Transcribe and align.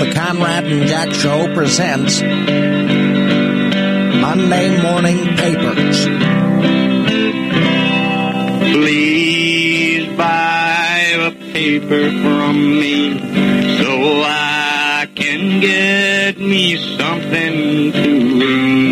the 0.00 0.12
Conrad 0.14 0.64
and 0.64 0.88
Jack 0.88 1.12
Show 1.12 1.52
presents 1.52 2.22
Monday 4.22 4.80
Morning 4.82 5.36
Papers. 5.36 6.06
Please 8.72 10.16
buy 10.16 11.16
a 11.20 11.30
paper 11.52 12.10
from 12.22 12.78
me 12.78 13.18
so 13.76 14.22
I 14.24 15.06
can 15.14 15.60
get 15.60 16.38
me 16.38 16.76
something 16.96 17.92
to 17.92 18.40
read. 18.40 18.89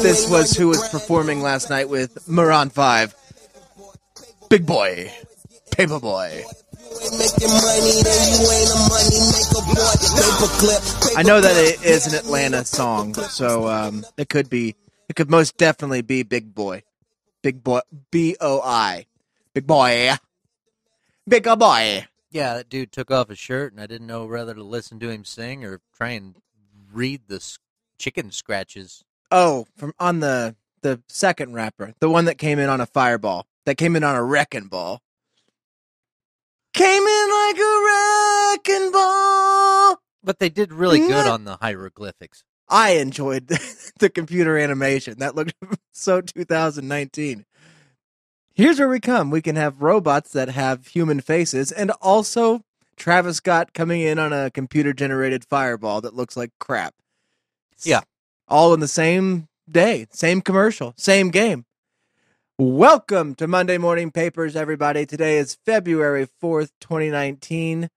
This 0.00 0.28
was 0.30 0.56
who 0.56 0.68
was 0.68 0.88
performing 0.88 1.42
last 1.42 1.68
night 1.70 1.88
with 1.88 2.28
Maroon 2.28 2.70
5. 2.70 3.14
Big 4.48 4.66
boy. 4.66 5.12
Paper 5.70 6.00
boy. 6.00 6.44
I 11.16 11.22
know 11.24 11.40
that 11.40 11.54
it 11.56 11.84
is 11.84 12.06
an 12.06 12.14
Atlanta 12.14 12.64
song, 12.64 13.14
so 13.14 13.68
um, 13.68 14.04
it 14.16 14.28
could 14.28 14.48
be, 14.50 14.76
it 15.08 15.16
could 15.16 15.30
most 15.30 15.56
definitely 15.56 16.02
be 16.02 16.22
Big 16.22 16.54
Boi. 16.54 16.82
Big 17.42 17.62
Boi. 17.62 17.80
B 18.10 18.36
O 18.40 18.60
I. 18.62 19.06
Big 19.54 19.66
Boi. 19.66 20.12
Big 21.26 21.44
Boi. 21.44 22.06
Yeah, 22.30 22.54
that 22.54 22.68
dude 22.68 22.92
took 22.92 23.10
off 23.10 23.28
his 23.28 23.38
shirt, 23.38 23.72
and 23.72 23.80
I 23.80 23.86
didn't 23.86 24.06
know 24.06 24.24
whether 24.26 24.54
to 24.54 24.62
listen 24.62 24.98
to 25.00 25.10
him 25.10 25.24
sing 25.24 25.64
or 25.64 25.80
try 25.94 26.10
and 26.10 26.34
read 26.92 27.22
the 27.28 27.42
chicken 27.98 28.30
scratches. 28.30 29.04
Oh, 29.32 29.66
from 29.76 29.94
on 29.98 30.20
the 30.20 30.54
the 30.82 31.00
second 31.08 31.54
rapper, 31.54 31.94
the 32.00 32.10
one 32.10 32.26
that 32.26 32.36
came 32.36 32.58
in 32.58 32.68
on 32.68 32.80
a 32.82 32.86
fireball, 32.86 33.46
that 33.64 33.76
came 33.76 33.96
in 33.96 34.04
on 34.04 34.14
a 34.14 34.22
wrecking 34.22 34.66
ball. 34.66 35.00
Came 36.74 37.02
in 37.02 37.30
like 37.30 37.56
a 37.58 37.82
wrecking 37.86 38.92
ball. 38.92 40.00
But 40.22 40.38
they 40.38 40.50
did 40.50 40.72
really 40.72 41.00
good 41.00 41.26
on 41.26 41.44
the 41.44 41.56
hieroglyphics. 41.56 42.44
I 42.68 42.92
enjoyed 42.92 43.46
the 43.98 44.10
computer 44.10 44.58
animation. 44.58 45.18
That 45.18 45.34
looked 45.34 45.54
so 45.92 46.20
2019. 46.20 47.44
Here's 48.54 48.78
where 48.78 48.88
we 48.88 49.00
come. 49.00 49.30
We 49.30 49.40
can 49.40 49.56
have 49.56 49.80
robots 49.80 50.32
that 50.32 50.50
have 50.50 50.88
human 50.88 51.20
faces 51.20 51.72
and 51.72 51.90
also 52.02 52.64
Travis 52.96 53.38
Scott 53.38 53.72
coming 53.72 54.02
in 54.02 54.18
on 54.18 54.32
a 54.32 54.50
computer 54.50 54.92
generated 54.92 55.44
fireball 55.44 56.02
that 56.02 56.14
looks 56.14 56.36
like 56.36 56.50
crap. 56.58 56.94
Yeah. 57.82 58.02
All 58.52 58.74
in 58.74 58.80
the 58.80 58.86
same 58.86 59.48
day, 59.66 60.06
same 60.10 60.42
commercial, 60.42 60.92
same 60.98 61.30
game. 61.30 61.64
Welcome 62.58 63.34
to 63.36 63.46
Monday 63.46 63.78
Morning 63.78 64.10
Papers, 64.10 64.56
everybody. 64.56 65.06
Today 65.06 65.38
is 65.38 65.56
February 65.64 66.28
4th, 66.42 66.68
2019, 66.78 67.88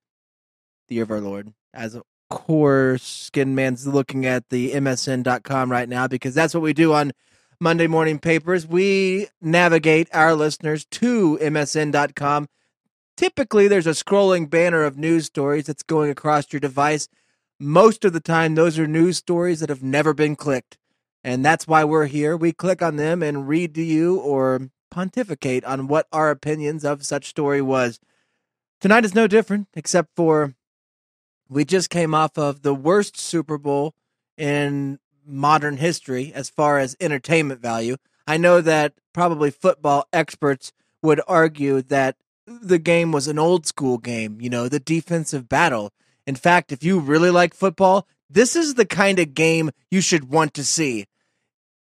the 0.88 0.94
year 0.94 1.04
of 1.04 1.10
our 1.10 1.20
Lord. 1.20 1.52
As 1.74 1.94
of 1.94 2.04
course, 2.30 3.02
Skin 3.02 3.54
Man's 3.54 3.86
looking 3.86 4.24
at 4.24 4.48
the 4.48 4.72
MSN.com 4.72 5.70
right 5.70 5.90
now 5.90 6.08
because 6.08 6.34
that's 6.34 6.54
what 6.54 6.62
we 6.62 6.72
do 6.72 6.94
on 6.94 7.12
Monday 7.60 7.86
Morning 7.86 8.18
Papers. 8.18 8.66
We 8.66 9.28
navigate 9.42 10.08
our 10.14 10.34
listeners 10.34 10.86
to 10.92 11.38
MSN.com. 11.42 12.48
Typically, 13.14 13.68
there's 13.68 13.86
a 13.86 13.90
scrolling 13.90 14.48
banner 14.48 14.84
of 14.84 14.96
news 14.96 15.26
stories 15.26 15.66
that's 15.66 15.82
going 15.82 16.10
across 16.10 16.50
your 16.50 16.60
device. 16.60 17.08
Most 17.58 18.04
of 18.04 18.12
the 18.12 18.20
time, 18.20 18.54
those 18.54 18.78
are 18.78 18.86
news 18.86 19.16
stories 19.16 19.60
that 19.60 19.68
have 19.70 19.82
never 19.82 20.12
been 20.12 20.36
clicked. 20.36 20.76
And 21.24 21.44
that's 21.44 21.66
why 21.66 21.84
we're 21.84 22.06
here. 22.06 22.36
We 22.36 22.52
click 22.52 22.82
on 22.82 22.96
them 22.96 23.22
and 23.22 23.48
read 23.48 23.74
to 23.74 23.82
you 23.82 24.18
or 24.18 24.70
pontificate 24.90 25.64
on 25.64 25.88
what 25.88 26.06
our 26.12 26.30
opinions 26.30 26.84
of 26.84 27.04
such 27.04 27.28
story 27.28 27.60
was. 27.60 27.98
Tonight 28.80 29.04
is 29.04 29.14
no 29.14 29.26
different, 29.26 29.68
except 29.74 30.10
for 30.14 30.54
we 31.48 31.64
just 31.64 31.90
came 31.90 32.14
off 32.14 32.36
of 32.36 32.62
the 32.62 32.74
worst 32.74 33.16
Super 33.16 33.58
Bowl 33.58 33.94
in 34.36 34.98
modern 35.26 35.78
history 35.78 36.32
as 36.34 36.50
far 36.50 36.78
as 36.78 36.96
entertainment 37.00 37.60
value. 37.60 37.96
I 38.26 38.36
know 38.36 38.60
that 38.60 38.94
probably 39.12 39.50
football 39.50 40.06
experts 40.12 40.72
would 41.02 41.20
argue 41.26 41.82
that 41.82 42.16
the 42.46 42.78
game 42.78 43.12
was 43.12 43.28
an 43.28 43.38
old 43.38 43.66
school 43.66 43.98
game, 43.98 44.40
you 44.40 44.50
know, 44.50 44.68
the 44.68 44.80
defensive 44.80 45.48
battle. 45.48 45.92
In 46.26 46.34
fact, 46.34 46.72
if 46.72 46.82
you 46.82 46.98
really 46.98 47.30
like 47.30 47.54
football, 47.54 48.06
this 48.28 48.56
is 48.56 48.74
the 48.74 48.86
kind 48.86 49.18
of 49.18 49.34
game 49.34 49.70
you 49.90 50.00
should 50.00 50.28
want 50.28 50.54
to 50.54 50.64
see. 50.64 51.06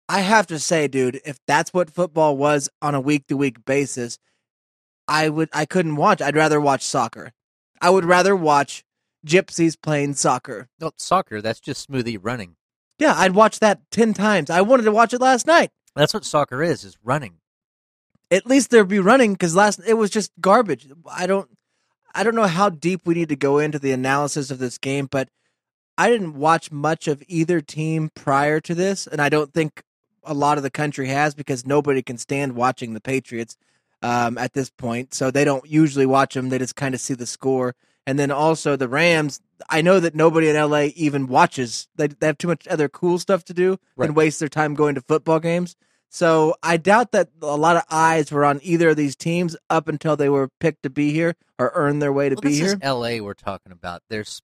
I 0.08 0.20
have 0.20 0.46
to 0.48 0.58
say, 0.58 0.88
dude, 0.88 1.20
if 1.24 1.38
that's 1.46 1.72
what 1.72 1.90
football 1.90 2.36
was 2.36 2.68
on 2.82 2.94
a 2.94 3.00
week 3.00 3.26
to 3.28 3.36
week 3.36 3.64
basis, 3.64 4.18
I 5.08 5.28
would 5.28 5.48
I 5.52 5.64
couldn't 5.64 5.96
watch. 5.96 6.20
I'd 6.20 6.36
rather 6.36 6.60
watch 6.60 6.82
soccer. 6.82 7.32
I 7.80 7.90
would 7.90 8.04
rather 8.04 8.34
watch 8.34 8.84
gypsies 9.26 9.80
playing 9.80 10.14
soccer. 10.14 10.68
No, 10.80 10.92
soccer, 10.96 11.40
that's 11.40 11.60
just 11.60 11.90
smoothie 11.90 12.18
running. 12.20 12.56
Yeah, 12.98 13.14
I'd 13.16 13.34
watch 13.34 13.60
that 13.60 13.80
10 13.90 14.14
times. 14.14 14.50
I 14.50 14.60
wanted 14.60 14.84
to 14.84 14.92
watch 14.92 15.12
it 15.12 15.20
last 15.20 15.46
night. 15.46 15.70
That's 15.96 16.14
what 16.14 16.24
soccer 16.24 16.62
is, 16.62 16.84
is 16.84 16.96
running. 17.02 17.38
At 18.30 18.46
least 18.46 18.70
there'd 18.70 18.88
be 18.88 19.00
running 19.00 19.36
cuz 19.36 19.54
last 19.54 19.80
it 19.86 19.94
was 19.94 20.10
just 20.10 20.32
garbage. 20.40 20.88
I 21.10 21.26
don't 21.26 21.50
I 22.14 22.22
don't 22.22 22.34
know 22.34 22.46
how 22.46 22.68
deep 22.68 23.02
we 23.04 23.14
need 23.14 23.28
to 23.30 23.36
go 23.36 23.58
into 23.58 23.78
the 23.78 23.92
analysis 23.92 24.50
of 24.50 24.58
this 24.58 24.78
game, 24.78 25.06
but 25.10 25.28
I 25.98 26.08
didn't 26.10 26.34
watch 26.34 26.70
much 26.70 27.08
of 27.08 27.22
either 27.28 27.60
team 27.60 28.10
prior 28.14 28.60
to 28.60 28.74
this, 28.74 29.06
and 29.06 29.20
I 29.20 29.28
don't 29.28 29.52
think 29.52 29.82
a 30.24 30.34
lot 30.34 30.56
of 30.56 30.62
the 30.62 30.70
country 30.70 31.08
has 31.08 31.34
because 31.34 31.66
nobody 31.66 32.02
can 32.02 32.18
stand 32.18 32.54
watching 32.54 32.94
the 32.94 33.00
Patriots 33.00 33.56
um, 34.02 34.38
at 34.38 34.52
this 34.54 34.70
point. 34.70 35.14
So 35.14 35.30
they 35.30 35.44
don't 35.44 35.66
usually 35.68 36.06
watch 36.06 36.34
them; 36.34 36.48
they 36.48 36.58
just 36.58 36.76
kind 36.76 36.94
of 36.94 37.00
see 37.00 37.14
the 37.14 37.26
score. 37.26 37.74
And 38.06 38.18
then 38.18 38.30
also 38.30 38.76
the 38.76 38.88
Rams. 38.88 39.40
I 39.70 39.80
know 39.80 39.98
that 39.98 40.14
nobody 40.14 40.48
in 40.50 40.56
LA 40.56 40.88
even 40.94 41.26
watches. 41.26 41.88
They 41.96 42.08
they 42.08 42.26
have 42.26 42.38
too 42.38 42.48
much 42.48 42.66
other 42.68 42.88
cool 42.88 43.18
stuff 43.18 43.44
to 43.44 43.54
do 43.54 43.78
Right. 43.96 44.06
and 44.08 44.16
waste 44.16 44.40
their 44.40 44.48
time 44.48 44.74
going 44.74 44.94
to 44.96 45.00
football 45.00 45.40
games. 45.40 45.74
So 46.14 46.54
I 46.62 46.76
doubt 46.76 47.10
that 47.10 47.30
a 47.42 47.56
lot 47.56 47.74
of 47.76 47.82
eyes 47.90 48.30
were 48.30 48.44
on 48.44 48.60
either 48.62 48.90
of 48.90 48.96
these 48.96 49.16
teams 49.16 49.56
up 49.68 49.88
until 49.88 50.16
they 50.16 50.28
were 50.28 50.48
picked 50.60 50.84
to 50.84 50.90
be 50.90 51.12
here 51.12 51.34
or 51.58 51.72
earn 51.74 51.98
their 51.98 52.12
way 52.12 52.28
to 52.28 52.36
Well, 52.36 52.42
be 52.42 52.50
this 52.50 52.58
here. 52.58 52.66
is 52.68 52.76
L.A. 52.82 53.20
we're 53.20 53.34
talking 53.34 53.72
about. 53.72 54.00
There's 54.08 54.40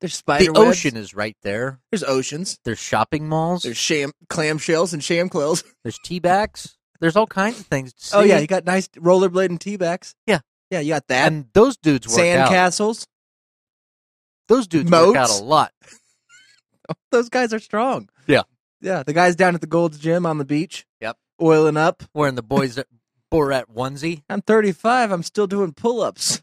There's 0.00 0.16
spider 0.16 0.46
the 0.52 0.58
ocean 0.58 0.96
is 0.96 1.14
right 1.14 1.36
there. 1.42 1.78
There's 1.92 2.02
oceans. 2.02 2.58
There's 2.64 2.80
shopping 2.80 3.28
malls. 3.28 3.62
There's 3.62 3.76
sham 3.76 4.10
clamshells 4.28 4.92
and 4.92 5.04
sham 5.04 5.28
quills. 5.28 5.62
There's 5.84 6.00
tea 6.00 6.18
bags. 6.18 6.76
There's 6.98 7.14
all 7.14 7.28
kinds 7.28 7.60
of 7.60 7.66
things. 7.66 7.92
To 7.94 8.04
see. 8.04 8.16
Oh 8.16 8.22
yeah, 8.22 8.40
you 8.40 8.48
got 8.48 8.64
nice 8.64 8.88
rollerblade 8.88 9.50
and 9.50 9.60
tea 9.60 9.76
bags. 9.76 10.16
Yeah. 10.26 10.40
yeah, 10.70 10.80
you 10.80 10.94
got 10.94 11.06
that. 11.06 11.28
and 11.30 11.46
those 11.52 11.76
dudes 11.76 12.08
work 12.08 12.16
Sand 12.16 12.40
out. 12.42 12.48
castles. 12.48 13.06
Those 14.48 14.66
dudes 14.66 14.90
work 14.90 15.14
out 15.14 15.30
a 15.30 15.44
lot. 15.44 15.72
Those 17.12 17.28
guys 17.28 17.54
are 17.54 17.60
strong. 17.60 18.08
Yeah. 18.26 18.42
Yeah. 18.84 19.02
The 19.02 19.12
guys 19.12 19.34
down 19.34 19.54
at 19.54 19.60
the 19.60 19.66
Gold's 19.66 19.98
Gym 19.98 20.26
on 20.26 20.38
the 20.38 20.44
beach. 20.44 20.86
Yep. 21.00 21.16
oiling 21.40 21.76
up. 21.76 22.02
Wearing 22.12 22.34
the 22.34 22.42
boys 22.42 22.78
Borat 23.32 23.64
onesie. 23.74 24.22
I'm 24.28 24.42
35. 24.42 25.10
I'm 25.10 25.22
still 25.22 25.46
doing 25.46 25.72
pull-ups. 25.72 26.42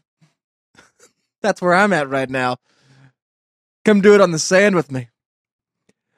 That's 1.42 1.62
where 1.62 1.72
I'm 1.72 1.92
at 1.92 2.08
right 2.10 2.28
now. 2.28 2.56
Come 3.84 4.00
do 4.00 4.14
it 4.14 4.20
on 4.20 4.32
the 4.32 4.38
sand 4.38 4.74
with 4.74 4.92
me. 4.92 5.08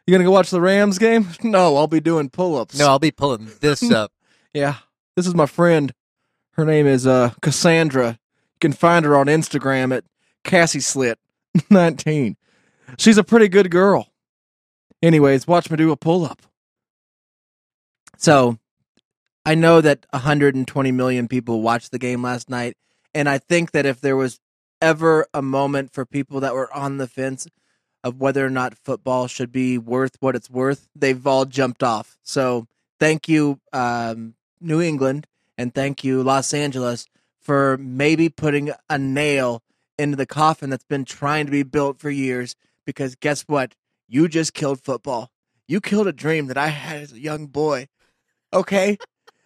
You 0.06 0.12
gonna 0.12 0.24
go 0.24 0.30
watch 0.30 0.50
the 0.50 0.60
Rams 0.60 0.98
game? 0.98 1.28
No, 1.42 1.76
I'll 1.76 1.86
be 1.86 2.00
doing 2.00 2.28
pull-ups. 2.28 2.78
No, 2.78 2.88
I'll 2.88 2.98
be 2.98 3.10
pulling 3.10 3.48
this 3.60 3.90
up. 3.90 4.12
Yeah. 4.52 4.76
This 5.16 5.26
is 5.26 5.34
my 5.34 5.46
friend. 5.46 5.94
Her 6.52 6.64
name 6.64 6.86
is 6.86 7.06
uh 7.06 7.30
Cassandra. 7.40 8.18
You 8.54 8.58
can 8.60 8.72
find 8.72 9.04
her 9.04 9.16
on 9.16 9.26
Instagram 9.26 9.96
at 9.96 10.04
Cassie 10.42 10.80
Slit 10.80 11.18
19. 11.70 12.36
She's 12.98 13.18
a 13.18 13.24
pretty 13.24 13.48
good 13.48 13.70
girl. 13.70 14.08
Anyways, 15.02 15.46
watch 15.46 15.70
me 15.70 15.76
do 15.76 15.92
a 15.92 15.96
pull 15.96 16.24
up. 16.24 16.42
So 18.16 18.58
I 19.44 19.54
know 19.54 19.80
that 19.80 20.06
120 20.10 20.92
million 20.92 21.28
people 21.28 21.60
watched 21.60 21.90
the 21.90 21.98
game 21.98 22.22
last 22.22 22.48
night. 22.48 22.76
And 23.14 23.28
I 23.28 23.38
think 23.38 23.72
that 23.72 23.86
if 23.86 24.00
there 24.00 24.16
was 24.16 24.40
ever 24.80 25.26
a 25.32 25.42
moment 25.42 25.92
for 25.92 26.04
people 26.04 26.40
that 26.40 26.54
were 26.54 26.72
on 26.74 26.98
the 26.98 27.06
fence 27.06 27.46
of 28.02 28.20
whether 28.20 28.44
or 28.44 28.50
not 28.50 28.76
football 28.76 29.26
should 29.26 29.52
be 29.52 29.78
worth 29.78 30.16
what 30.20 30.36
it's 30.36 30.50
worth, 30.50 30.88
they've 30.94 31.26
all 31.26 31.44
jumped 31.44 31.82
off. 31.82 32.18
So 32.22 32.66
thank 32.98 33.28
you, 33.28 33.60
um, 33.72 34.34
New 34.60 34.80
England, 34.80 35.26
and 35.56 35.74
thank 35.74 36.04
you, 36.04 36.22
Los 36.22 36.52
Angeles, 36.52 37.06
for 37.40 37.78
maybe 37.78 38.28
putting 38.28 38.72
a 38.90 38.98
nail 38.98 39.62
into 39.98 40.16
the 40.16 40.26
coffin 40.26 40.70
that's 40.70 40.84
been 40.84 41.04
trying 41.04 41.46
to 41.46 41.52
be 41.52 41.62
built 41.62 41.98
for 41.98 42.10
years. 42.10 42.56
Because 42.84 43.14
guess 43.14 43.42
what? 43.42 43.74
You 44.08 44.28
just 44.28 44.54
killed 44.54 44.80
football. 44.82 45.30
You 45.66 45.80
killed 45.80 46.06
a 46.06 46.12
dream 46.12 46.46
that 46.48 46.58
I 46.58 46.68
had 46.68 47.00
as 47.02 47.12
a 47.12 47.20
young 47.20 47.46
boy. 47.46 47.88
Okay? 48.52 48.96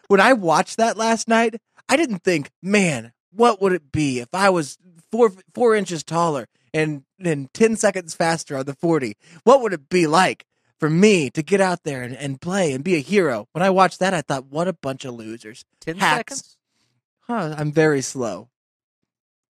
when 0.09 0.21
I 0.21 0.33
watched 0.33 0.77
that 0.79 0.97
last 0.97 1.29
night, 1.29 1.57
I 1.89 1.97
didn't 1.97 2.23
think, 2.25 2.51
man, 2.63 3.13
what 3.31 3.61
would 3.63 3.73
it 3.73 3.93
be 3.93 4.21
if 4.21 4.29
I 4.35 4.51
was 4.51 4.79
four 5.13 5.33
four 5.55 5.75
inches 5.75 6.03
taller 6.03 6.47
and 6.75 7.05
and 7.19 7.53
ten 7.55 7.77
seconds 7.77 8.15
faster 8.15 8.57
on 8.57 8.67
the 8.67 8.75
forty? 8.75 9.17
What 9.45 9.63
would 9.63 9.73
it 9.73 9.89
be 9.89 10.07
like 10.07 10.45
for 10.81 10.91
me 10.91 11.31
to 11.31 11.43
get 11.43 11.61
out 11.61 11.85
there 11.85 12.03
and, 12.03 12.15
and 12.17 12.41
play 12.41 12.73
and 12.73 12.83
be 12.85 12.97
a 12.97 13.01
hero? 13.01 13.47
When 13.53 13.63
I 13.63 13.71
watched 13.71 14.01
that, 14.01 14.13
I 14.15 14.23
thought, 14.23 14.47
what 14.47 14.69
a 14.69 14.73
bunch 14.75 15.05
of 15.05 15.15
losers. 15.15 15.65
Ten 15.81 15.97
Hacks. 15.99 16.35
seconds. 16.37 16.57
Huh, 17.21 17.55
I'm 17.57 17.73
very 17.73 18.03
slow. 18.03 18.49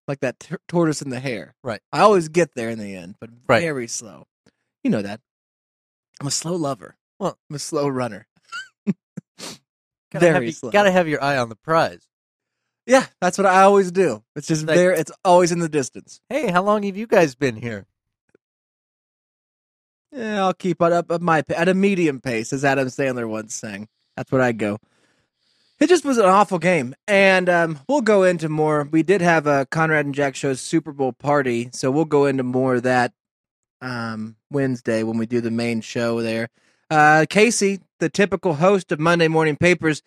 Like 0.06 0.20
that 0.20 0.38
t- 0.40 0.54
tortoise 0.68 1.02
in 1.02 1.10
the 1.10 1.20
hare. 1.20 1.54
Right. 1.62 1.80
I 1.92 2.00
always 2.00 2.28
get 2.28 2.54
there 2.54 2.70
in 2.70 2.78
the 2.78 2.94
end, 2.94 3.16
but 3.20 3.30
Right. 3.48 3.60
very 3.62 3.88
slow. 3.88 4.26
You 4.84 4.90
know 4.90 5.02
that. 5.02 5.20
I'm 6.20 6.26
a 6.26 6.30
slow 6.30 6.54
lover. 6.54 6.96
Well- 7.18 7.38
I'm 7.50 7.56
a 7.56 7.58
slow 7.58 7.88
runner. 7.88 8.26
Gotta 8.86 10.26
have, 10.26 10.34
very 10.34 10.46
you- 10.46 10.52
slow. 10.52 10.70
gotta 10.70 10.90
have 10.90 11.06
your 11.08 11.22
eye 11.22 11.36
on 11.36 11.48
the 11.50 11.56
prize. 11.56 12.06
Yeah, 12.86 13.04
that's 13.20 13.36
what 13.36 13.46
I 13.46 13.62
always 13.62 13.92
do. 13.92 14.22
It's 14.34 14.46
just 14.48 14.66
Like- 14.66 14.76
there. 14.76 14.92
It's 14.92 15.12
always 15.24 15.52
in 15.52 15.58
the 15.58 15.68
distance. 15.68 16.20
Hey, 16.30 16.50
how 16.50 16.62
long 16.62 16.82
have 16.84 16.96
you 16.96 17.06
guys 17.06 17.34
been 17.34 17.56
here? 17.56 17.86
Yeah, 20.12 20.44
I'll 20.44 20.54
keep 20.54 20.80
it 20.80 20.92
up 20.92 21.10
at 21.10 21.20
my 21.20 21.44
at 21.54 21.68
a 21.68 21.74
medium 21.74 22.20
pace, 22.20 22.52
as 22.52 22.64
Adam 22.64 22.88
Sandler 22.88 23.28
once 23.28 23.54
sang. 23.54 23.88
That's 24.16 24.32
what 24.32 24.40
I 24.40 24.52
go. 24.52 24.78
It 25.80 25.88
just 25.88 26.04
was 26.04 26.16
an 26.18 26.24
awful 26.24 26.58
game, 26.58 26.94
and 27.06 27.48
um, 27.48 27.78
we'll 27.88 28.00
go 28.00 28.24
into 28.24 28.48
more. 28.48 28.88
We 28.90 29.02
did 29.02 29.20
have 29.20 29.46
a 29.46 29.66
Conrad 29.66 30.06
and 30.06 30.14
Jack 30.14 30.34
show's 30.34 30.60
Super 30.60 30.92
Bowl 30.92 31.12
party, 31.12 31.68
so 31.72 31.90
we'll 31.90 32.06
go 32.06 32.24
into 32.24 32.42
more 32.42 32.76
of 32.76 32.82
that 32.84 33.12
um, 33.80 34.36
Wednesday 34.50 35.02
when 35.02 35.18
we 35.18 35.26
do 35.26 35.40
the 35.40 35.50
main 35.50 35.80
show 35.80 36.22
there. 36.22 36.48
Uh, 36.90 37.26
Casey, 37.28 37.80
the 37.98 38.08
typical 38.08 38.54
host 38.54 38.92
of 38.92 38.98
Monday 38.98 39.28
Morning 39.28 39.56
Papers, 39.56 40.02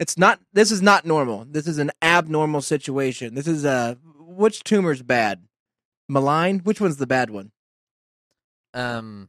it's 0.00 0.18
not. 0.18 0.40
This 0.52 0.72
is 0.72 0.82
not 0.82 1.04
normal. 1.06 1.46
This 1.48 1.66
is 1.68 1.78
an 1.78 1.92
abnormal 2.02 2.60
situation. 2.60 3.34
This 3.34 3.46
is 3.46 3.64
a 3.64 3.96
which 4.18 4.64
tumor's 4.64 5.02
bad? 5.02 5.44
Malign. 6.08 6.58
Which 6.60 6.80
one's 6.80 6.96
the 6.96 7.06
bad 7.06 7.30
one? 7.30 7.52
Um, 8.74 9.28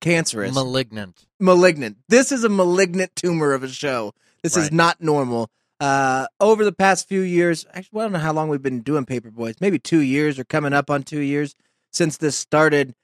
Cancerous. 0.00 0.54
malignant. 0.54 1.26
malignant. 1.38 1.98
This 2.08 2.32
is 2.32 2.42
a 2.42 2.48
malignant 2.48 3.14
tumor 3.14 3.52
of 3.52 3.62
a 3.62 3.68
show. 3.68 4.12
This 4.42 4.56
is 4.56 4.72
not 4.72 5.00
normal. 5.00 5.50
Uh, 5.78 6.26
over 6.40 6.64
the 6.64 6.72
past 6.72 7.08
few 7.08 7.20
years, 7.20 7.64
actually, 7.72 8.00
I 8.00 8.04
don't 8.04 8.12
know 8.12 8.18
how 8.18 8.32
long 8.32 8.48
we've 8.48 8.62
been 8.62 8.80
doing 8.80 9.06
Paper 9.06 9.30
Boys. 9.30 9.56
Maybe 9.60 9.78
two 9.78 10.00
years 10.00 10.38
or 10.38 10.44
coming 10.44 10.72
up 10.72 10.90
on 10.90 11.02
two 11.02 11.20
years 11.20 11.54
since 11.92 12.16
this 12.16 12.36
started. 12.36 12.94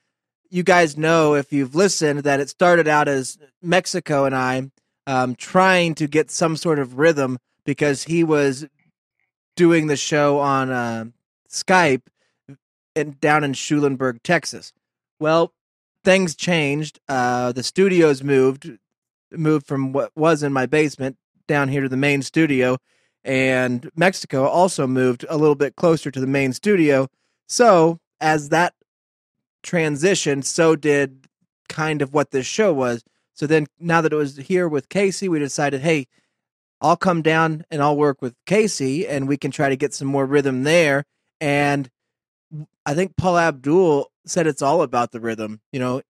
You 0.51 0.63
guys 0.63 0.97
know 0.97 1.35
if 1.35 1.53
you've 1.53 1.75
listened 1.75 2.21
that 2.21 2.41
it 2.41 2.49
started 2.49 2.87
out 2.89 3.09
as 3.09 3.39
Mexico 3.63 4.25
and 4.25 4.35
I 4.35 4.71
um, 5.07 5.35
trying 5.35 5.95
to 5.97 6.07
get 6.07 6.31
some 6.31 6.57
sort 6.57 6.79
of 6.79 6.99
rhythm 6.99 7.39
because 7.65 8.05
he 8.05 8.25
was 8.25 8.67
doing 9.57 9.87
the 9.87 9.97
show 9.97 10.39
on 10.39 10.71
uh, 10.71 11.05
Skype 11.49 12.03
in, 12.95 13.17
down 13.21 13.45
in 13.45 13.53
Schulenburg, 13.53 14.23
Texas. 14.23 14.73
Well, 15.19 15.53
things 16.05 16.35
changed. 16.35 17.01
Uh, 17.09 17.53
the 17.53 17.63
studios 17.63 18.23
moved, 18.23 18.71
moved 19.31 19.67
from 19.67 19.93
what 19.93 20.13
was 20.17 20.43
in 20.43 20.53
my 20.53 20.67
basement 20.67 21.17
down 21.49 21.69
here 21.69 21.83
to 21.83 21.89
the 21.89 21.97
main 21.97 22.23
studio, 22.23 22.77
and 23.25 23.91
Mexico 23.97 24.47
also 24.47 24.87
moved 24.87 25.25
a 25.29 25.37
little 25.37 25.55
bit 25.55 25.77
closer 25.77 26.11
to 26.11 26.21
the 26.21 26.27
main 26.27 26.53
studio. 26.53 27.09
So 27.49 27.99
as 28.21 28.51
that 28.51 28.75
transitioned, 29.67 30.45
so 30.45 30.77
did 30.77 31.27
kind 31.69 32.01
of 32.01 32.15
what 32.15 32.31
this 32.31 32.47
show 32.47 32.73
was. 32.73 33.03
So 33.35 33.47
then, 33.47 33.67
now 33.79 34.01
that 34.01 34.13
it 34.13 34.17
was 34.17 34.37
here 34.37 34.69
with 34.69 34.89
Casey, 34.89 35.29
we 35.29 35.39
decided, 35.39 35.83
hey, 35.83 36.07
I'll 36.81 36.97
come 36.97 37.21
down 37.21 37.65
and 37.71 37.83
I'll 37.83 37.97
work 37.97 38.23
with 38.23 38.35
Casey, 38.47 39.07
and 39.07 39.29
we 39.29 39.37
can 39.37 39.51
try 39.51 39.69
to 39.69 39.77
get 39.77 39.93
some 39.93 40.09
more 40.09 40.25
rhythm 40.25 40.63
there. 40.63 41.05
And 41.41 41.91
I 42.87 42.95
think 42.95 43.17
Paula 43.17 43.49
Abdul 43.49 44.11
said 44.25 44.47
it's 44.47 44.63
all 44.63 44.83
about 44.83 45.13
the 45.13 45.21
rhythm. 45.21 45.61
You 45.73 45.81
know, 45.81 46.03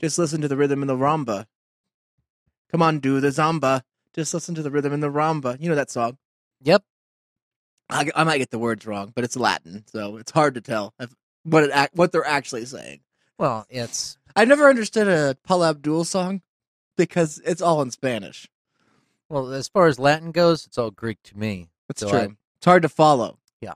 just 0.00 0.18
listen 0.18 0.40
to 0.42 0.48
the 0.48 0.56
rhythm 0.56 0.82
in 0.82 0.88
the 0.88 0.96
ramba. 0.96 1.46
Come 2.70 2.82
on, 2.82 3.00
do 3.00 3.20
the 3.20 3.28
zamba. 3.28 3.82
Just 4.14 4.34
listen 4.34 4.54
to 4.54 4.62
the 4.62 4.70
rhythm 4.70 4.92
in 4.92 5.00
the 5.00 5.10
ramba. 5.10 5.60
You 5.60 5.68
know 5.68 5.74
that 5.74 5.90
song. 5.90 6.18
Yep. 6.62 6.82
I, 7.90 8.10
I 8.14 8.24
might 8.24 8.38
get 8.38 8.50
the 8.50 8.58
words 8.58 8.86
wrong, 8.86 9.12
but 9.14 9.24
it's 9.24 9.36
Latin, 9.36 9.84
so 9.86 10.16
it's 10.16 10.30
hard 10.30 10.54
to 10.54 10.60
tell 10.60 10.94
if, 10.98 11.14
what 11.44 11.64
it 11.64 11.90
what 11.94 12.12
they're 12.12 12.24
actually 12.26 12.64
saying. 12.66 13.00
Well, 13.38 13.66
it's 13.70 14.16
I 14.36 14.44
never 14.44 14.68
understood 14.68 15.08
a 15.08 15.36
Paula 15.44 15.70
Abdul 15.70 16.04
song 16.04 16.42
because 16.96 17.40
it's 17.44 17.62
all 17.62 17.82
in 17.82 17.90
Spanish. 17.90 18.48
well 19.28 19.52
as 19.52 19.68
far 19.68 19.86
as 19.86 19.98
Latin 19.98 20.30
goes, 20.32 20.66
it's 20.66 20.78
all 20.78 20.90
Greek 20.90 21.18
to 21.24 21.38
me. 21.38 21.68
It's 21.88 22.00
So 22.00 22.08
true. 22.10 22.18
I- 22.18 22.36
it's 22.56 22.66
hard 22.66 22.82
to 22.82 22.88
follow. 22.88 23.38
Yeah. 23.60 23.72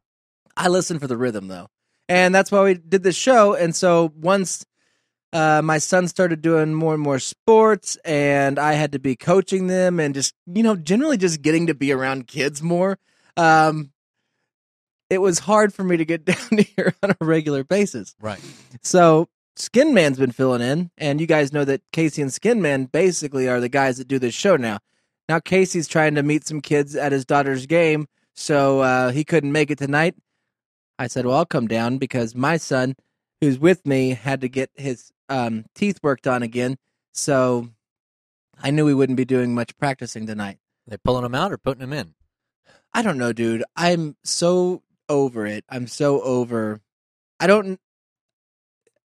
I 0.57 0.69
listen 0.69 0.99
for 1.01 1.07
the 1.09 1.17
rhythm 1.17 1.49
though. 1.49 1.69
And 2.09 2.33
that's 2.35 2.53
why 2.53 2.63
we 2.63 2.75
did 2.75 3.03
this 3.03 3.17
show. 3.17 3.55
And 3.55 3.75
so 3.75 4.13
once 4.15 4.65
uh, 5.33 5.61
my 5.63 5.79
son 5.79 6.07
started 6.07 6.41
doing 6.41 6.73
more 6.73 6.95
and 6.95 7.03
more 7.03 7.19
sports 7.19 7.97
and 8.05 8.59
I 8.61 8.75
had 8.75 8.93
to 8.93 9.01
be 9.01 9.17
coaching 9.17 9.67
them 9.67 9.99
and 9.99 10.15
just, 10.15 10.35
you 10.47 10.63
know, 10.63 10.77
generally 10.77 11.17
just 11.17 11.43
getting 11.43 11.67
to 11.67 11.75
be 11.75 11.91
around 11.91 12.29
kids 12.29 12.63
more. 12.63 12.99
Um, 13.37 13.91
it 15.11 15.19
was 15.19 15.41
hard 15.41 15.73
for 15.73 15.85
me 15.85 15.97
to 15.97 16.05
get 16.05 16.25
down 16.25 16.59
here 16.77 16.95
on 17.03 17.11
a 17.21 17.25
regular 17.25 17.65
basis. 17.65 18.15
Right. 18.21 18.41
So 18.83 19.29
Skin 19.57 19.95
Man's 19.95 20.19
been 20.19 20.33
filling 20.33 20.63
in, 20.63 20.91
and 20.99 21.21
you 21.21 21.27
guys 21.27 21.53
know 21.53 21.65
that 21.65 21.83
Casey 21.93 22.23
and 22.23 22.33
Skin 22.33 22.61
Man 22.61 22.85
basically 22.85 23.49
are 23.49 23.61
the 23.61 23.69
guys 23.69 23.99
that 23.99 24.09
do 24.09 24.19
this 24.19 24.35
show 24.35 24.57
now. 24.57 24.79
Now 25.29 25.41
Casey's 25.41 25.89
trying 25.89 26.15
to 26.15 26.23
meet 26.23 26.47
some 26.47 26.61
kids 26.61 26.95
at 26.95 27.13
his 27.13 27.25
daughter's 27.25 27.67
game, 27.67 28.07
so 28.35 28.81
uh, 28.81 29.11
he 29.11 29.25
couldn't 29.25 29.53
make 29.53 29.71
it 29.71 29.79
tonight. 29.79 30.15
I 30.99 31.09
said, 31.09 31.27
"Well, 31.27 31.37
I'll 31.37 31.47
come 31.47 31.67
down 31.67 31.99
because 31.99 32.35
my 32.35 32.57
son, 32.57 32.95
who's 33.41 33.59
with 33.59 33.85
me, 33.87 34.11
had 34.11 34.41
to 34.43 34.49
get 34.49 34.71
his 34.75 35.13
um, 35.29 35.65
teeth 35.75 35.99
worked 36.03 36.27
on 36.27 36.43
again. 36.43 36.79
So 37.13 37.69
I 38.63 38.71
knew 38.71 38.85
we 38.85 38.95
wouldn't 38.95 39.17
be 39.17 39.25
doing 39.25 39.55
much 39.55 39.77
practicing 39.79 40.27
tonight. 40.27 40.59
They 40.87 40.97
pulling 40.97 41.23
them 41.23 41.35
out 41.35 41.53
or 41.53 41.59
putting 41.59 41.81
them 41.81 41.93
in? 41.93 42.15
I 42.95 43.03
don't 43.03 43.19
know, 43.19 43.33
dude. 43.33 43.65
I'm 43.77 44.17
so 44.25 44.83
over 45.09 45.47
it. 45.47 45.65
I'm 45.69 45.87
so 45.87 46.21
over. 46.21 46.81
I 47.41 47.47
don't. 47.47 47.81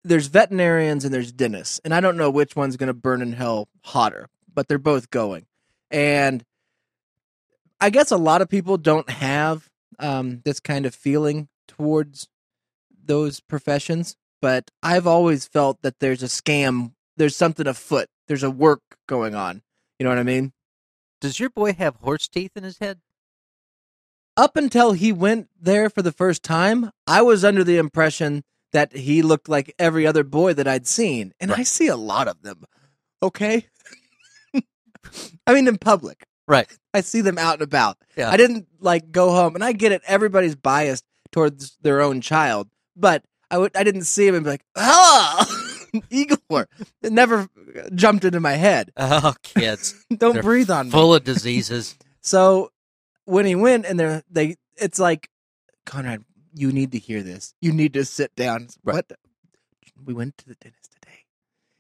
There's 0.04 0.28
veterinarians 0.28 1.06
and 1.06 1.14
there's 1.14 1.32
dentists, 1.32 1.80
and 1.84 1.94
I 1.94 2.00
don't 2.00 2.18
know 2.18 2.32
which 2.32 2.56
one's 2.56 2.78
going 2.78 2.88
to 2.88 2.94
burn 2.94 3.22
in 3.22 3.34
hell 3.34 3.68
hotter, 3.84 4.28
but 4.52 4.68
they're 4.68 4.80
both 4.80 5.12
going. 5.12 5.46
And 5.92 6.44
I 7.80 7.90
guess 7.90 8.12
a 8.12 8.18
lot 8.18 8.42
of 8.42 8.50
people 8.50 8.78
don't 8.78 9.10
have 9.10 9.70
um, 10.00 10.42
this 10.44 10.60
kind 10.60 10.86
of 10.86 10.96
feeling 10.96 11.50
towards 11.68 12.28
those 13.04 13.40
professions, 13.40 14.16
but 14.42 14.72
I've 14.82 15.08
always 15.08 15.48
felt 15.48 15.82
that 15.82 16.00
there's 16.00 16.24
a 16.24 16.28
scam. 16.28 16.94
There's 17.18 17.36
something 17.36 17.68
afoot. 17.68 18.08
There's 18.28 18.44
a 18.44 18.52
work 18.52 18.82
going 19.08 19.36
on. 19.36 19.62
You 20.00 20.04
know 20.06 20.10
what 20.10 20.20
I 20.20 20.24
mean? 20.24 20.54
Does 21.20 21.40
your 21.40 21.50
boy 21.50 21.74
have 21.74 21.98
horse 21.98 22.28
teeth 22.28 22.52
in 22.56 22.64
his 22.64 22.80
head? 22.80 23.00
Up 24.38 24.56
until 24.56 24.94
he 24.94 25.12
went 25.12 25.50
there 25.60 25.90
for 25.90 26.02
the 26.02 26.12
first 26.12 26.44
time, 26.44 26.92
I 27.08 27.22
was 27.22 27.44
under 27.44 27.64
the 27.64 27.78
impression 27.78 28.44
that 28.72 28.96
he 28.96 29.22
looked 29.22 29.50
like 29.50 29.74
every 29.78 30.08
other 30.08 30.24
boy 30.24 30.54
that 30.54 30.68
I'd 30.68 30.88
seen. 30.88 31.34
And 31.40 31.52
I 31.52 31.64
see 31.64 31.88
a 31.88 31.98
lot 31.98 32.28
of 32.28 32.42
them. 32.42 32.64
Okay? 33.22 33.66
I 35.48 35.54
mean, 35.54 35.68
in 35.68 35.78
public. 35.78 36.26
Right. 36.48 36.68
I 36.94 37.02
see 37.02 37.22
them 37.22 37.38
out 37.38 37.56
and 37.56 37.62
about. 37.62 37.98
Yeah. 38.18 38.30
I 38.30 38.38
didn't 38.38 38.68
like 38.80 39.12
go 39.12 39.32
home, 39.32 39.56
and 39.56 39.64
I 39.64 39.72
get 39.72 39.92
it. 39.92 40.02
Everybody's 40.06 40.56
biased 40.56 41.06
towards 41.32 41.78
their 41.82 42.02
own 42.02 42.20
child, 42.20 42.68
but 42.96 43.24
I 43.50 43.58
would. 43.58 43.76
I 43.76 43.84
didn't 43.84 44.04
see 44.04 44.28
him 44.28 44.36
and 44.36 44.44
be 44.44 44.50
like, 44.50 44.66
"Ah, 44.76 45.48
Igor." 46.10 46.68
It 47.02 47.14
never 47.14 47.48
jumped 47.96 48.26
into 48.26 48.42
my 48.42 48.54
head. 48.54 48.92
Oh, 48.98 49.34
kids. 49.44 50.04
Don't 50.18 50.34
They're 50.34 50.44
breathe 50.44 50.70
on 50.70 50.88
me. 50.88 50.92
Full 50.92 51.16
of 51.16 51.24
diseases. 51.24 51.96
So 52.22 52.72
when 53.26 53.46
he 53.46 53.56
went 53.56 53.86
and 53.86 54.00
they're 54.00 54.24
they 54.30 54.56
it's 54.78 55.00
like 55.00 55.30
Conrad, 55.86 56.24
you 56.54 56.72
need 56.72 56.92
to 56.94 57.00
hear 57.00 57.22
this. 57.24 57.54
You 57.62 57.72
need 57.72 57.94
to 57.94 58.06
sit 58.06 58.36
down. 58.36 58.68
Right. 58.84 58.96
What 58.96 59.12
we 60.04 60.14
went 60.14 60.38
to 60.40 60.48
the 60.48 60.56
dentist 60.56 60.92
today, 60.94 61.26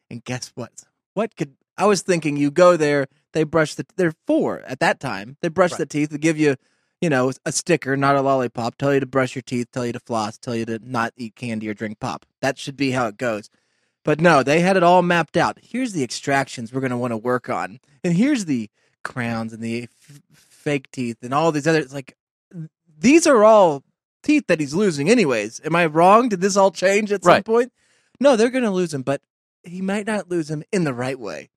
and 0.09 0.23
guess 0.23 0.51
what? 0.55 0.83
What 1.13 1.35
could 1.35 1.55
I 1.77 1.85
was 1.85 2.01
thinking? 2.01 2.37
You 2.37 2.51
go 2.51 2.77
there, 2.77 3.07
they 3.33 3.43
brush 3.43 3.75
the. 3.75 3.85
They're 3.95 4.13
four 4.27 4.61
at 4.67 4.79
that 4.79 4.99
time. 4.99 5.37
They 5.41 5.47
brush 5.49 5.71
Right. 5.71 5.79
the 5.79 5.85
teeth. 5.87 6.09
They 6.11 6.17
give 6.17 6.37
you, 6.37 6.55
you 7.01 7.09
know, 7.09 7.31
a 7.45 7.51
sticker, 7.51 7.97
not 7.97 8.15
a 8.15 8.21
lollipop. 8.21 8.75
Tell 8.77 8.93
you 8.93 8.99
to 8.99 9.05
brush 9.05 9.35
your 9.35 9.41
teeth. 9.41 9.67
Tell 9.71 9.85
you 9.85 9.93
to 9.93 9.99
floss. 9.99 10.37
Tell 10.37 10.55
you 10.55 10.65
to 10.65 10.79
not 10.83 11.13
eat 11.17 11.35
candy 11.35 11.67
or 11.69 11.73
drink 11.73 11.99
pop. 11.99 12.25
That 12.41 12.57
should 12.59 12.77
be 12.77 12.91
how 12.91 13.07
it 13.07 13.17
goes. 13.17 13.49
But 14.03 14.19
no, 14.19 14.41
they 14.43 14.61
had 14.61 14.77
it 14.77 14.83
all 14.83 15.01
mapped 15.03 15.37
out. 15.37 15.59
Here's 15.61 15.93
the 15.93 16.03
extractions 16.03 16.73
we're 16.73 16.81
going 16.81 16.89
to 16.91 16.97
want 16.97 17.11
to 17.11 17.17
work 17.17 17.49
on, 17.49 17.79
and 18.03 18.13
here's 18.15 18.45
the 18.45 18.69
crowns 19.03 19.53
and 19.53 19.63
the 19.63 19.83
f- 19.83 20.19
fake 20.61 20.91
teeth 20.91 21.17
and 21.21 21.33
all 21.33 21.51
these 21.51 21.67
other. 21.67 21.79
It's 21.79 21.93
like 21.93 22.15
these 22.97 23.27
are 23.27 23.43
all 23.43 23.83
teeth 24.23 24.45
that 24.47 24.59
he's 24.59 24.73
losing 24.73 25.09
anyways. 25.09 25.61
Am 25.65 25.75
I 25.75 25.85
wrong? 25.87 26.29
Did 26.29 26.41
this 26.41 26.55
all 26.55 26.71
change 26.71 27.11
at 27.11 27.23
some 27.23 27.43
point? 27.43 27.71
No, 28.19 28.35
they're 28.35 28.49
going 28.49 28.63
to 28.63 28.71
lose 28.71 28.93
him, 28.93 29.01
but 29.01 29.21
he 29.63 29.81
might 29.81 30.05
not 30.05 30.29
lose 30.29 30.49
him 30.49 30.63
in 30.71 30.83
the 30.83 30.93
right 30.93 31.19
way. 31.19 31.49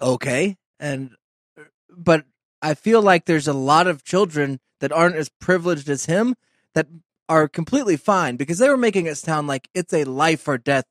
Okay, 0.00 0.56
and 0.78 1.10
uh, 1.58 1.64
but 1.90 2.24
I 2.62 2.74
feel 2.74 3.02
like 3.02 3.24
there's 3.24 3.48
a 3.48 3.52
lot 3.52 3.86
of 3.86 4.04
children 4.04 4.60
that 4.80 4.92
aren't 4.92 5.16
as 5.16 5.28
privileged 5.28 5.88
as 5.88 6.06
him 6.06 6.34
that 6.74 6.86
are 7.28 7.48
completely 7.48 7.96
fine 7.96 8.36
because 8.36 8.58
they 8.58 8.68
were 8.68 8.76
making 8.76 9.06
it 9.06 9.16
sound 9.16 9.48
like 9.48 9.68
it's 9.74 9.92
a 9.92 10.04
life 10.04 10.46
or 10.46 10.58
death 10.58 10.84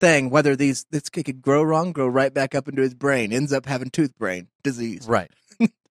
thing. 0.00 0.30
Whether 0.30 0.56
these 0.56 0.84
this 0.90 1.08
kid 1.08 1.24
could 1.24 1.42
grow 1.42 1.62
wrong, 1.62 1.92
grow 1.92 2.08
right 2.08 2.34
back 2.34 2.54
up 2.54 2.68
into 2.68 2.82
his 2.82 2.94
brain, 2.94 3.32
ends 3.32 3.52
up 3.52 3.66
having 3.66 3.90
tooth 3.90 4.18
brain 4.18 4.48
disease. 4.62 5.06
Right. 5.06 5.30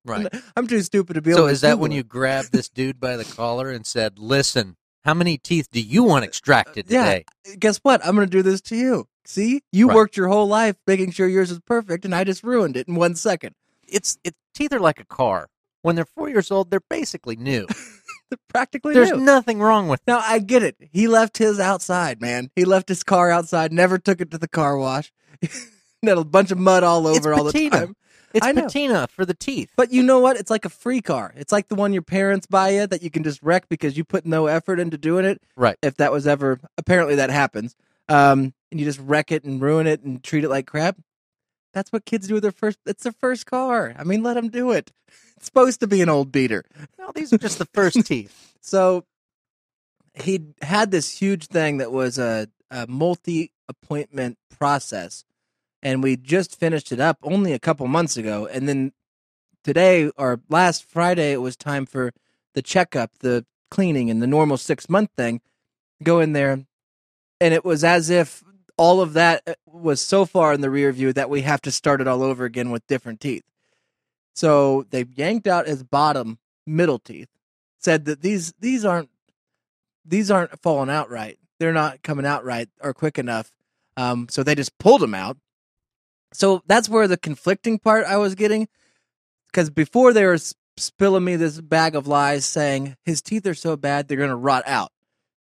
Right. 0.06 0.28
I'm 0.58 0.68
too 0.68 0.82
stupid 0.82 1.14
to 1.16 1.22
be 1.22 1.32
So 1.32 1.38
able. 1.40 1.48
to 1.48 1.50
So 1.50 1.54
is 1.54 1.62
that 1.62 1.70
Google 1.72 1.82
when 1.82 1.92
it. 1.92 1.96
you 1.96 2.04
grabbed 2.04 2.52
this 2.52 2.70
dude 2.70 3.00
by 3.00 3.18
the 3.18 3.26
collar 3.36 3.70
and 3.70 3.86
said, 3.86 4.18
"Listen, 4.20 4.78
how 5.04 5.14
many 5.14 5.38
teeth 5.38 5.68
do 5.72 5.82
you 5.82 6.04
want 6.04 6.24
uh, 6.24 6.26
uh, 6.26 6.28
extracted 6.28 6.86
Yeah. 6.90 7.04
today?" 7.06 7.26
Uh, 7.48 7.56
guess 7.60 7.78
what? 7.80 8.06
I'm 8.06 8.16
going 8.16 8.28
to 8.28 8.32
do 8.32 8.42
this 8.42 8.62
to 8.62 8.76
you. 8.76 9.08
See, 9.26 9.62
you 9.72 9.88
Right. 9.88 9.96
worked 9.96 10.18
your 10.18 10.28
whole 10.30 10.48
life 10.48 10.76
making 10.88 11.12
sure 11.12 11.28
yours 11.28 11.50
was 11.50 11.60
perfect, 11.60 12.06
and 12.06 12.16
I 12.16 12.24
just 12.24 12.44
ruined 12.44 12.76
it 12.78 12.88
in 12.88 12.96
one 12.96 13.16
second. 13.16 13.56
It's 13.88 14.18
it 14.24 14.36
teeth 14.54 14.74
are 14.74 14.80
like 14.80 15.00
a 15.00 15.06
car. 15.06 15.48
When 15.82 15.96
they're 15.96 16.06
four 16.06 16.28
years 16.30 16.52
old, 16.52 16.72
they're 16.72 16.82
basically 16.90 17.36
new. 17.38 17.66
They're 18.30 18.38
practically 18.48 18.94
There's 18.94 19.10
new. 19.12 19.22
nothing 19.22 19.60
wrong 19.60 19.88
with 19.88 20.02
Now 20.06 20.20
I 20.20 20.38
get 20.38 20.62
it. 20.62 20.76
He 20.92 21.08
left 21.08 21.40
his 21.40 21.60
outside, 21.60 22.22
man. 22.22 22.52
He 22.56 22.64
left 22.64 22.88
his 22.88 23.02
car 23.02 23.32
outside. 23.32 23.74
Never 23.74 23.98
took 23.98 24.22
it 24.22 24.30
to 24.30 24.38
the 24.38 24.48
car 24.48 24.78
wash. 24.78 25.12
Had 26.04 26.18
a 26.20 26.24
bunch 26.24 26.52
of 26.52 26.60
mud 26.60 26.84
all 26.84 27.08
It's 27.08 27.18
over 27.18 27.34
all 27.34 27.44
the 27.46 27.52
time. 27.70 27.96
It's 28.34 28.46
I 28.46 28.52
know. 28.52 28.64
patina 28.64 29.08
for 29.08 29.26
the 29.26 29.34
teeth. 29.34 29.72
But 29.76 29.92
you 29.92 30.04
know 30.04 30.20
what? 30.20 30.38
It's 30.38 30.52
like 30.52 30.66
a 30.66 30.70
free 30.70 31.02
car. 31.02 31.34
It's 31.36 31.52
like 31.52 31.68
the 31.68 31.76
one 31.76 31.94
your 31.94 32.02
parents 32.02 32.46
buy 32.46 32.70
you 32.70 32.88
that 32.88 33.02
you 33.02 33.10
can 33.10 33.24
just 33.24 33.42
wreck 33.42 33.68
because 33.70 33.98
you 33.98 34.04
put 34.04 34.26
no 34.26 34.48
effort 34.48 34.80
into 34.80 34.98
doing 34.98 35.26
it. 35.26 35.42
Right. 35.56 35.78
If 35.82 35.96
that 35.98 36.12
was 36.12 36.28
ever 36.28 36.60
apparently 36.78 37.16
that 37.16 37.30
happens, 37.30 37.76
um, 38.08 38.54
and 38.72 38.80
you 38.80 38.86
just 38.86 39.00
wreck 39.00 39.32
it 39.32 39.44
and 39.44 39.62
ruin 39.62 39.88
it 39.88 40.04
and 40.04 40.24
treat 40.24 40.44
it 40.44 40.50
like 40.50 40.68
crap. 40.68 40.98
That's 41.74 41.92
what 41.92 42.06
kids 42.06 42.28
do 42.28 42.36
with 42.36 42.44
their 42.44 42.52
first. 42.52 42.80
It's 42.86 43.04
their 43.04 43.12
first 43.14 43.46
car. 43.46 43.94
I 43.98 44.04
mean, 44.04 44.24
let 44.24 44.36
them 44.36 44.50
do 44.50 44.72
it. 44.72 44.92
It's 45.38 45.46
supposed 45.46 45.80
to 45.80 45.88
be 45.88 46.02
an 46.02 46.10
old 46.10 46.34
beater. 46.34 46.66
No, 46.98 47.14
these 47.16 47.32
are 47.32 47.38
just 47.38 47.60
the 47.60 47.66
first 47.74 48.06
teeth. 48.06 48.54
So 48.60 49.06
he 50.14 50.42
had 50.62 50.92
this 50.92 51.18
huge 51.18 51.48
thing 51.48 51.78
that 51.78 51.94
was 51.94 52.18
a, 52.18 52.50
a 52.70 52.88
multi 52.88 53.54
appointment 53.70 54.38
process, 54.60 55.24
and 55.82 56.04
we 56.04 56.18
just 56.18 56.60
finished 56.60 56.92
it 56.92 57.00
up 57.00 57.18
only 57.24 57.54
a 57.54 57.60
couple 57.60 57.88
months 57.88 58.18
ago. 58.18 58.48
And 58.48 58.68
then 58.68 58.92
today 59.64 60.10
or 60.18 60.42
last 60.50 60.84
Friday, 60.84 61.32
it 61.32 61.42
was 61.42 61.56
time 61.56 61.86
for 61.86 62.12
the 62.54 62.62
checkup, 62.62 63.20
the 63.20 63.46
cleaning, 63.72 64.10
and 64.10 64.22
the 64.22 64.28
normal 64.28 64.58
six 64.58 64.90
month 64.90 65.12
thing. 65.16 65.42
Go 66.02 66.20
in 66.20 66.34
there, 66.34 66.66
and 67.42 67.54
it 67.54 67.66
was 67.66 67.84
as 67.84 68.10
if 68.10 68.44
all 68.78 69.02
of 69.02 69.12
that 69.14 69.44
uh, 69.46 69.54
was 69.66 70.00
so 70.00 70.26
far 70.26 70.54
in 70.54 70.62
the 70.62 70.70
rear 70.70 70.92
view 70.94 71.12
that 71.12 71.30
we 71.30 71.42
have 71.42 71.62
to 71.62 71.72
start 71.72 72.00
it 72.00 72.08
all 72.08 72.24
over 72.24 72.46
again 72.46 72.72
with 72.72 72.88
different 72.88 73.20
teeth. 73.20 73.44
So 74.34 74.86
they 74.90 75.06
yanked 75.16 75.48
out 75.48 75.68
his 75.68 75.84
bottom 75.84 76.40
middle 76.66 77.00
teeth, 77.00 77.28
said 77.78 78.06
that 78.06 78.22
these 78.22 78.54
these 78.60 78.86
aren't 78.86 79.10
these 80.06 80.32
aren't 80.32 80.62
falling 80.62 80.90
out 80.90 81.10
right. 81.10 81.38
They're 81.60 81.74
not 81.74 82.04
coming 82.04 82.26
out 82.26 82.46
right 82.46 82.70
or 82.82 82.94
quick 82.94 83.20
enough. 83.20 83.52
Um, 83.98 84.28
so 84.30 84.44
they 84.44 84.56
just 84.56 84.78
pulled 84.78 85.02
them 85.02 85.14
out. 85.14 85.38
So 86.34 86.64
that's 86.68 86.90
where 86.90 87.08
the 87.08 87.18
conflicting 87.18 87.80
part 87.80 88.06
I 88.06 88.18
was 88.18 88.36
getting, 88.36 88.68
because 89.52 89.70
before 89.70 90.14
they 90.14 90.26
were 90.26 90.38
spilling 90.78 91.24
me 91.24 91.36
this 91.36 91.60
bag 91.60 91.96
of 91.96 92.08
lies, 92.08 92.46
saying 92.46 92.96
his 93.06 93.22
teeth 93.22 93.46
are 93.48 93.54
so 93.56 93.76
bad 93.76 94.08
they're 94.08 94.18
going 94.18 94.30
to 94.30 94.36
rot 94.36 94.64
out 94.66 94.92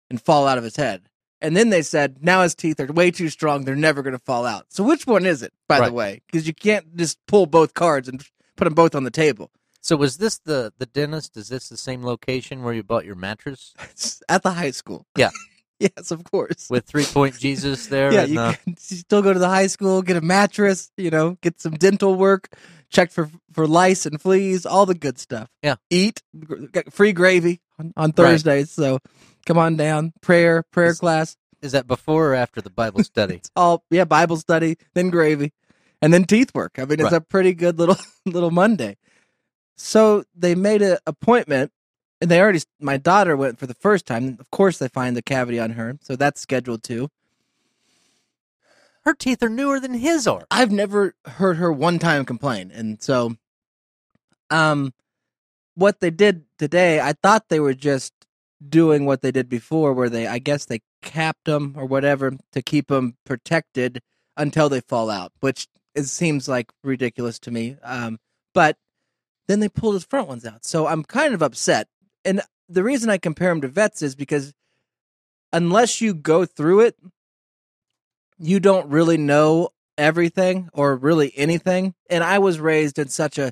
and 0.09 0.21
fall 0.21 0.47
out 0.47 0.57
of 0.57 0.63
his 0.63 0.75
head. 0.75 1.03
And 1.41 1.55
then 1.55 1.69
they 1.69 1.81
said 1.83 2.17
now 2.21 2.41
his 2.43 2.55
teeth 2.55 2.79
are 2.79 2.87
way 2.91 3.11
too 3.11 3.29
strong; 3.29 3.63
they're 3.63 3.75
never 3.75 4.01
going 4.01 4.13
to 4.17 4.19
fall 4.25 4.45
out. 4.45 4.65
So 4.69 4.83
which 4.83 5.07
one 5.07 5.25
is 5.25 5.41
it, 5.41 5.53
by 5.69 5.79
Right. 5.79 5.87
the 5.87 5.93
way? 5.93 6.21
Because 6.29 6.45
you 6.47 6.53
can't 6.53 6.97
just 6.97 7.17
pull 7.27 7.45
both 7.45 7.73
cards 7.73 8.09
and 8.09 8.25
put 8.57 8.65
them 8.65 8.73
both 8.73 8.93
on 8.93 9.05
the 9.05 9.11
table. 9.11 9.49
So 9.79 9.95
was 9.95 10.17
this 10.17 10.39
the 10.39 10.73
the 10.79 10.85
dentist? 10.85 11.37
Is 11.37 11.47
this 11.47 11.69
the 11.69 11.77
same 11.77 12.03
location 12.03 12.61
where 12.63 12.73
you 12.73 12.83
bought 12.83 13.05
your 13.05 13.15
mattress 13.15 13.73
It's 13.91 14.21
at 14.27 14.43
the 14.43 14.51
high 14.51 14.71
school. 14.71 15.05
Yeah. 15.15 15.29
yes, 15.97 16.11
of 16.11 16.23
course. 16.23 16.67
with 16.69 16.85
three 16.85 17.05
point 17.05 17.37
Jesus 17.37 17.87
there? 17.87 18.11
yeah, 18.13 18.21
and, 18.23 18.31
you 18.33 18.39
uh, 18.39 18.53
can 18.53 18.77
still 18.77 19.21
go 19.21 19.33
to 19.33 19.39
the 19.39 19.47
high 19.49 19.67
school, 19.67 20.01
get 20.01 20.17
a 20.17 20.21
mattress, 20.21 20.91
you 20.97 21.09
know, 21.09 21.37
get 21.41 21.59
some 21.61 21.73
dental 21.73 22.15
work, 22.15 22.49
check 22.89 23.11
for 23.11 23.29
for 23.53 23.65
lice 23.67 24.05
and 24.05 24.21
fleas, 24.21 24.65
all 24.65 24.85
the 24.85 24.93
good 24.95 25.17
stuff. 25.17 25.49
Yeah. 25.63 25.75
eat 25.89 26.21
free 26.91 27.13
gravy 27.13 27.61
on, 27.79 27.93
on 27.97 28.09
Right. 28.09 28.15
Thursdays. 28.15 28.71
So 28.71 28.99
come 29.45 29.57
on 29.57 29.75
down, 29.77 30.13
prayer, 30.21 30.63
prayer 30.71 30.89
Is- 30.91 30.99
class, 30.99 31.35
is 31.61 31.71
that 31.73 31.87
before 31.87 32.29
or 32.31 32.35
after 32.35 32.61
the 32.61 32.69
Bible 32.69 33.03
study? 33.13 33.41
all 33.55 33.83
yeah, 33.89 34.05
Bible 34.05 34.37
study, 34.37 34.77
then 34.93 35.09
gravy, 35.09 35.53
and 36.01 36.13
then 36.13 36.25
teeth 36.25 36.51
work. 36.53 36.77
I 36.77 36.81
mean, 36.85 36.93
it's 36.99 37.03
Right. 37.03 37.13
a 37.13 37.21
pretty 37.21 37.53
good 37.53 37.79
little 37.79 37.97
little 38.25 38.51
Monday. 38.51 38.97
So 39.77 40.23
they 40.35 40.55
made 40.55 40.81
an 40.81 40.97
appointment, 41.07 41.71
and 42.21 42.29
they 42.29 42.41
already. 42.41 42.61
My 42.79 42.97
daughter 42.97 43.35
went 43.35 43.59
for 43.59 43.67
the 43.67 43.73
first 43.73 44.05
time. 44.05 44.37
Of 44.39 44.51
course, 44.51 44.77
they 44.77 44.87
find 44.87 45.15
the 45.15 45.21
cavity 45.21 45.59
on 45.59 45.71
her, 45.71 45.97
so 46.01 46.15
that's 46.15 46.41
scheduled 46.41 46.83
too. 46.83 47.09
Her 49.05 49.13
teeth 49.13 49.41
are 49.41 49.49
newer 49.49 49.79
than 49.79 49.93
his 49.93 50.27
are. 50.27 50.45
I've 50.51 50.71
never 50.71 51.15
heard 51.25 51.57
her 51.57 51.71
one 51.71 51.99
time 51.99 52.25
complain, 52.25 52.71
and 52.73 53.01
so, 53.01 53.35
um, 54.49 54.93
what 55.75 55.99
they 56.01 56.11
did 56.11 56.43
today, 56.57 56.99
I 56.99 57.13
thought 57.13 57.49
they 57.49 57.59
were 57.59 57.73
just 57.73 58.13
doing 58.67 59.05
what 59.05 59.21
they 59.21 59.31
did 59.31 59.47
before, 59.47 59.93
where 59.93 60.09
they, 60.09 60.27
I 60.27 60.39
guess, 60.39 60.65
they 60.65 60.81
capped 61.01 61.45
them 61.45 61.75
or 61.77 61.85
whatever 61.85 62.33
to 62.51 62.61
keep 62.61 62.87
them 62.87 63.15
protected 63.25 64.01
until 64.35 64.67
they 64.67 64.81
fall 64.81 65.09
out, 65.09 65.31
which 65.39 65.67
it 65.95 66.03
seems 66.03 66.47
like 66.47 66.71
ridiculous 66.83 67.39
to 67.39 67.51
me. 67.51 67.77
Um, 67.83 68.19
but 68.53 68.77
then 69.47 69.61
they 69.61 69.69
pulled 69.69 69.95
his 69.95 70.03
front 70.03 70.27
ones 70.27 70.45
out, 70.45 70.65
so 70.65 70.87
I'm 70.87 71.03
kind 71.03 71.33
of 71.33 71.41
upset. 71.41 71.87
And 72.25 72.41
the 72.67 72.83
reason 72.83 73.09
I 73.09 73.17
compare 73.17 73.49
them 73.49 73.61
to 73.61 73.67
vets 73.67 74.01
is 74.01 74.15
because 74.15 74.53
unless 75.51 76.01
you 76.01 76.13
go 76.13 76.45
through 76.45 76.81
it, 76.81 76.95
you 78.37 78.59
don't 78.59 78.89
really 78.89 79.17
know 79.17 79.69
everything 79.97 80.69
or 80.73 80.95
really 80.95 81.33
anything. 81.35 81.93
And 82.09 82.23
I 82.23 82.39
was 82.39 82.59
raised 82.59 82.97
in 82.99 83.09
such 83.09 83.37
a 83.37 83.51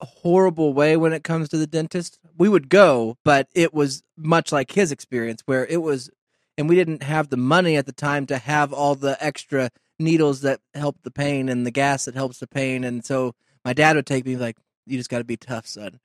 horrible 0.00 0.72
way 0.72 0.96
when 0.96 1.12
it 1.12 1.24
comes 1.24 1.48
to 1.48 1.56
the 1.56 1.66
dentist. 1.66 2.18
We 2.36 2.48
would 2.48 2.68
go, 2.68 3.16
but 3.24 3.48
it 3.54 3.74
was 3.74 4.02
much 4.16 4.52
like 4.52 4.72
his 4.72 4.90
experience 4.92 5.42
where 5.46 5.66
it 5.66 5.82
was, 5.82 6.10
and 6.56 6.68
we 6.68 6.76
didn't 6.76 7.02
have 7.02 7.28
the 7.28 7.36
money 7.36 7.76
at 7.76 7.86
the 7.86 7.92
time 7.92 8.26
to 8.26 8.38
have 8.38 8.72
all 8.72 8.94
the 8.94 9.16
extra 9.20 9.70
needles 9.98 10.40
that 10.40 10.60
help 10.74 10.96
the 11.02 11.10
pain 11.10 11.48
and 11.48 11.66
the 11.66 11.70
gas 11.70 12.06
that 12.06 12.14
helps 12.14 12.38
the 12.38 12.46
pain. 12.46 12.84
And 12.84 13.04
so 13.04 13.34
my 13.64 13.72
dad 13.72 13.96
would 13.96 14.06
take 14.06 14.26
me 14.26 14.36
like, 14.36 14.56
you 14.86 14.98
just 14.98 15.10
got 15.10 15.18
to 15.18 15.24
be 15.24 15.36
tough, 15.36 15.66
son. 15.66 16.00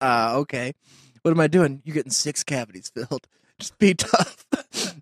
Uh, 0.00 0.32
okay. 0.36 0.74
What 1.22 1.30
am 1.30 1.40
I 1.40 1.46
doing? 1.46 1.82
You're 1.84 1.94
getting 1.94 2.12
six 2.12 2.44
cavities 2.44 2.90
filled. 2.94 3.26
Just 3.58 3.78
be 3.78 3.94
tough. 3.94 4.44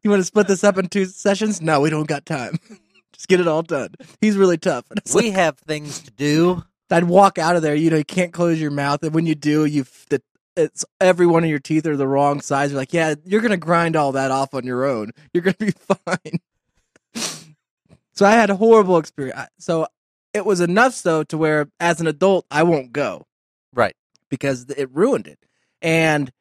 you 0.03 0.11
want 0.11 0.21
to 0.21 0.25
split 0.25 0.47
this 0.47 0.63
up 0.63 0.79
in 0.79 0.89
two 0.89 1.07
sessions? 1.07 1.63
No, 1.63 1.81
we 1.81 1.91
don't 1.91 2.07
got 2.07 2.27
time. 2.27 2.59
Just 3.13 3.29
get 3.29 3.41
it 3.41 3.49
all 3.49 3.63
done. 3.63 3.95
He's 4.21 4.37
really 4.37 4.59
tough. 4.59 4.85
We 5.15 5.31
like, 5.31 5.33
have 5.35 5.59
things 5.59 6.01
to 6.01 6.11
do. 6.11 6.63
I'd 6.91 7.05
walk 7.05 7.39
out 7.39 7.57
of 7.57 7.63
there. 7.63 7.75
You 7.75 7.91
know, 7.91 7.97
you 7.97 8.05
can't 8.05 8.33
close 8.33 8.61
your 8.61 8.71
mouth, 8.71 9.03
and 9.03 9.15
when 9.15 9.27
you 9.27 9.35
do, 9.35 9.65
you 9.65 9.87
the 10.11 10.23
it's 10.55 10.85
every 11.01 11.27
one 11.27 11.43
of 11.43 11.49
your 11.49 11.59
teeth 11.59 11.87
are 11.87 11.97
the 11.97 12.07
wrong 12.07 12.43
size. 12.43 12.71
You're 12.71 12.81
like, 12.81 12.93
yeah, 12.93 13.15
you're 13.25 13.41
gonna 13.41 13.57
grind 13.57 13.97
all 13.97 14.13
that 14.13 14.31
off 14.31 14.53
on 14.53 14.65
your 14.65 14.85
own. 14.85 15.13
You're 15.33 15.43
gonna 15.43 15.57
be 15.59 15.71
fine. 15.73 16.41
so 18.13 18.27
I 18.27 18.33
had 18.33 18.51
a 18.51 18.57
horrible 18.57 18.99
experience. 18.99 19.41
So 19.59 19.87
it 20.35 20.45
was 20.45 20.61
enough 20.61 20.93
so 20.93 21.23
to 21.25 21.39
where, 21.39 21.69
as 21.81 22.03
an 22.03 22.07
adult, 22.07 22.45
I 22.51 22.63
won't 22.65 22.93
go 22.93 23.27
Right. 23.75 23.95
Because 24.33 24.65
it 24.79 24.89
ruined 24.91 25.27
it. 25.27 25.39
And 25.83 26.33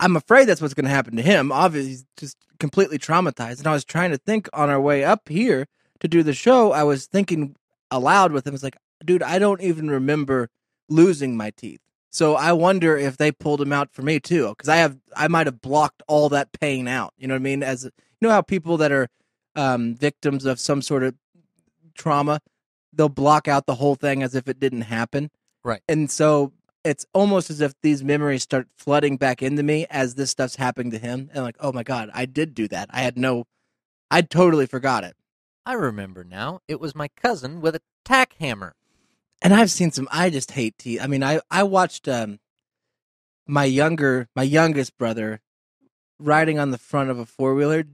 I'm 0.00 0.16
afraid 0.16 0.46
that's 0.48 0.60
what's 0.60 0.74
going 0.74 0.86
to 0.86 0.90
happen 0.90 1.14
to 1.14 1.22
him. 1.22 1.52
Obviously, 1.52 1.90
he's 1.90 2.04
just 2.16 2.36
completely 2.58 2.98
traumatized. 2.98 3.58
And 3.58 3.68
I 3.68 3.72
was 3.72 3.84
trying 3.84 4.10
to 4.10 4.18
think 4.18 4.48
on 4.52 4.68
our 4.68 4.80
way 4.80 5.04
up 5.04 5.28
here 5.28 5.68
to 6.00 6.08
do 6.08 6.24
the 6.24 6.34
show. 6.34 6.72
I 6.72 6.82
was 6.82 7.06
thinking 7.06 7.54
aloud 7.92 8.32
with 8.32 8.44
him. 8.44 8.54
It's 8.54 8.64
like, 8.64 8.76
dude, 9.04 9.22
I 9.22 9.38
don't 9.38 9.60
even 9.60 9.88
remember 9.88 10.48
losing 10.88 11.36
my 11.36 11.52
teeth. 11.56 11.78
So 12.10 12.34
I 12.34 12.54
wonder 12.54 12.98
if 12.98 13.18
they 13.18 13.30
pulled 13.30 13.60
them 13.60 13.72
out 13.72 13.92
for 13.92 14.02
me 14.02 14.18
too, 14.18 14.48
because 14.48 14.68
I 14.68 14.76
have, 14.78 14.98
I 15.16 15.28
might 15.28 15.46
have 15.46 15.60
blocked 15.60 16.02
all 16.08 16.28
that 16.30 16.50
pain 16.60 16.88
out. 16.88 17.14
You 17.16 17.28
know 17.28 17.34
what 17.34 17.40
I 17.40 17.44
mean? 17.44 17.62
As 17.62 17.84
You 17.84 17.92
know 18.20 18.30
how 18.30 18.42
people 18.42 18.78
that 18.78 18.90
are 18.90 19.06
um, 19.54 19.94
victims 19.94 20.44
of 20.44 20.58
some 20.58 20.82
sort 20.82 21.04
of 21.04 21.14
trauma, 21.94 22.40
they'll 22.92 23.08
block 23.08 23.46
out 23.46 23.66
the 23.66 23.76
whole 23.76 23.94
thing 23.94 24.24
as 24.24 24.34
if 24.34 24.48
it 24.48 24.58
didn't 24.58 24.82
happen. 24.82 25.30
Right. 25.62 25.82
And 25.86 26.10
so 26.10 26.52
it's 26.84 27.06
almost 27.12 27.50
as 27.50 27.60
if 27.60 27.74
these 27.82 28.02
memories 28.02 28.42
start 28.42 28.68
flooding 28.76 29.16
back 29.16 29.42
into 29.42 29.62
me 29.62 29.86
as 29.90 30.14
this 30.14 30.30
stuff's 30.30 30.56
happening 30.56 30.90
to 30.90 30.98
him. 30.98 31.30
And 31.32 31.44
like, 31.44 31.56
oh 31.60 31.72
my 31.72 31.82
God, 31.82 32.10
I 32.12 32.26
did 32.26 32.54
do 32.54 32.68
that. 32.68 32.88
I 32.90 33.02
had 33.02 33.16
no, 33.16 33.44
I 34.10 34.22
totally 34.22 34.66
forgot 34.66 35.04
it. 35.04 35.16
I 35.64 35.74
remember 35.74 36.24
now. 36.24 36.60
It 36.66 36.80
was 36.80 36.94
my 36.94 37.08
cousin 37.08 37.60
with 37.60 37.76
a 37.76 37.82
tack 38.04 38.34
hammer. 38.40 38.74
And 39.40 39.54
I've 39.54 39.70
seen 39.70 39.92
some, 39.92 40.08
I 40.10 40.30
just 40.30 40.52
hate 40.52 40.78
teeth. 40.78 41.00
I 41.02 41.06
mean, 41.06 41.22
I, 41.22 41.40
I 41.50 41.62
watched 41.62 42.08
um, 42.08 42.40
my 43.46 43.64
younger, 43.64 44.28
my 44.34 44.42
youngest 44.42 44.96
brother 44.98 45.40
riding 46.18 46.58
on 46.58 46.70
the 46.70 46.78
front 46.78 47.10
of 47.10 47.18
a 47.18 47.26
four 47.26 47.54
wheeler 47.54 47.84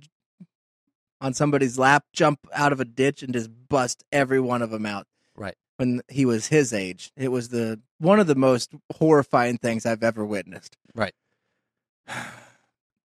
on 1.20 1.34
somebody's 1.34 1.78
lap, 1.78 2.04
jump 2.12 2.46
out 2.54 2.72
of 2.72 2.80
a 2.80 2.84
ditch 2.84 3.22
and 3.22 3.32
just 3.32 3.50
bust 3.68 4.04
every 4.12 4.40
one 4.40 4.62
of 4.62 4.70
them 4.70 4.86
out. 4.86 5.06
When 5.78 6.02
he 6.08 6.26
was 6.26 6.48
his 6.48 6.72
age, 6.72 7.12
it 7.16 7.28
was 7.28 7.48
the 7.48 7.80
one 7.98 8.20
of 8.20 8.26
the 8.26 8.34
most 8.34 8.70
horrifying 8.96 9.58
things 9.58 9.86
I've 9.86 10.02
ever 10.02 10.24
witnessed. 10.24 10.76
Right. 10.94 11.14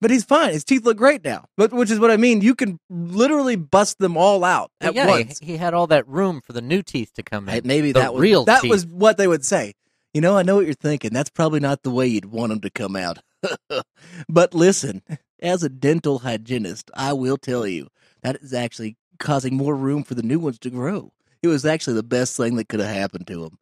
But 0.03 0.11
he's 0.11 0.25
fine. 0.25 0.53
His 0.55 0.65
teeth 0.65 0.85
look 0.85 0.97
great 0.97 1.23
now. 1.23 1.45
But 1.59 1.73
which 1.75 1.91
is 1.91 1.99
what 1.99 2.11
I 2.11 2.17
mean. 2.17 2.41
You 2.41 2.55
can 2.55 2.81
literally 2.89 3.57
bust 3.57 3.99
them 3.99 4.17
all 4.17 4.45
out 4.45 4.71
at 4.81 4.95
yeah, 4.95 5.07
once. 5.07 5.39
He, 5.41 5.47
he 5.49 5.57
had 5.59 5.75
all 5.75 5.87
that 5.89 6.09
room 6.09 6.41
for 6.41 6.55
the 6.55 6.62
new 6.62 6.83
teeth 6.83 7.12
to 7.17 7.23
come 7.23 7.49
in. 7.50 7.67
Maybe 7.67 7.93
The 7.93 8.00
that 8.00 8.15
was 8.15 8.21
real 8.23 8.45
that 8.47 8.62
teeth. 8.62 8.71
was 8.71 8.87
what 8.87 9.19
they 9.19 9.27
would 9.27 9.45
say. 9.45 9.75
You 10.15 10.23
know, 10.23 10.39
I 10.39 10.43
know 10.43 10.57
what 10.57 10.65
you're 10.65 10.75
thinking. 10.75 11.12
That's 11.12 11.29
probably 11.29 11.61
not 11.61 11.83
the 11.83 11.91
way 11.91 12.07
you'd 12.07 12.25
want 12.25 12.49
them 12.49 12.61
to 12.62 12.71
come 12.71 12.97
out. 12.97 13.19
but 14.29 14.55
listen, 14.55 15.03
as 15.43 15.62
a 15.62 15.69
dental 15.69 16.21
hygienist, 16.21 16.91
I 16.95 17.12
will 17.12 17.37
tell 17.37 17.67
you 17.67 17.89
that 18.23 18.37
is 18.37 18.55
actually 18.55 18.97
causing 19.19 19.55
more 19.55 19.77
room 19.77 20.03
for 20.03 20.15
the 20.15 20.23
new 20.23 20.39
ones 20.39 20.59
to 20.61 20.71
grow. 20.71 21.12
It 21.42 21.49
was 21.49 21.64
actually 21.64 21.94
the 21.94 22.02
best 22.02 22.37
thing 22.37 22.56
that 22.56 22.68
could 22.68 22.80
have 22.80 22.94
happened 22.94 23.26
to 23.28 23.44
him. 23.44 23.59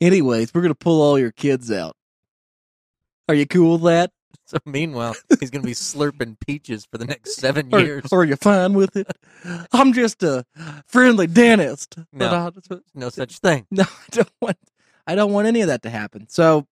Anyways, 0.00 0.52
we're 0.54 0.62
gonna 0.62 0.74
pull 0.74 1.00
all 1.02 1.18
your 1.18 1.32
kids 1.32 1.70
out. 1.72 1.96
Are 3.28 3.34
you 3.34 3.46
cool 3.46 3.72
with 3.78 3.82
that? 3.92 4.12
So 4.44 4.58
meanwhile, 4.64 5.16
he's 5.40 5.50
going 5.50 5.62
to 5.62 5.66
be 5.66 5.72
slurping 5.72 6.36
peaches 6.46 6.86
for 6.88 6.98
the 6.98 7.04
next 7.04 7.34
seven 7.34 7.68
years. 7.70 8.04
or 8.12 8.20
are 8.20 8.24
you 8.24 8.36
fine 8.36 8.74
with 8.74 8.94
it? 8.96 9.10
I'm 9.72 9.92
just 9.92 10.22
a 10.22 10.44
friendly 10.86 11.26
dentist. 11.26 11.96
No. 12.12 12.50
No 12.94 13.08
such 13.08 13.38
thing. 13.38 13.66
No, 13.72 13.82
I 13.82 14.06
don't 14.12 14.30
want. 14.40 14.56
I 15.04 15.16
don't 15.16 15.32
want 15.32 15.48
any 15.48 15.62
of 15.62 15.66
that 15.66 15.82
to 15.82 15.90
happen. 15.90 16.28
So 16.28 16.64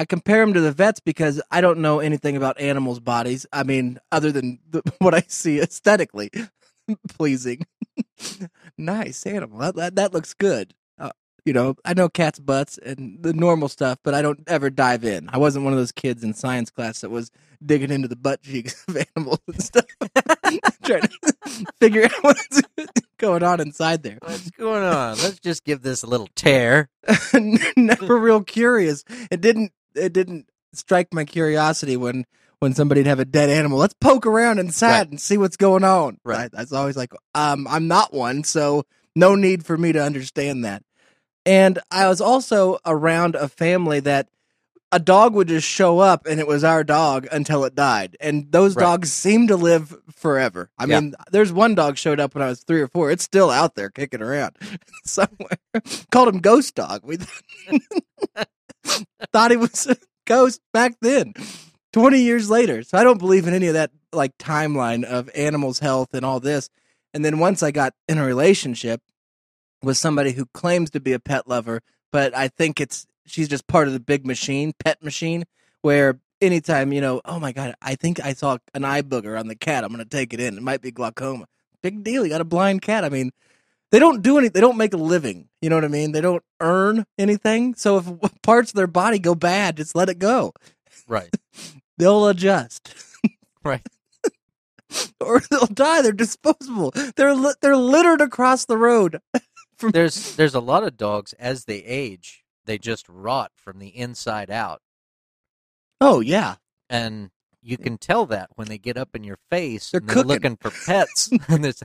I 0.00 0.04
compare 0.04 0.42
him 0.42 0.52
to 0.54 0.60
the 0.60 0.72
vets 0.72 0.98
because 0.98 1.40
I 1.48 1.60
don't 1.60 1.78
know 1.78 2.00
anything 2.00 2.36
about 2.36 2.60
animals' 2.60 2.98
bodies. 2.98 3.46
I 3.52 3.62
mean, 3.62 4.00
other 4.10 4.32
than 4.32 4.58
the, 4.68 4.82
what 4.98 5.14
I 5.14 5.22
see 5.28 5.60
aesthetically 5.60 6.30
pleasing. 7.08 7.64
nice 8.78 9.26
animal. 9.26 9.58
That, 9.58 9.76
that 9.76 9.94
that 9.96 10.12
looks 10.14 10.34
good. 10.34 10.74
Uh, 10.98 11.10
you 11.44 11.52
know, 11.52 11.74
I 11.84 11.94
know 11.94 12.08
cats' 12.08 12.38
butts 12.38 12.78
and 12.78 13.22
the 13.22 13.32
normal 13.32 13.68
stuff, 13.68 13.98
but 14.02 14.14
I 14.14 14.22
don't 14.22 14.40
ever 14.46 14.70
dive 14.70 15.04
in. 15.04 15.28
I 15.32 15.38
wasn't 15.38 15.64
one 15.64 15.72
of 15.72 15.78
those 15.78 15.92
kids 15.92 16.22
in 16.22 16.34
science 16.34 16.70
class 16.70 17.00
that 17.00 17.10
was 17.10 17.30
digging 17.64 17.90
into 17.90 18.08
the 18.08 18.16
butt 18.16 18.42
cheeks 18.42 18.84
of 18.88 18.96
animals 19.16 19.40
and 19.46 19.62
stuff, 19.62 19.86
trying 20.84 21.02
to 21.02 21.66
figure 21.80 22.04
out 22.04 22.12
what's 22.22 22.62
going 23.18 23.42
on 23.42 23.60
inside 23.60 24.02
there. 24.02 24.18
What's 24.22 24.50
going 24.50 24.82
on? 24.82 25.16
Let's 25.18 25.40
just 25.40 25.64
give 25.64 25.82
this 25.82 26.02
a 26.02 26.06
little 26.06 26.28
tear. 26.34 26.88
never 27.76 28.18
real 28.18 28.42
curious. 28.42 29.04
It 29.30 29.40
didn't. 29.40 29.72
It 29.94 30.12
didn't 30.12 30.48
strike 30.72 31.12
my 31.12 31.24
curiosity 31.24 31.96
when 31.96 32.24
when 32.62 32.74
somebody'd 32.74 33.06
have 33.06 33.18
a 33.18 33.24
dead 33.24 33.50
animal. 33.50 33.76
Let's 33.76 33.94
poke 34.00 34.24
around 34.24 34.60
inside 34.60 34.98
Right. 34.98 35.10
and 35.10 35.20
see 35.20 35.36
what's 35.36 35.56
going 35.56 35.82
on. 35.82 36.18
Right. 36.24 36.44
I, 36.44 36.48
that's 36.56 36.72
always 36.72 36.96
like, 36.96 37.10
um, 37.34 37.66
I'm 37.68 37.88
not 37.88 38.14
one, 38.14 38.44
so 38.44 38.84
no 39.16 39.34
need 39.34 39.66
for 39.66 39.76
me 39.76 39.90
to 39.90 40.00
understand 40.00 40.64
that. 40.64 40.84
And 41.44 41.80
I 41.90 42.06
was 42.06 42.20
also 42.20 42.78
around 42.86 43.34
a 43.34 43.48
family 43.48 43.98
that 44.00 44.28
a 44.92 45.00
dog 45.00 45.34
would 45.34 45.48
just 45.48 45.66
show 45.66 45.98
up 45.98 46.24
and 46.24 46.38
it 46.38 46.46
was 46.46 46.62
our 46.62 46.84
dog 46.84 47.26
until 47.32 47.64
it 47.64 47.74
died. 47.74 48.16
And 48.20 48.52
those 48.52 48.76
Right. 48.76 48.84
dogs 48.84 49.12
seem 49.12 49.48
to 49.48 49.56
live 49.56 49.96
forever. 50.14 50.70
I 50.78 50.84
Yeah. 50.84 51.00
mean, 51.00 51.14
there's 51.32 51.52
one 51.52 51.74
dog 51.74 51.98
showed 51.98 52.20
up 52.20 52.36
when 52.36 52.44
I 52.44 52.48
was 52.48 52.60
three 52.60 52.80
or 52.80 52.86
four. 52.86 53.10
It's 53.10 53.24
still 53.24 53.50
out 53.50 53.74
there 53.74 53.90
kicking 53.90 54.22
around 54.22 54.56
somewhere. 55.04 55.58
Called 56.12 56.28
him 56.28 56.38
Ghost 56.40 56.76
Dog. 56.76 57.00
We 57.02 57.16
thought 59.32 59.50
he 59.50 59.56
was 59.56 59.88
a 59.88 59.96
ghost 60.26 60.60
back 60.72 60.94
then. 61.00 61.34
20 61.92 62.20
years 62.20 62.50
later. 62.50 62.82
So 62.82 62.98
I 62.98 63.04
don't 63.04 63.18
believe 63.18 63.46
in 63.46 63.54
any 63.54 63.66
of 63.66 63.74
that 63.74 63.90
like 64.12 64.36
timeline 64.38 65.04
of 65.04 65.30
animals' 65.34 65.78
health 65.78 66.14
and 66.14 66.24
all 66.24 66.40
this. 66.40 66.68
And 67.14 67.24
then 67.24 67.38
once 67.38 67.62
I 67.62 67.70
got 67.70 67.94
in 68.08 68.18
a 68.18 68.24
relationship 68.24 69.02
with 69.82 69.96
somebody 69.96 70.32
who 70.32 70.46
claims 70.46 70.90
to 70.90 71.00
be 71.00 71.12
a 71.12 71.18
pet 71.18 71.48
lover, 71.48 71.82
but 72.10 72.34
I 72.34 72.48
think 72.48 72.80
it's 72.80 73.06
she's 73.26 73.48
just 73.48 73.66
part 73.66 73.86
of 73.86 73.92
the 73.92 74.00
big 74.00 74.26
machine, 74.26 74.72
pet 74.84 75.02
machine, 75.02 75.44
where 75.82 76.20
anytime, 76.40 76.92
you 76.92 77.00
know, 77.00 77.20
oh 77.24 77.38
my 77.38 77.52
god, 77.52 77.74
I 77.82 77.94
think 77.94 78.24
I 78.24 78.32
saw 78.32 78.58
an 78.74 78.84
eye 78.84 79.02
booger 79.02 79.38
on 79.38 79.48
the 79.48 79.54
cat. 79.54 79.84
I'm 79.84 79.90
gonna 79.90 80.04
take 80.04 80.32
it 80.32 80.40
in. 80.40 80.56
It 80.56 80.62
might 80.62 80.82
be 80.82 80.90
glaucoma. 80.90 81.46
Big 81.82 82.02
deal. 82.04 82.24
You 82.24 82.30
got 82.30 82.40
a 82.40 82.44
blind 82.44 82.82
cat. 82.82 83.04
I 83.04 83.08
mean, 83.08 83.32
they 83.90 83.98
don't 83.98 84.22
do 84.22 84.38
any 84.38 84.48
they 84.48 84.60
don't 84.60 84.76
make 84.78 84.94
a 84.94 84.98
living. 84.98 85.48
You 85.60 85.68
know 85.68 85.76
what 85.76 85.84
I 85.84 85.88
mean? 85.88 86.12
They 86.12 86.20
don't 86.20 86.42
earn 86.60 87.04
anything. 87.18 87.74
So 87.74 87.98
if 87.98 88.06
parts 88.42 88.70
of 88.70 88.76
their 88.76 88.86
body 88.86 89.18
go 89.18 89.34
bad, 89.34 89.76
just 89.76 89.94
let 89.94 90.08
it 90.08 90.18
go. 90.18 90.52
Right. 91.06 91.34
They'll 92.02 92.26
adjust. 92.28 92.94
Right. 93.64 93.86
or 95.20 95.40
they'll 95.48 95.66
die. 95.68 96.02
They're 96.02 96.10
disposable. 96.10 96.92
They're 97.14 97.32
li- 97.32 97.54
they're 97.62 97.76
littered 97.76 98.20
across 98.20 98.64
the 98.64 98.76
road. 98.76 99.20
There's 99.80 100.34
there's 100.36 100.54
a 100.56 100.60
lot 100.60 100.82
of 100.82 100.96
dogs 100.96 101.32
as 101.34 101.64
they 101.66 101.78
age, 101.78 102.44
they 102.66 102.76
just 102.78 103.08
rot 103.08 103.52
from 103.56 103.78
the 103.78 103.88
inside 103.96 104.50
out. 104.50 104.80
Oh 106.00 106.18
yeah, 106.20 106.56
And 106.90 107.30
you 107.62 107.76
can 107.78 107.98
tell 107.98 108.26
that 108.26 108.50
when 108.56 108.66
they 108.68 108.78
get 108.78 108.96
up 108.96 109.14
in 109.14 109.22
your 109.22 109.38
face 109.50 109.90
They're 109.92 110.00
and 110.00 110.10
they're 110.10 110.24
looking 110.24 110.56
for 110.56 110.70
pets. 110.86 111.30
and 111.48 111.64
there's 111.64 111.82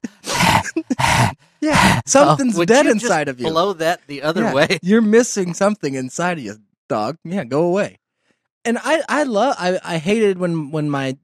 yeah. 1.61 1.97
Oh, 1.97 2.01
something's 2.07 2.55
Oh, 2.55 2.59
would 2.59 2.67
dead 2.67 2.87
inside 2.87 3.27
of 3.29 3.39
you. 3.39 3.47
Blow 3.49 3.73
that 3.73 4.01
the 4.07 4.21
other 4.23 4.43
Yeah, 4.43 4.53
way. 4.53 4.79
You're 4.81 5.01
missing 5.01 5.53
something 5.53 5.93
inside 5.95 6.37
of 6.39 6.43
you, 6.43 6.57
dog. 6.89 7.17
Yeah, 7.23 7.43
go 7.43 7.63
away. 7.65 7.97
And 8.67 8.77
I 8.83 9.01
I 9.07 9.23
love 9.23 9.55
I 9.57 9.79
I 9.83 9.97
hated 9.97 10.37
when 10.37 10.71
when 10.71 10.89
my 10.89 11.17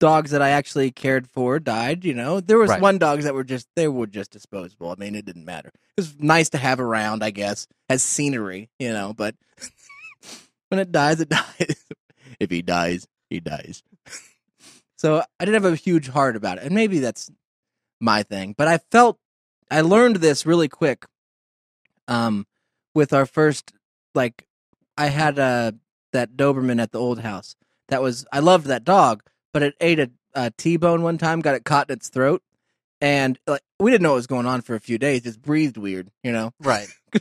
dogs 0.00 0.30
that 0.30 0.40
I 0.40 0.50
actually 0.50 0.92
cared 0.92 1.28
for 1.28 1.58
died. 1.58 2.04
You 2.04 2.14
know, 2.14 2.40
there 2.40 2.56
was 2.58 2.70
Right. 2.70 2.80
one 2.80 2.98
dogs 2.98 3.24
that 3.24 3.34
were 3.34 3.42
just 3.42 3.66
they 3.74 3.88
were 3.88 4.06
just 4.06 4.30
disposable. 4.30 4.90
I 4.90 4.94
mean, 4.94 5.16
it 5.16 5.24
didn't 5.24 5.44
matter. 5.44 5.70
It 5.96 6.00
was 6.02 6.14
nice 6.20 6.50
to 6.50 6.58
have 6.58 6.78
around, 6.78 7.24
I 7.24 7.30
guess, 7.30 7.66
as 7.88 8.02
scenery. 8.04 8.70
You 8.78 8.92
know, 8.92 9.12
but 9.12 9.34
when 10.68 10.78
it 10.78 10.92
dies, 10.92 11.20
it 11.20 11.28
dies. 11.40 11.84
if 12.38 12.48
he 12.50 12.62
dies, 12.62 13.08
he 13.28 13.40
dies. 13.40 13.82
so 14.98 15.22
I 15.40 15.44
didn't 15.44 15.62
have 15.62 15.72
a 15.72 15.76
huge 15.76 16.08
heart 16.08 16.36
about 16.36 16.58
it, 16.58 16.64
and 16.64 16.74
maybe 16.74 17.00
that's 17.00 17.30
my 18.00 18.22
thing. 18.22 18.54
But 18.56 18.68
I 18.68 18.78
felt 18.92 19.18
I 19.70 19.80
learned 19.80 20.16
this 20.16 20.46
really 20.46 20.68
quick. 20.68 21.06
Um, 22.06 22.46
with 22.94 23.12
our 23.12 23.26
first 23.26 23.72
like, 24.14 24.46
I 24.96 25.06
had 25.08 25.38
uh 25.40 25.72
that 26.12 26.36
Doberman 26.36 26.80
at 26.80 26.92
the 26.92 26.98
old 27.00 27.20
house. 27.20 27.56
That 27.88 28.02
was 28.02 28.26
I 28.32 28.40
loved 28.40 28.66
that 28.66 28.84
dog, 28.84 29.22
but 29.52 29.62
it 29.62 29.74
ate 29.80 29.98
a, 30.00 30.10
a 30.34 30.50
T-bone 30.50 31.02
one 31.02 31.18
time, 31.18 31.40
got 31.40 31.54
it 31.54 31.64
caught 31.64 31.88
in 31.90 31.94
its 31.94 32.08
throat, 32.08 32.42
and 33.00 33.38
like 33.46 33.62
we 33.80 33.90
didn't 33.90 34.02
know 34.02 34.10
what 34.10 34.16
was 34.16 34.26
going 34.26 34.46
on 34.46 34.60
for 34.60 34.74
a 34.74 34.80
few 34.80 34.98
days. 34.98 35.22
Just 35.22 35.40
breathed 35.42 35.76
weird, 35.76 36.10
you 36.22 36.32
know, 36.32 36.52
Right. 36.60 36.88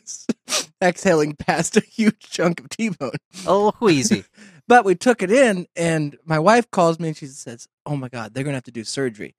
exhaling 0.84 1.36
past 1.36 1.78
a 1.78 1.82
huge 1.82 2.20
chunk 2.20 2.60
of 2.60 2.70
T-bone. 2.70 3.12
Oh, 3.46 3.74
wheezy. 3.80 4.24
But 4.70 4.84
we 4.84 4.96
took 4.96 5.24
it 5.24 5.32
in, 5.32 5.66
and 5.78 6.18
my 6.26 6.40
wife 6.40 6.70
calls 6.72 7.00
me 7.00 7.08
and 7.08 7.16
she 7.16 7.28
says, 7.28 7.70
"Oh 7.86 7.96
my 7.96 8.10
God, 8.10 8.34
they're 8.34 8.44
gonna 8.44 8.58
have 8.58 8.64
to 8.66 8.72
do 8.72 8.84
surgery. 8.84 9.34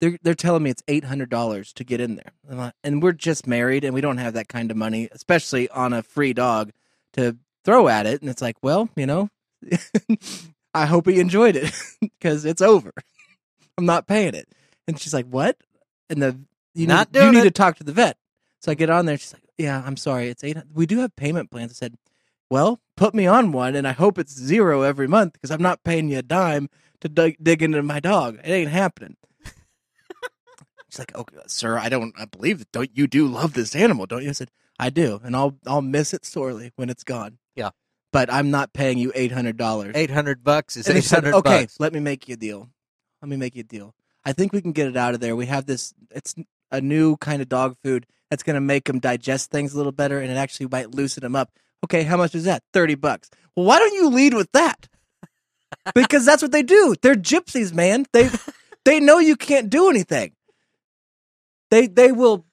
They're 0.00 0.18
they're 0.20 0.34
telling 0.34 0.64
me 0.64 0.70
it's 0.70 0.82
eight 0.88 1.04
hundred 1.04 1.30
dollars 1.30 1.72
to 1.74 1.84
get 1.84 2.00
in 2.00 2.16
there, 2.16 2.32
like- 2.50 2.74
and 2.82 3.00
we're 3.00 3.12
just 3.12 3.46
married, 3.46 3.84
and 3.84 3.94
we 3.94 4.00
don't 4.00 4.16
have 4.18 4.32
that 4.34 4.48
kind 4.48 4.72
of 4.72 4.76
money, 4.76 5.08
especially 5.12 5.68
on 5.68 5.92
a 5.92 6.02
free 6.02 6.32
dog 6.32 6.72
to 7.12 7.36
throw 7.64 7.88
at 7.88 8.06
it. 8.06 8.20
And 8.20 8.30
it's 8.30 8.42
like, 8.42 8.56
well, 8.62 8.88
you 8.96 9.06
know, 9.06 9.28
I 10.74 10.86
hope 10.86 11.06
he 11.08 11.20
enjoyed 11.20 11.56
it 11.56 11.72
because 12.00 12.44
it's 12.44 12.62
over. 12.62 12.92
I'm 13.78 13.86
not 13.86 14.06
paying 14.06 14.34
it." 14.34 14.48
And 14.86 14.98
she's 15.00 15.14
like, 15.14 15.26
"What?" 15.26 15.56
And 16.10 16.22
the 16.22 16.38
you 16.74 16.86
Not 16.86 17.12
need, 17.12 17.22
you 17.24 17.32
need 17.32 17.38
it. 17.40 17.44
to 17.44 17.50
talk 17.50 17.76
to 17.76 17.84
the 17.84 17.92
vet. 17.92 18.16
So 18.60 18.72
I 18.72 18.74
get 18.74 18.90
on 18.90 19.06
there. 19.06 19.16
She's 19.18 19.32
like, 19.32 19.44
"Yeah, 19.58 19.82
I'm 19.84 19.96
sorry. 19.96 20.28
It's 20.28 20.44
eight. 20.44 20.56
We 20.72 20.86
do 20.86 20.98
have 21.00 21.14
payment 21.16 21.50
plans." 21.50 21.72
I 21.72 21.74
said, 21.74 21.96
"Well, 22.50 22.80
put 22.96 23.14
me 23.14 23.26
on 23.26 23.52
one, 23.52 23.74
and 23.74 23.86
I 23.86 23.92
hope 23.92 24.18
it's 24.18 24.34
zero 24.36 24.82
every 24.82 25.06
month 25.08 25.34
because 25.34 25.50
I'm 25.50 25.62
not 25.62 25.84
paying 25.84 26.08
you 26.08 26.18
a 26.18 26.22
dime 26.22 26.68
to 27.00 27.08
dig, 27.08 27.36
dig 27.42 27.62
into 27.62 27.82
my 27.82 28.00
dog. 28.00 28.38
It 28.44 28.50
ain't 28.50 28.70
happening." 28.70 29.16
She's 30.90 30.98
like, 30.98 31.14
"Okay, 31.14 31.36
sir, 31.46 31.78
I 31.78 31.88
don't. 31.88 32.14
I 32.18 32.24
believe. 32.26 32.64
Don't 32.72 32.90
you 32.96 33.06
do 33.06 33.26
love 33.26 33.54
this 33.54 33.74
animal? 33.74 34.06
Don't 34.06 34.22
you?" 34.22 34.30
I 34.30 34.32
said, 34.32 34.50
"I 34.78 34.90
do, 34.90 35.20
and 35.24 35.34
I'll 35.36 35.56
I'll 35.66 35.82
miss 35.82 36.12
it 36.14 36.24
sorely 36.24 36.72
when 36.76 36.90
it's 36.90 37.04
gone." 37.04 37.38
Yeah. 37.56 37.70
but 38.12 38.32
I'm 38.32 38.50
not 38.50 38.72
paying 38.72 38.98
you 38.98 39.12
eight 39.14 39.32
hundred 39.32 39.56
dollars. 39.56 39.92
Eight 39.96 40.10
hundred 40.10 40.42
bucks 40.44 40.76
is 40.76 40.88
eight 40.88 41.08
hundred 41.08 41.34
okay, 41.34 41.62
bucks. 41.62 41.78
let 41.80 41.92
me 41.92 42.00
make 42.00 42.28
you 42.28 42.34
a 42.34 42.36
deal. 42.36 42.68
Let 43.22 43.28
me 43.28 43.36
make 43.36 43.54
you 43.54 43.60
a 43.60 43.64
deal. 43.64 43.94
I 44.24 44.32
think 44.32 44.52
we 44.52 44.60
can 44.62 44.72
get 44.72 44.88
it 44.88 44.96
out 44.96 45.14
of 45.14 45.20
there. 45.20 45.36
We 45.36 45.46
have 45.46 45.66
this. 45.66 45.94
It's 46.10 46.34
a 46.70 46.80
new 46.80 47.16
kind 47.18 47.42
of 47.42 47.48
dog 47.48 47.76
food 47.84 48.06
that's 48.30 48.42
going 48.42 48.54
to 48.54 48.60
make 48.60 48.84
them 48.84 48.98
digest 48.98 49.50
things 49.50 49.74
a 49.74 49.76
little 49.76 49.92
better, 49.92 50.20
and 50.20 50.30
it 50.30 50.36
actually 50.36 50.66
might 50.66 50.94
loosen 50.94 51.22
them 51.22 51.36
up. 51.36 51.50
Okay, 51.84 52.02
how 52.02 52.16
much 52.16 52.34
is 52.34 52.44
that? 52.44 52.62
Thirty 52.72 52.94
bucks. 52.94 53.30
Well, 53.54 53.66
why 53.66 53.78
don't 53.78 53.94
you 53.94 54.08
lead 54.08 54.34
with 54.34 54.50
that? 54.52 54.88
because 55.94 56.24
that's 56.24 56.42
what 56.42 56.52
they 56.52 56.62
do. 56.62 56.94
They're 57.02 57.14
gypsies, 57.14 57.72
man. 57.74 58.06
They 58.12 58.30
they 58.84 59.00
know 59.00 59.18
you 59.18 59.36
can't 59.36 59.70
do 59.70 59.90
anything. 59.90 60.32
They 61.70 61.86
they 61.86 62.12
will 62.12 62.46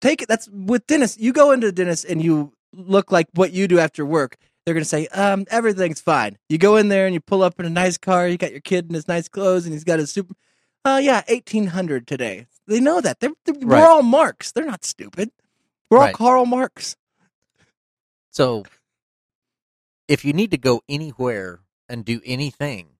take 0.00 0.22
it. 0.22 0.28
That's 0.28 0.48
with 0.48 0.86
dentists. 0.86 1.18
You 1.18 1.32
go 1.32 1.50
into 1.52 1.66
the 1.68 1.72
dentist 1.72 2.04
and 2.04 2.22
you 2.22 2.52
look 2.72 3.10
like 3.12 3.26
what 3.34 3.52
you 3.52 3.68
do 3.68 3.78
after 3.78 4.04
work. 4.04 4.36
They're 4.64 4.74
gonna 4.74 4.84
say, 4.84 5.06
um, 5.08 5.46
everything's 5.50 6.00
fine. 6.00 6.36
You 6.48 6.58
go 6.58 6.76
in 6.76 6.88
there 6.88 7.06
and 7.06 7.14
you 7.14 7.20
pull 7.20 7.42
up 7.42 7.58
in 7.58 7.66
a 7.66 7.70
nice 7.70 7.96
car. 7.96 8.28
You 8.28 8.36
got 8.36 8.50
your 8.52 8.60
kid 8.60 8.86
in 8.88 8.94
his 8.94 9.08
nice 9.08 9.28
clothes, 9.28 9.64
and 9.64 9.72
he's 9.72 9.84
got 9.84 9.98
his 9.98 10.10
super. 10.10 10.34
Oh 10.84 10.98
yeah, 10.98 11.22
eighteen 11.28 11.68
hundred 11.68 12.06
today. 12.06 12.46
They 12.66 12.80
know 12.80 13.00
that. 13.00 13.20
They're, 13.20 13.30
they're 13.46 13.54
Right. 13.54 13.80
we're 13.80 13.88
all 13.88 14.02
Marks. 14.02 14.52
They're 14.52 14.66
not 14.66 14.84
stupid. 14.84 15.30
We're 15.90 15.98
all 15.98 16.12
Karl 16.12 16.44
Marx. 16.44 16.96
So, 18.30 18.64
if 20.06 20.24
you 20.24 20.32
need 20.34 20.50
to 20.50 20.58
go 20.58 20.82
anywhere 20.88 21.60
and 21.88 22.04
do 22.04 22.20
anything, 22.24 22.90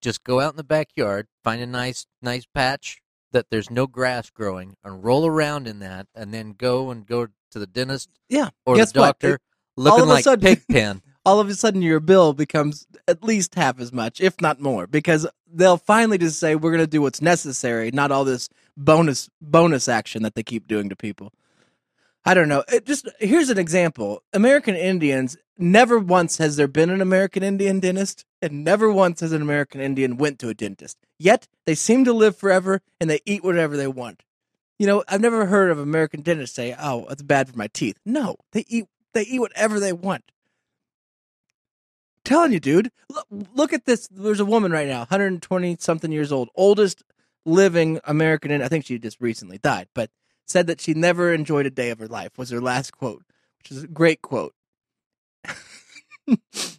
just 0.00 0.24
go 0.24 0.40
out 0.40 0.52
in 0.52 0.56
the 0.56 0.64
backyard, 0.64 1.28
find 1.44 1.62
a 1.62 1.66
nice, 1.66 2.06
nice 2.20 2.46
patch 2.52 3.00
that 3.32 3.46
there's 3.50 3.70
no 3.70 3.86
grass 3.86 4.30
growing, 4.30 4.76
and 4.84 5.04
roll 5.04 5.24
around 5.26 5.66
in 5.68 5.78
that, 5.78 6.08
and 6.14 6.34
then 6.34 6.52
go 6.52 6.90
and 6.90 7.06
go 7.06 7.28
to 7.52 7.58
the 7.58 7.66
dentist 7.66 8.08
Yeah. 8.28 8.50
or 8.64 8.76
Guess 8.76 8.92
the 8.92 9.00
what? 9.00 9.06
doctor, 9.06 9.34
It- 9.34 9.40
looking 9.76 10.02
of 10.02 10.08
a 10.08 10.12
like 10.12 10.24
sudden- 10.24 10.56
Pigpen. 10.56 11.02
all 11.26 11.40
of 11.40 11.48
a 11.48 11.54
sudden 11.54 11.82
your 11.82 11.98
bill 12.00 12.32
becomes 12.32 12.86
at 13.08 13.22
least 13.24 13.56
half 13.56 13.80
as 13.80 13.92
much, 13.92 14.20
if 14.20 14.40
not 14.40 14.60
more, 14.60 14.86
because 14.86 15.26
they'll 15.52 15.76
finally 15.76 16.18
just 16.18 16.38
say 16.38 16.54
we're 16.54 16.70
going 16.70 16.80
to 16.80 16.86
do 16.86 17.02
what's 17.02 17.20
necessary, 17.20 17.90
not 17.90 18.12
all 18.12 18.24
this 18.24 18.48
bonus 18.76 19.28
bonus 19.40 19.88
action 19.88 20.22
that 20.22 20.34
they 20.36 20.42
keep 20.44 20.68
doing 20.68 20.88
to 20.88 20.94
people. 20.96 21.32
I 22.24 22.34
don't 22.34 22.48
know. 22.48 22.64
It 22.72 22.86
just 22.86 23.08
here's 23.20 23.50
an 23.50 23.58
example. 23.58 24.22
American 24.32 24.74
Indians 24.76 25.36
never 25.58 25.98
once 25.98 26.38
has 26.38 26.56
there 26.56 26.68
been 26.68 26.90
an 26.90 27.00
American 27.00 27.42
Indian 27.42 27.80
dentist, 27.80 28.24
and 28.42 28.62
never 28.64 28.90
once 28.92 29.20
has 29.20 29.32
an 29.32 29.42
American 29.42 29.80
Indian 29.80 30.16
went 30.16 30.38
to 30.40 30.48
a 30.48 30.54
dentist. 30.54 30.96
Yet 31.18 31.46
they 31.66 31.74
seem 31.74 32.04
to 32.04 32.12
live 32.12 32.36
forever 32.36 32.82
and 33.00 33.08
they 33.08 33.20
eat 33.26 33.42
whatever 33.44 33.76
they 33.76 33.86
want. 33.88 34.22
You 34.78 34.86
know, 34.86 35.04
I've 35.08 35.20
never 35.20 35.46
heard 35.46 35.70
of 35.70 35.78
American 35.78 36.20
dentists 36.20 36.56
say, 36.56 36.74
"Oh, 36.78 37.06
it's 37.06 37.22
bad 37.22 37.48
for 37.48 37.56
my 37.56 37.68
teeth." 37.68 37.98
No, 38.04 38.36
they 38.52 38.64
eat 38.68 38.86
they 39.14 39.22
eat 39.22 39.40
whatever 39.40 39.80
they 39.80 39.92
want 39.92 40.24
telling 42.26 42.52
you, 42.52 42.60
dude. 42.60 42.90
Look, 43.08 43.26
look 43.54 43.72
at 43.72 43.86
this. 43.86 44.08
There's 44.08 44.40
a 44.40 44.44
woman 44.44 44.72
right 44.72 44.88
now, 44.88 44.98
120 44.98 45.76
something 45.80 46.12
years 46.12 46.32
old, 46.32 46.50
oldest 46.54 47.02
living 47.46 48.00
American, 48.04 48.60
I 48.60 48.68
think 48.68 48.84
she 48.84 48.98
just 48.98 49.20
recently 49.20 49.58
died, 49.58 49.88
but 49.94 50.10
said 50.46 50.66
that 50.66 50.80
she 50.80 50.92
never 50.92 51.32
enjoyed 51.32 51.64
a 51.64 51.70
day 51.70 51.90
of 51.90 51.98
her 52.00 52.08
life. 52.08 52.32
Was 52.36 52.50
her 52.50 52.60
last 52.60 52.92
quote, 52.92 53.22
which 53.58 53.70
is 53.70 53.84
a 53.84 53.88
great 53.88 54.20
quote. 54.20 54.54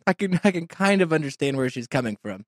I 0.05 0.13
can 0.13 0.39
I 0.43 0.51
can 0.51 0.67
kind 0.67 1.01
of 1.01 1.13
understand 1.13 1.57
where 1.57 1.69
she's 1.69 1.88
coming 1.88 2.17
from, 2.21 2.45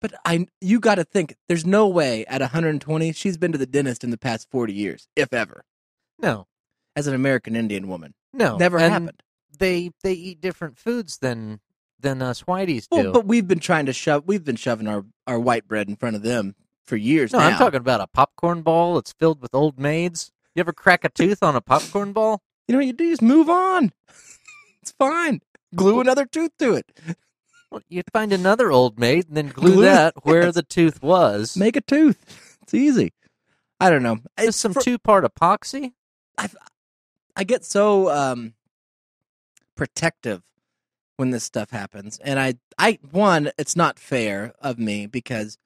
but 0.00 0.14
I 0.24 0.46
you 0.60 0.80
got 0.80 0.96
to 0.96 1.04
think. 1.04 1.36
There's 1.48 1.66
no 1.66 1.88
way 1.88 2.24
at 2.26 2.40
120 2.40 3.12
she's 3.12 3.36
been 3.36 3.52
to 3.52 3.58
the 3.58 3.66
dentist 3.66 4.04
in 4.04 4.10
the 4.10 4.18
past 4.18 4.48
40 4.50 4.72
years, 4.72 5.08
if 5.16 5.32
ever, 5.32 5.64
No, 6.20 6.46
as 6.94 7.06
an 7.06 7.14
American 7.14 7.56
Indian 7.56 7.88
woman. 7.88 8.14
no, 8.32 8.56
Never 8.56 8.78
And 8.78 8.92
happened. 8.92 9.22
They 9.58 9.90
they 10.02 10.12
eat 10.12 10.40
different 10.40 10.76
foods 10.76 11.18
than 11.18 11.60
than 11.98 12.20
us 12.20 12.42
whiteys 12.42 12.86
do. 12.88 12.96
Well, 13.04 13.12
but 13.12 13.26
we've 13.26 13.48
been 13.48 13.58
trying 13.58 13.86
to 13.86 13.92
shove. 13.92 14.24
We've 14.26 14.44
been 14.44 14.56
shoving 14.56 14.86
our 14.86 15.04
our 15.26 15.40
white 15.40 15.66
bread 15.66 15.88
in 15.88 15.96
front 15.96 16.16
of 16.16 16.22
them 16.22 16.54
for 16.84 16.96
years 16.96 17.32
no, 17.32 17.38
now. 17.38 17.46
I'm 17.46 17.58
talking 17.58 17.80
about 17.80 18.00
a 18.00 18.06
popcorn 18.06 18.62
ball 18.62 18.96
that's 18.96 19.12
filled 19.12 19.40
with 19.40 19.54
old 19.54 19.78
maids. 19.78 20.30
You 20.54 20.60
ever 20.60 20.72
crack 20.72 21.04
a 21.04 21.08
tooth 21.08 21.42
on 21.42 21.56
a 21.56 21.60
popcorn 21.60 22.12
ball? 22.12 22.42
You 22.68 22.72
know 22.72 22.78
what 22.78 22.86
you 22.86 22.92
do? 22.92 23.10
Just 23.10 23.22
move 23.22 23.48
on. 23.48 23.92
it's 24.82 24.92
fine. 24.92 25.40
Glue 25.74 26.00
another 26.00 26.26
tooth 26.26 26.52
to 26.58 26.74
it. 26.74 26.90
Well, 27.70 27.82
you'd 27.88 28.10
find 28.12 28.32
another 28.32 28.70
old 28.70 28.98
maid 28.98 29.26
and 29.28 29.36
then 29.36 29.48
glue, 29.48 29.74
Glue 29.74 29.82
that 29.84 30.14
where 30.24 30.52
the 30.52 30.62
tooth 30.62 31.02
was. 31.02 31.56
Make 31.56 31.76
a 31.76 31.80
tooth. 31.80 32.58
It's 32.62 32.74
easy. 32.74 33.12
I 33.80 33.90
don't 33.90 34.02
know. 34.02 34.16
Just 34.38 34.48
It's 34.48 34.56
some 34.56 34.72
for- 34.74 34.82
two-part 34.82 35.24
epoxy. 35.24 35.92
I 36.38 36.48
I 37.34 37.44
get 37.44 37.64
so 37.64 38.10
um 38.10 38.54
protective 39.74 40.42
when 41.16 41.30
this 41.30 41.44
stuff 41.44 41.70
happens, 41.70 42.18
and 42.18 42.38
I, 42.38 42.54
I 42.78 42.98
one, 43.10 43.50
it's 43.58 43.74
not 43.76 43.98
fair 43.98 44.52
of 44.60 44.78
me 44.78 45.06
because 45.06 45.56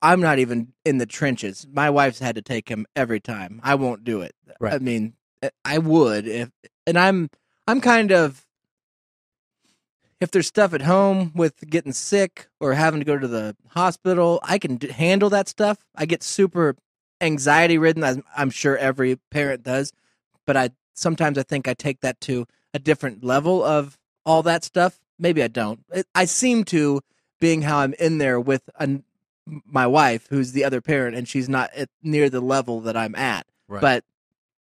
I'm 0.00 0.20
not 0.20 0.38
even 0.38 0.72
in 0.84 0.98
the 0.98 1.06
trenches. 1.06 1.66
My 1.70 1.90
wife's 1.90 2.18
had 2.18 2.34
to 2.36 2.42
take 2.42 2.68
him 2.70 2.86
every 2.96 3.20
time. 3.20 3.60
I 3.62 3.74
won't 3.74 4.04
do 4.04 4.22
it. 4.22 4.34
I 4.74 4.78
mean, 4.78 5.14
eh, 5.42 5.50
I 5.64 5.78
would 5.78 6.26
if, 6.26 6.50
and 6.86 6.98
I'm, 6.98 7.28
I'm 7.66 7.80
kind 7.80 8.10
of. 8.12 8.46
If 10.20 10.30
there's 10.30 10.46
stuff 10.46 10.74
at 10.74 10.82
home 10.82 11.32
with 11.34 11.68
getting 11.68 11.92
sick 11.92 12.48
or 12.60 12.74
having 12.74 13.00
to 13.00 13.06
go 13.06 13.18
to 13.18 13.26
the 13.26 13.56
hospital, 13.68 14.38
I 14.42 14.58
can 14.58 14.76
d- 14.76 14.88
handle 14.88 15.30
that 15.30 15.48
stuff. 15.48 15.78
I 15.94 16.04
get 16.04 16.22
super 16.22 16.76
anxiety 17.20 17.78
ridden. 17.78 18.04
as 18.04 18.20
I'm 18.36 18.50
sure 18.50 18.76
every 18.76 19.16
parent 19.30 19.62
does, 19.62 19.92
but 20.46 20.56
I 20.56 20.70
sometimes 20.94 21.38
I 21.38 21.42
think 21.42 21.66
I 21.66 21.74
take 21.74 22.00
that 22.00 22.20
to 22.22 22.46
a 22.74 22.78
different 22.78 23.24
level 23.24 23.64
of 23.64 23.98
all 24.24 24.42
that 24.42 24.64
stuff. 24.64 25.00
Maybe 25.18 25.42
I 25.42 25.48
don't. 25.48 25.80
It, 25.92 26.06
I 26.14 26.26
seem 26.26 26.64
to, 26.64 27.00
being 27.40 27.62
how 27.62 27.78
I'm 27.78 27.94
in 27.94 28.18
there 28.18 28.38
with 28.38 28.68
an, 28.78 29.04
my 29.46 29.86
wife, 29.86 30.26
who's 30.28 30.52
the 30.52 30.64
other 30.64 30.80
parent, 30.80 31.16
and 31.16 31.26
she's 31.26 31.48
not 31.48 31.72
at, 31.74 31.88
near 32.02 32.28
the 32.30 32.40
level 32.40 32.80
that 32.82 32.96
I'm 32.96 33.14
at. 33.14 33.46
Right. 33.68 33.80
But 33.80 34.04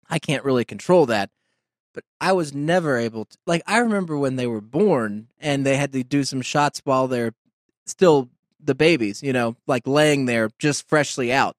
I 0.08 0.18
can't 0.18 0.44
really 0.44 0.64
control 0.64 1.06
that. 1.06 1.30
But 1.94 2.04
I 2.20 2.32
was 2.32 2.54
never 2.54 2.96
able 2.96 3.26
to. 3.26 3.36
Like 3.46 3.62
I 3.66 3.78
remember 3.78 4.16
when 4.16 4.36
they 4.36 4.46
were 4.46 4.60
born, 4.60 5.28
and 5.40 5.66
they 5.66 5.76
had 5.76 5.92
to 5.92 6.02
do 6.02 6.24
some 6.24 6.42
shots 6.42 6.80
while 6.84 7.08
they're 7.08 7.34
still 7.86 8.28
the 8.60 8.74
babies. 8.74 9.22
You 9.22 9.32
know, 9.32 9.56
like 9.66 9.86
laying 9.86 10.26
there 10.26 10.50
just 10.58 10.88
freshly 10.88 11.32
out. 11.32 11.56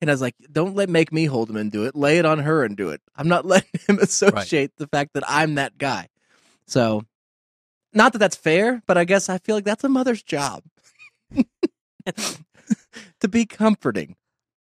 And 0.00 0.10
I 0.10 0.12
was 0.12 0.20
like, 0.20 0.34
don't 0.52 0.74
let 0.74 0.90
make 0.90 1.10
me 1.10 1.24
hold 1.24 1.48
him 1.48 1.56
and 1.56 1.72
do 1.72 1.84
it. 1.84 1.96
Lay 1.96 2.18
it 2.18 2.26
on 2.26 2.40
her 2.40 2.64
and 2.64 2.76
do 2.76 2.90
it. 2.90 3.00
I'm 3.16 3.28
not 3.28 3.46
letting 3.46 3.80
him 3.88 3.98
associate 3.98 4.72
the 4.76 4.86
fact 4.86 5.14
that 5.14 5.24
I'm 5.26 5.54
that 5.54 5.78
guy. 5.78 6.08
So, 6.66 7.04
not 7.94 8.12
that 8.12 8.18
that's 8.18 8.36
fair, 8.36 8.82
but 8.86 8.98
I 8.98 9.04
guess 9.04 9.28
I 9.28 9.38
feel 9.38 9.54
like 9.54 9.64
that's 9.64 9.84
a 9.84 9.88
mother's 9.88 10.22
job 10.22 10.62
to 13.20 13.28
be 13.28 13.46
comforting. 13.46 14.16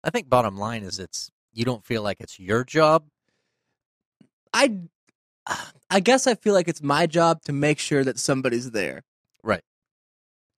I 0.04 0.10
think 0.10 0.28
bottom 0.28 0.56
line 0.56 0.84
is 0.84 0.98
it's 0.98 1.30
you 1.52 1.64
don't 1.64 1.84
feel 1.84 2.02
like 2.02 2.18
it's 2.20 2.38
your 2.38 2.64
job. 2.64 3.04
I, 4.52 4.78
I 5.90 6.00
guess 6.00 6.26
I 6.26 6.34
feel 6.34 6.54
like 6.54 6.68
it's 6.68 6.82
my 6.82 7.06
job 7.06 7.42
to 7.44 7.52
make 7.52 7.78
sure 7.78 8.02
that 8.04 8.18
somebody's 8.18 8.72
there. 8.72 9.02
Right. 9.42 9.62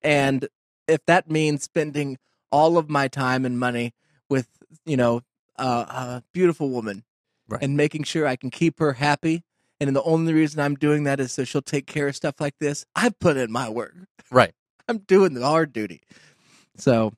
And 0.02 0.48
if 0.86 1.04
that 1.06 1.30
means 1.30 1.62
spending 1.64 2.18
all 2.50 2.78
of 2.78 2.88
my 2.88 3.08
time 3.08 3.44
and 3.44 3.58
money 3.58 3.92
with, 4.30 4.48
you 4.86 4.96
know, 4.96 5.20
uh, 5.58 5.84
a 5.88 6.22
beautiful 6.32 6.70
woman 6.70 7.04
Right. 7.48 7.62
and 7.62 7.76
making 7.76 8.04
sure 8.04 8.26
I 8.26 8.36
can 8.36 8.50
keep 8.50 8.78
her 8.78 8.94
happy. 8.94 9.42
And 9.80 9.94
the 9.94 10.02
only 10.02 10.32
reason 10.32 10.60
I'm 10.60 10.74
doing 10.74 11.04
that 11.04 11.20
is 11.20 11.32
so 11.32 11.44
she'll 11.44 11.62
take 11.62 11.86
care 11.86 12.08
of 12.08 12.16
stuff 12.16 12.40
like 12.40 12.58
this. 12.58 12.84
I 12.94 13.10
put 13.10 13.36
in 13.36 13.50
my 13.52 13.68
work. 13.68 13.94
Right. 14.30 14.52
I'm 14.88 14.98
doing 14.98 15.34
the 15.34 15.44
hard 15.46 15.72
duty. 15.72 16.02
So 16.76 17.12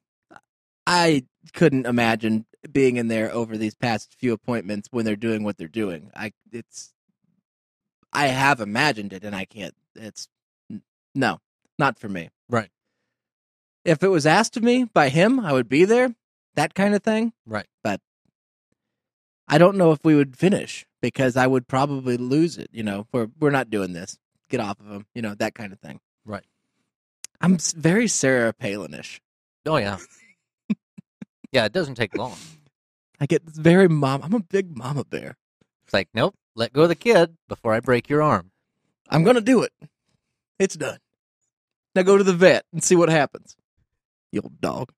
I 0.86 1.24
couldn't 1.54 1.86
imagine 1.86 2.46
being 2.70 2.96
in 2.96 3.08
there 3.08 3.32
over 3.32 3.56
these 3.56 3.74
past 3.74 4.14
few 4.18 4.32
appointments 4.32 4.88
when 4.90 5.04
they're 5.04 5.16
doing 5.16 5.44
what 5.44 5.56
they're 5.56 5.68
doing. 5.68 6.10
I 6.14 6.32
it's 6.52 6.92
I 8.12 8.28
have 8.28 8.60
imagined 8.60 9.12
it 9.12 9.24
and 9.24 9.34
I 9.34 9.44
can't 9.44 9.74
it's 9.94 10.28
no, 11.14 11.38
not 11.78 11.98
for 11.98 12.08
me. 12.08 12.30
Right. 12.48 12.70
If 13.84 14.02
it 14.02 14.08
was 14.08 14.26
asked 14.26 14.56
of 14.56 14.62
me 14.62 14.84
by 14.84 15.08
him, 15.08 15.40
I 15.40 15.52
would 15.52 15.68
be 15.68 15.84
there. 15.84 16.14
That 16.54 16.74
kind 16.74 16.94
of 16.94 17.02
thing. 17.02 17.32
Right. 17.46 17.66
But 17.82 18.00
I 19.48 19.58
don't 19.58 19.76
know 19.76 19.92
if 19.92 19.98
we 20.04 20.14
would 20.14 20.36
finish 20.36 20.86
because 21.00 21.36
I 21.36 21.46
would 21.46 21.66
probably 21.66 22.16
lose 22.16 22.58
it, 22.58 22.68
you 22.72 22.82
know. 22.82 23.06
We're 23.12 23.28
we're 23.38 23.50
not 23.50 23.70
doing 23.70 23.92
this. 23.92 24.18
Get 24.48 24.60
off 24.60 24.78
of 24.80 24.86
him, 24.86 25.06
you 25.14 25.22
know, 25.22 25.34
that 25.36 25.54
kind 25.54 25.72
of 25.72 25.80
thing. 25.80 26.00
Right. 26.24 26.44
I'm 27.40 27.56
very 27.58 28.08
Sarah 28.08 28.52
Palin-ish. 28.52 29.20
Oh 29.66 29.76
yeah. 29.76 29.98
yeah, 31.52 31.64
it 31.64 31.72
doesn't 31.72 31.94
take 31.94 32.16
long. 32.16 32.36
I 33.20 33.26
get 33.26 33.46
this 33.46 33.56
very 33.56 33.88
mom. 33.88 34.22
I'm 34.22 34.34
a 34.34 34.40
big 34.40 34.76
mama 34.76 35.04
bear. 35.04 35.36
It's 35.84 35.94
like, 35.94 36.08
nope, 36.14 36.34
let 36.60 36.74
go 36.74 36.84
of 36.84 36.90
the 36.90 36.96
kid 36.96 37.36
before 37.48 37.74
I 37.74 37.80
break 37.80 38.08
your 38.10 38.22
arm. 38.22 38.52
I'm 39.10 39.24
gonna 39.24 39.42
do 39.42 39.62
it. 39.64 39.72
It's 40.60 40.76
done. 40.76 40.98
Now 41.96 42.02
go 42.02 42.18
to 42.18 42.24
the 42.24 42.34
vet 42.34 42.64
and 42.72 42.84
see 42.84 42.96
what 42.96 43.10
happens. 43.10 43.56
You 44.32 44.42
old 44.42 44.60
dog. 44.60 44.92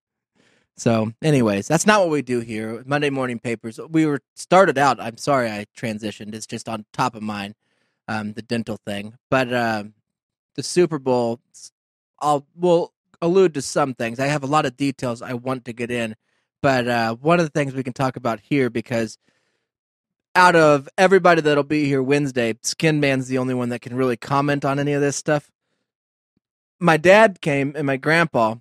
So, 0.77 1.13
anyways, 1.23 1.69
that's 1.69 1.87
not 1.87 2.01
what 2.01 2.11
we 2.11 2.23
do 2.23 2.41
here. 2.41 2.83
Monday 2.87 3.11
morning 3.11 3.39
papers. 3.41 3.81
We 3.91 4.07
were 4.07 4.21
started 4.37 4.79
out. 4.79 5.01
I'm 5.01 5.19
sorry 5.19 5.51
I 5.51 5.67
transitioned. 5.79 6.35
It's 6.35 6.47
just 6.47 6.69
on 6.69 6.87
top 6.93 7.15
of 7.17 7.23
mine, 7.23 7.55
um, 8.09 8.35
the 8.35 8.43
dental 8.43 8.79
thing. 8.87 9.15
But 9.31 9.53
um 9.55 9.95
the 10.57 10.63
Super 10.65 10.99
Bowl, 11.01 11.41
I'll 12.21 12.47
will 12.57 12.93
allude 13.23 13.55
to 13.55 13.63
some 13.63 13.95
things. 13.95 14.21
I 14.21 14.27
have 14.29 14.45
a 14.45 14.49
lot 14.49 14.67
of 14.67 14.77
details 14.77 15.23
I 15.23 15.35
want 15.35 15.65
to 15.67 15.73
get 15.75 15.91
in 15.91 16.17
But 16.63 16.89
uh, 16.89 17.17
one 17.17 17.41
of 17.41 17.47
the 17.47 17.51
things 17.51 17.75
we 17.75 17.85
can 17.85 17.95
talk 17.95 18.17
about 18.17 18.41
here 18.41 18.71
because 18.71 19.19
out 20.35 20.57
of 20.57 20.89
everybody 20.97 21.41
that'll 21.43 21.63
be 21.65 21.85
here 21.87 22.03
Wednesday, 22.03 22.55
Skin 22.63 23.01
Man's 23.01 23.29
the 23.29 23.39
only 23.39 23.55
one 23.55 23.69
that 23.71 23.81
can 23.81 23.95
really 23.97 24.17
comment 24.17 24.65
on 24.65 24.79
any 24.79 24.93
of 24.93 25.01
this 25.01 25.17
stuff. 25.17 25.51
My 26.81 26.97
dad 26.97 27.41
came 27.41 27.75
and 27.77 27.87
my 27.87 27.97
grandpa, 27.97 28.57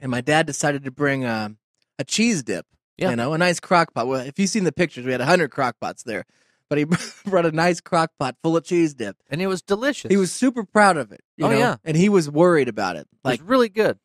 and 0.00 0.10
my 0.10 0.20
dad 0.20 0.46
decided 0.46 0.84
to 0.84 0.90
bring 0.90 1.24
a, 1.24 1.54
a 1.98 2.04
cheese 2.04 2.42
dip. 2.42 2.66
Yeah. 2.96 3.10
You 3.10 3.16
know, 3.16 3.32
a 3.32 3.38
nice 3.38 3.60
crock 3.60 3.94
pot. 3.94 4.06
Well, 4.08 4.20
if 4.20 4.38
you've 4.38 4.50
seen 4.50 4.64
the 4.64 4.72
pictures, 4.72 5.04
we 5.04 5.12
had 5.12 5.20
100 5.20 5.50
crock 5.50 5.76
pots 5.80 6.02
there. 6.02 6.24
But 6.68 6.78
he 6.78 6.84
brought 7.24 7.46
a 7.46 7.52
nice 7.52 7.80
crock 7.80 8.10
pot 8.18 8.36
full 8.42 8.56
of 8.56 8.64
cheese 8.64 8.94
dip. 8.94 9.16
and 9.30 9.40
it 9.40 9.46
was 9.46 9.62
delicious. 9.62 10.10
He 10.10 10.16
was 10.16 10.32
super 10.32 10.64
proud 10.64 10.96
of 10.96 11.12
it. 11.12 11.20
you 11.36 11.46
Oh, 11.46 11.50
know, 11.50 11.58
yeah. 11.58 11.76
And 11.84 11.96
he 11.96 12.08
was 12.08 12.28
worried 12.30 12.68
about 12.68 12.96
it. 12.96 13.06
It 13.24 13.28
was 13.28 13.40
really 13.42 13.68
good. 13.68 13.98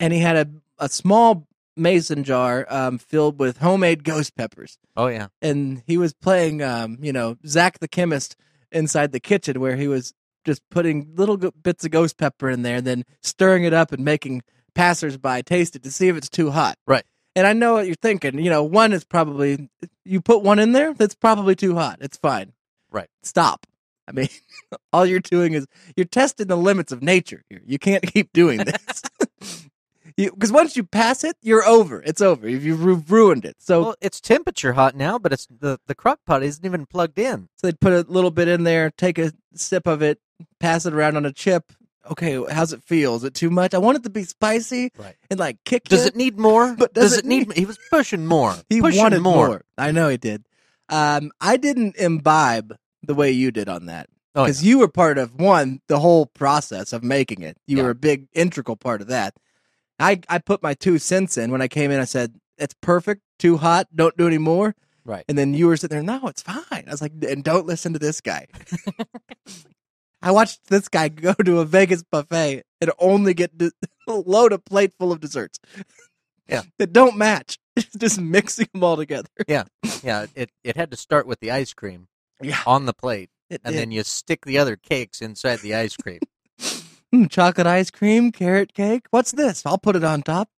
and 0.00 0.12
he 0.12 0.18
had 0.20 0.36
a, 0.36 0.50
a 0.84 0.88
small 0.88 1.46
mason 1.76 2.24
jar 2.24 2.66
um, 2.68 2.98
filled 2.98 3.38
with 3.38 3.58
homemade 3.58 4.04
ghost 4.04 4.34
peppers. 4.36 4.78
Oh 4.96 5.06
yeah, 5.06 5.28
And 5.40 5.82
he 5.86 5.96
was 5.96 6.12
playing, 6.12 6.62
um, 6.62 6.98
you 7.00 7.12
know, 7.12 7.36
Zach 7.46 7.78
the 7.78 7.88
chemist 7.88 8.36
inside 8.70 9.12
the 9.12 9.20
kitchen 9.20 9.60
where 9.60 9.76
he 9.76 9.88
was 9.88 10.12
just 10.44 10.62
putting 10.70 11.14
little 11.14 11.36
go- 11.36 11.52
bits 11.62 11.84
of 11.84 11.90
ghost 11.90 12.16
pepper 12.18 12.50
in 12.50 12.62
there 12.62 12.76
and 12.76 12.86
then 12.86 13.04
stirring 13.22 13.64
it 13.64 13.72
up 13.72 13.92
and 13.92 14.04
making 14.04 14.42
passersby 14.74 15.42
taste 15.44 15.76
it 15.76 15.82
to 15.84 15.90
see 15.90 16.08
if 16.08 16.16
it's 16.16 16.28
too 16.28 16.50
hot. 16.50 16.76
Right. 16.86 17.04
And 17.34 17.46
I 17.46 17.52
know 17.52 17.74
what 17.74 17.86
you're 17.86 17.94
thinking. 17.94 18.38
You 18.38 18.50
know, 18.50 18.62
one 18.62 18.92
is 18.92 19.04
probably, 19.04 19.68
you 20.04 20.20
put 20.20 20.42
one 20.42 20.58
in 20.58 20.72
there, 20.72 20.92
that's 20.94 21.14
probably 21.14 21.54
too 21.54 21.74
hot. 21.74 21.98
It's 22.00 22.16
fine. 22.16 22.52
Right. 22.90 23.08
Stop. 23.22 23.66
I 24.06 24.12
mean, 24.12 24.28
all 24.92 25.06
you're 25.06 25.20
doing 25.20 25.54
is 25.54 25.66
you're 25.96 26.04
testing 26.04 26.48
the 26.48 26.56
limits 26.56 26.92
of 26.92 27.02
nature 27.02 27.42
here. 27.48 27.62
You 27.64 27.78
can't 27.78 28.02
keep 28.02 28.32
doing 28.32 28.58
this. 28.58 29.02
Because 30.16 30.52
once 30.52 30.76
you 30.76 30.84
pass 30.84 31.24
it, 31.24 31.36
you're 31.42 31.64
over. 31.64 32.02
It's 32.02 32.20
over. 32.20 32.48
You've, 32.48 33.10
ruined 33.10 33.44
it. 33.44 33.56
So, 33.58 33.80
well, 33.82 33.94
it's 34.00 34.20
temperature 34.20 34.72
hot 34.74 34.94
now, 34.96 35.18
but 35.18 35.32
it's 35.32 35.46
the 35.46 35.78
the 35.86 35.94
crock 35.94 36.20
pot 36.26 36.42
isn't 36.42 36.64
even 36.64 36.86
plugged 36.86 37.18
in. 37.18 37.48
so 37.56 37.66
they'd 37.66 37.80
put 37.80 37.92
a 37.92 38.10
little 38.10 38.30
bit 38.30 38.48
in 38.48 38.64
there, 38.64 38.90
take 38.90 39.18
a 39.18 39.32
sip 39.54 39.86
of 39.86 40.02
it, 40.02 40.18
pass 40.60 40.86
it 40.86 40.92
around 40.94 41.16
on 41.16 41.24
a 41.26 41.32
chip. 41.32 41.72
Okay, 42.10 42.42
how's 42.50 42.72
it 42.72 42.82
feel? 42.82 43.14
Is 43.14 43.22
it 43.24 43.32
too 43.34 43.48
much? 43.50 43.74
I 43.74 43.78
want 43.78 43.96
it 43.98 44.02
to 44.02 44.10
be 44.10 44.24
spicy 44.24 44.90
Right. 44.98 45.14
and 45.30 45.38
like 45.38 45.58
kick. 45.64 45.84
Does 45.84 46.04
it 46.04 46.16
need 46.16 46.36
more? 46.36 46.74
But 46.74 46.94
does, 46.94 47.10
does 47.10 47.18
it 47.20 47.24
need? 47.24 47.52
He 47.52 47.64
was 47.64 47.78
pushing 47.90 48.26
more. 48.26 48.54
He 48.68 48.80
pushing 48.80 49.00
wanted 49.00 49.20
more. 49.20 49.46
more. 49.46 49.62
I 49.78 49.92
know 49.92 50.08
he 50.08 50.16
did. 50.16 50.44
Um, 50.88 51.30
I 51.40 51.56
didn't 51.56 51.96
imbibe 51.96 52.76
the 53.04 53.14
way 53.14 53.30
you 53.30 53.50
did 53.52 53.68
on 53.68 53.86
that 53.86 54.08
Oh, 54.34 54.44
because 54.44 54.64
you 54.64 54.78
were 54.80 54.88
part 54.88 55.16
of 55.16 55.38
one 55.38 55.80
the 55.86 56.00
whole 56.00 56.26
process 56.26 56.92
of 56.92 57.04
making 57.04 57.42
it. 57.42 57.56
You 57.66 57.76
Yeah. 57.78 57.82
were 57.84 57.90
a 57.90 57.94
big 57.94 58.26
integral 58.32 58.76
part 58.76 59.00
of 59.00 59.06
that. 59.08 59.34
I 60.02 60.20
I 60.28 60.38
put 60.38 60.62
my 60.62 60.74
two 60.74 60.98
cents 60.98 61.38
in 61.38 61.50
when 61.50 61.62
I 61.62 61.68
came 61.68 61.90
in. 61.90 62.00
I 62.00 62.04
said 62.04 62.34
it's 62.58 62.74
perfect, 62.82 63.22
too 63.38 63.56
hot, 63.56 63.88
don't 63.94 64.16
do 64.16 64.26
any 64.26 64.38
more. 64.38 64.74
Right. 65.04 65.24
And 65.28 65.36
then 65.38 65.54
you 65.54 65.66
were 65.66 65.76
sitting 65.76 65.96
there, 65.96 66.02
no, 66.20 66.28
it's 66.28 66.42
fine. 66.42 66.64
I 66.86 66.90
was 66.90 67.02
like, 67.02 67.12
and 67.28 67.42
don't 67.42 67.66
listen 67.66 67.92
to 67.94 67.98
this 67.98 68.20
guy. 68.20 68.46
I 70.22 70.30
watched 70.30 70.68
this 70.68 70.88
guy 70.88 71.08
go 71.08 71.32
to 71.44 71.58
a 71.60 71.64
Vegas 71.64 72.02
buffet 72.04 72.62
and 72.80 72.90
only 72.98 73.34
get 73.34 73.56
de- 73.58 73.72
load 74.06 74.52
a 74.52 74.58
plate 74.58 74.92
full 74.98 75.10
of 75.12 75.20
desserts. 75.20 75.58
Yeah. 76.48 76.62
that 76.78 76.92
don't 76.92 77.16
match. 77.16 77.58
Just 77.98 78.20
mixing 78.20 78.68
them 78.72 78.84
all 78.84 78.96
together. 78.96 79.28
yeah, 79.48 79.64
Yeah. 80.02 80.26
it 80.34 80.50
it 80.62 80.76
had 80.76 80.90
to 80.90 80.96
start 80.96 81.26
with 81.26 81.40
the 81.40 81.50
ice 81.50 81.72
cream 81.72 82.06
Yeah. 82.42 82.60
on 82.66 82.84
the 82.86 82.92
plate, 82.92 83.30
It 83.50 83.62
and 83.64 83.72
did. 83.72 83.80
then 83.80 83.90
you 83.92 84.02
stick 84.04 84.44
the 84.44 84.58
other 84.58 84.76
cakes 84.76 85.20
inside 85.22 85.60
the 85.60 85.74
ice 85.74 85.96
cream. 85.96 86.20
Mm, 87.14 87.28
chocolate 87.30 87.66
ice 87.66 87.90
cream, 87.90 88.32
carrot 88.32 88.72
cake. 88.74 89.06
What's 89.10 89.32
this? 89.32 89.66
I'll 89.66 89.78
put 89.78 89.96
it 89.96 90.04
on 90.04 90.22
top. 90.22 90.48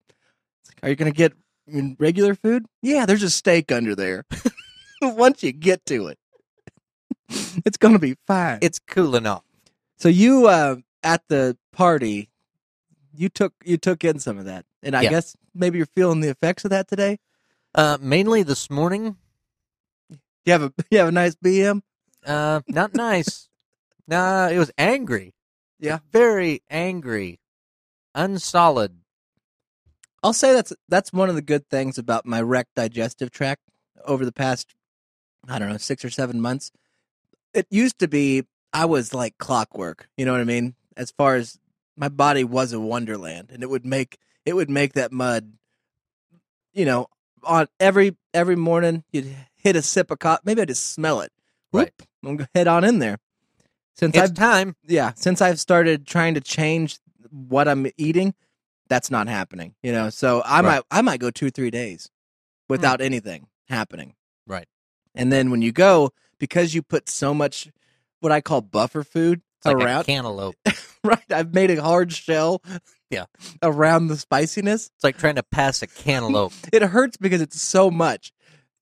Like, 0.68 0.78
Are 0.84 0.88
you 0.90 0.96
going 0.96 1.12
to 1.12 1.16
get 1.16 1.32
regular 1.98 2.34
food? 2.34 2.66
Yeah, 2.82 3.06
there's 3.06 3.22
a 3.24 3.30
steak 3.30 3.72
under 3.72 3.94
there. 3.94 4.24
Once 5.02 5.42
you 5.42 5.52
get 5.52 5.84
to 5.86 6.06
it, 6.08 6.18
it's 7.64 7.76
going 7.76 7.94
to 7.94 7.98
be 7.98 8.16
fine. 8.26 8.58
it's 8.62 8.78
cool 8.78 9.16
enough. 9.16 9.42
so 9.98 10.08
you 10.08 10.46
uh, 10.46 10.76
at 11.02 11.22
the 11.28 11.56
party, 11.72 12.30
you 13.16 13.28
took 13.28 13.52
you 13.64 13.76
took 13.76 14.04
in 14.04 14.18
some 14.18 14.38
of 14.38 14.44
that, 14.46 14.64
and 14.82 14.96
I 14.96 15.02
Yeah. 15.02 15.10
guess 15.10 15.36
maybe 15.54 15.78
you're 15.78 15.86
feeling 15.86 16.20
the 16.20 16.28
effects 16.30 16.64
of 16.64 16.70
that 16.70 16.88
today. 16.88 17.18
Uh, 17.74 17.98
mainly 18.00 18.42
this 18.44 18.70
morning, 18.70 19.16
You 20.46 20.52
have 20.52 20.62
a 20.62 20.72
you 20.90 20.98
have 20.98 21.08
a 21.08 21.12
nice 21.12 21.34
BM. 21.34 21.82
uh, 22.24 22.60
not 22.68 22.94
nice. 22.94 23.48
nah, 24.06 24.48
it 24.48 24.58
was 24.58 24.70
angry. 24.78 25.34
Yeah. 25.84 25.98
very 26.12 26.62
angry, 26.70 27.40
unsolid. 28.14 28.98
I'll 30.22 30.32
say 30.32 30.54
that's 30.54 30.72
that's 30.88 31.12
one 31.12 31.28
of 31.28 31.34
the 31.34 31.42
good 31.42 31.68
things 31.68 31.98
about 31.98 32.24
my 32.24 32.40
wrecked 32.40 32.74
digestive 32.74 33.30
tract 33.30 33.62
over 34.04 34.24
the 34.24 34.32
past 34.32 34.74
I 35.46 35.58
don't 35.58 35.68
know, 35.68 35.76
6 35.76 36.04
or 36.04 36.10
7 36.10 36.40
months. 36.40 36.72
It 37.52 37.66
used 37.70 37.98
to 37.98 38.08
be 38.08 38.44
I 38.72 38.86
was 38.86 39.12
like 39.12 39.36
clockwork, 39.38 40.08
you 40.16 40.24
know 40.24 40.32
what 40.32 40.40
I 40.40 40.44
mean? 40.44 40.74
As 40.96 41.10
far 41.10 41.36
as 41.36 41.58
my 41.96 42.08
body 42.08 42.44
was 42.44 42.72
a 42.72 42.80
wonderland 42.80 43.50
and 43.52 43.62
it 43.62 43.68
would 43.68 43.84
make 43.84 44.16
it 44.46 44.54
would 44.54 44.70
make 44.70 44.94
that 44.94 45.12
mud 45.12 45.52
you 46.72 46.84
know, 46.84 47.06
on 47.44 47.68
every 47.78 48.16
every 48.32 48.56
morning 48.56 49.04
you'd 49.12 49.34
hit 49.54 49.76
a 49.76 49.82
sip 49.82 50.10
of 50.10 50.18
coffee, 50.18 50.42
maybe 50.44 50.62
I 50.62 50.64
just 50.64 50.92
smell 50.92 51.20
it. 51.20 51.30
Right. 51.72 51.92
I'm 52.24 52.36
gonna 52.36 52.48
head 52.54 52.68
on 52.68 52.84
in 52.84 52.98
there. 52.98 53.18
Since 53.96 54.16
It's 54.16 54.22
I've 54.30 54.34
time. 54.34 54.76
yeah, 54.86 55.12
since 55.16 55.40
I've 55.40 55.60
started 55.60 56.06
trying 56.06 56.34
to 56.34 56.40
change 56.40 56.98
what 57.30 57.68
I'm 57.68 57.86
eating, 57.96 58.34
that's 58.88 59.10
not 59.10 59.28
happening. 59.28 59.74
You 59.82 59.92
know, 59.92 60.10
so 60.10 60.40
I 60.42 60.56
Right. 60.56 60.60
Hmm. 60.60 60.66
might 60.66 60.82
I 60.90 61.02
might 61.02 61.20
go 61.20 61.30
two 61.30 61.50
three 61.50 61.70
days 61.70 62.10
without 62.68 63.00
anything 63.00 63.46
happening. 63.68 64.14
Right. 64.46 64.66
And 65.14 65.32
then 65.32 65.50
when 65.50 65.62
you 65.62 65.70
go, 65.72 66.10
because 66.38 66.74
you 66.74 66.82
put 66.82 67.08
so 67.08 67.32
much 67.34 67.68
what 68.20 68.32
I 68.32 68.40
call 68.40 68.62
buffer 68.62 69.04
food 69.04 69.42
It's 69.58 69.66
like 69.66 69.76
a 69.76 69.84
around, 69.84 70.04
cantaloupe. 70.04 70.56
right? 71.04 71.22
I've 71.30 71.54
made 71.54 71.70
a 71.70 71.80
hard 71.82 72.12
shell. 72.12 72.62
Yeah. 73.10 73.26
Around 73.62 74.08
the 74.08 74.16
spiciness, 74.16 74.90
It's 74.96 75.04
like 75.04 75.18
trying 75.18 75.36
to 75.36 75.42
pass 75.44 75.82
a 75.82 75.86
cantaloupe. 75.86 76.52
it 76.72 76.82
hurts 76.82 77.16
because 77.16 77.40
it's 77.40 77.60
so 77.60 77.90
much. 77.90 78.32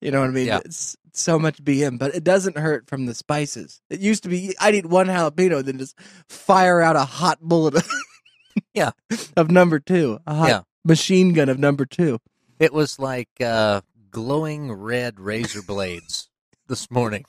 You 0.03 0.11
know 0.11 0.19
what 0.19 0.29
I 0.29 0.33
mean? 0.33 0.47
Yeah. 0.47 0.59
It's 0.65 0.97
so 1.13 1.39
much 1.39 1.63
BM, 1.63 1.97
but 1.97 2.13
it 2.13 2.23
doesn't 2.25 2.57
hurt 2.57 2.87
from 2.87 3.05
the 3.05 3.13
spices. 3.13 3.81
It 3.89 4.01
used 4.01 4.23
to 4.23 4.29
be 4.29 4.53
I'd 4.59 4.75
eat 4.75 4.85
one 4.85 5.07
jalapeno, 5.07 5.63
then 5.63 5.77
just 5.77 5.97
fire 6.27 6.81
out 6.81 6.95
a 6.97 7.05
hot 7.05 7.39
bullet. 7.41 7.75
Of, 7.75 7.89
Yeah. 8.73 8.91
of 9.37 9.49
number 9.49 9.79
two, 9.79 10.19
a 10.27 10.33
hot 10.35 10.49
Yeah. 10.49 10.61
machine 10.83 11.31
gun 11.33 11.47
of 11.49 11.57
number 11.57 11.85
two. 11.85 12.19
It 12.59 12.73
was 12.73 12.99
like 12.99 13.29
uh, 13.39 13.81
glowing 14.11 14.71
red 14.73 15.19
razor 15.19 15.61
blades 15.61 16.29
this 16.67 16.91
morning. 16.91 17.25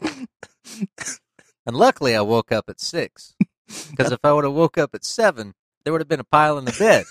and 0.00 0.28
luckily, 1.76 2.14
I 2.14 2.20
woke 2.20 2.52
up 2.52 2.68
at 2.68 2.80
six. 2.80 3.34
Because 3.90 4.12
if 4.12 4.20
I 4.24 4.32
would 4.32 4.44
have 4.44 4.52
woke 4.54 4.78
up 4.78 4.94
at 4.94 5.04
seven, 5.04 5.54
there 5.84 5.92
would 5.92 6.00
have 6.00 6.08
been 6.08 6.20
a 6.20 6.24
pile 6.24 6.58
in 6.58 6.64
the 6.64 6.76
bed. 6.78 7.04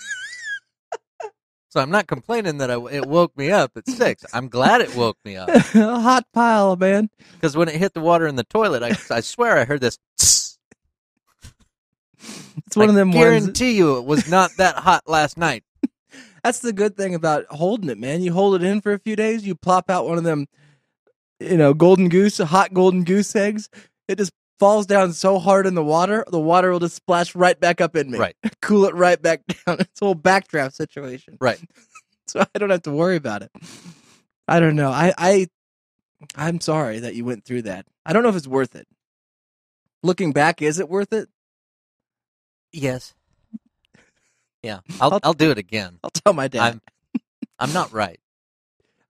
So 1.70 1.80
I'm 1.80 1.90
not 1.90 2.06
complaining 2.06 2.58
that 2.58 2.70
I, 2.70 2.76
it 2.90 3.06
woke 3.06 3.36
me 3.36 3.50
up 3.50 3.72
at 3.76 3.88
six. 3.88 4.24
I'm 4.32 4.48
glad 4.48 4.80
it 4.80 4.94
woke 4.96 5.18
me 5.24 5.36
up. 5.36 5.48
a 5.74 6.00
hot 6.00 6.24
pile, 6.32 6.76
man. 6.76 7.10
Because 7.34 7.56
when 7.56 7.68
it 7.68 7.76
hit 7.76 7.94
the 7.94 8.00
water 8.00 8.26
in 8.26 8.36
the 8.36 8.44
toilet, 8.44 8.82
I, 8.82 8.96
I 9.14 9.20
swear 9.20 9.58
I 9.58 9.64
heard 9.64 9.80
this. 9.80 9.98
tss. 10.18 10.58
It's 12.66 12.76
one 12.76 12.88
I 12.88 12.90
of 12.90 12.94
them 12.96 13.12
ones. 13.12 13.24
guarantee 13.24 13.72
you 13.72 13.96
it 13.98 14.04
was 14.04 14.28
not 14.28 14.50
that 14.58 14.76
hot 14.76 15.04
last 15.06 15.38
night. 15.38 15.62
That's 16.44 16.58
the 16.58 16.72
good 16.72 16.96
thing 16.96 17.14
about 17.14 17.46
holding 17.46 17.88
it, 17.88 17.98
man. 17.98 18.20
You 18.20 18.32
hold 18.32 18.56
it 18.56 18.62
in 18.64 18.80
for 18.80 18.92
a 18.92 18.98
few 18.98 19.16
days, 19.16 19.46
you 19.46 19.54
plop 19.54 19.88
out 19.88 20.06
one 20.08 20.18
of 20.18 20.24
them, 20.24 20.46
you 21.40 21.56
know, 21.56 21.72
golden 21.74 22.08
goose, 22.08 22.38
hot 22.38 22.74
golden 22.74 23.04
goose 23.04 23.34
eggs. 23.36 23.68
It 24.08 24.18
just 24.18 24.32
falls 24.58 24.86
down 24.86 25.12
so 25.12 25.38
hard 25.38 25.66
in 25.66 25.74
the 25.74 25.84
water, 25.84 26.24
the 26.28 26.40
water 26.40 26.70
will 26.70 26.80
just 26.80 26.96
splash 26.96 27.34
right 27.34 27.58
back 27.58 27.80
up 27.80 27.94
in 27.96 28.10
me. 28.10 28.18
Right. 28.18 28.36
cool 28.62 28.84
it 28.86 28.94
right 28.94 29.20
back 29.20 29.42
down. 29.66 29.80
It's 29.80 30.00
a 30.02 30.04
whole 30.04 30.14
backdraft 30.14 30.74
situation. 30.74 31.36
Right. 31.40 31.60
So 32.26 32.40
I 32.54 32.58
don't 32.58 32.68
have 32.68 32.82
to 32.82 32.90
worry 32.92 33.16
about 33.16 33.40
it. 33.42 33.50
I 34.46 34.60
don't 34.60 34.76
know. 34.76 34.90
I, 34.90 35.14
I 35.16 35.46
I'm 36.36 36.60
sorry 36.60 36.98
that 36.98 37.14
you 37.14 37.24
went 37.24 37.46
through 37.46 37.62
that. 37.62 37.86
I 38.04 38.12
don't 38.12 38.22
know 38.22 38.28
if 38.28 38.36
it's 38.36 38.46
worth 38.46 38.76
it. 38.76 38.86
Looking 40.02 40.32
back, 40.34 40.60
is 40.60 40.78
it 40.78 40.90
worth 40.90 41.14
it? 41.14 41.30
Yes. 42.70 43.14
Yeah, 44.62 44.80
I'll 45.00 45.14
I'll- 45.14 45.20
I'll 45.22 45.32
do 45.32 45.50
it 45.50 45.56
again. 45.56 46.00
I'll 46.04 46.10
tell 46.10 46.34
my 46.34 46.48
dad. 46.48 46.80
I'm 47.14 47.22
I'm 47.58 47.72
not 47.72 47.92
right. 47.94 48.20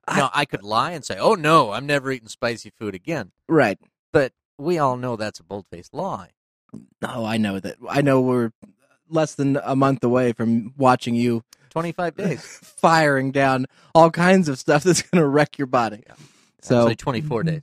I- 0.07 0.17
No, 0.19 0.29
I 0.33 0.45
could 0.45 0.63
lie 0.63 0.91
and 0.91 1.03
say, 1.03 1.17
"Oh 1.19 1.35
no, 1.35 1.71
I'm 1.73 1.85
never 1.85 2.11
eating 2.13 2.29
spicy 2.29 2.69
food 2.69 2.95
again." 2.95 3.33
right. 3.49 3.77
But 4.13 4.31
we 4.59 4.77
all 4.77 4.97
know 4.97 5.15
that's 5.15 5.39
a 5.39 5.43
bold-faced 5.43 5.93
lie. 5.93 6.29
Oh, 7.03 7.25
I 7.25 7.37
know 7.37 7.59
that. 7.59 7.77
I 7.89 8.01
know 8.01 8.21
we're 8.21 8.51
less 9.09 9.33
than 9.35 9.57
a 9.63 9.75
month 9.75 10.03
away 10.03 10.33
from 10.33 10.73
watching 10.77 11.15
you 11.15 11.43
25 11.71 12.15
days. 12.17 12.41
firing 12.43 13.31
down 13.31 13.65
all 13.95 14.11
kinds 14.11 14.47
of 14.49 14.59
stuff 14.59 14.83
that's 14.83 15.01
going 15.01 15.21
to 15.21 15.27
wreck 15.27 15.57
your 15.57 15.65
body. 15.67 16.03
So 16.61 16.81
Actually, 16.81 16.95
24 16.97 17.43
days. 17.43 17.61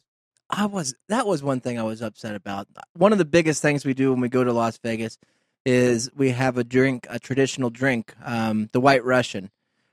I 0.49 0.67
was 0.67 0.95
that 1.09 1.27
was 1.27 1.43
one 1.43 1.61
thing 1.61 1.79
I 1.79 1.83
was 1.83 2.03
upset 2.03 2.35
about. 2.35 2.67
One 2.95 3.13
of 3.13 3.19
the 3.19 3.25
biggest 3.25 3.63
things 3.63 3.85
we 3.85 3.95
do 3.95 4.11
when 4.13 4.21
we 4.21 4.29
go 4.29 4.43
to 4.45 4.53
Las 4.53 4.79
Vegas 4.79 5.19
is 5.65 6.09
we 6.15 6.31
have 6.31 6.57
a 6.57 6.65
drink, 6.65 7.07
a 7.11 7.19
traditional 7.19 7.69
drink, 7.71 8.15
um, 8.25 8.71
the 8.73 8.81
White 8.81 9.05
Russian, 9.05 9.51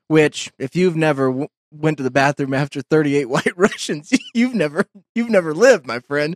which 0.08 0.52
if 0.60 0.76
you've 0.76 0.96
never 0.96 1.28
w- 1.30 1.48
went 1.72 1.98
to 1.98 2.04
the 2.04 2.12
bathroom 2.12 2.54
after 2.54 2.82
38 2.84 3.26
white 3.30 3.58
Russians, 3.58 4.12
you've 4.36 4.54
never 4.54 4.86
you've 5.16 5.32
never 5.32 5.54
lived, 5.56 5.88
my 5.88 6.00
friend. 6.00 6.36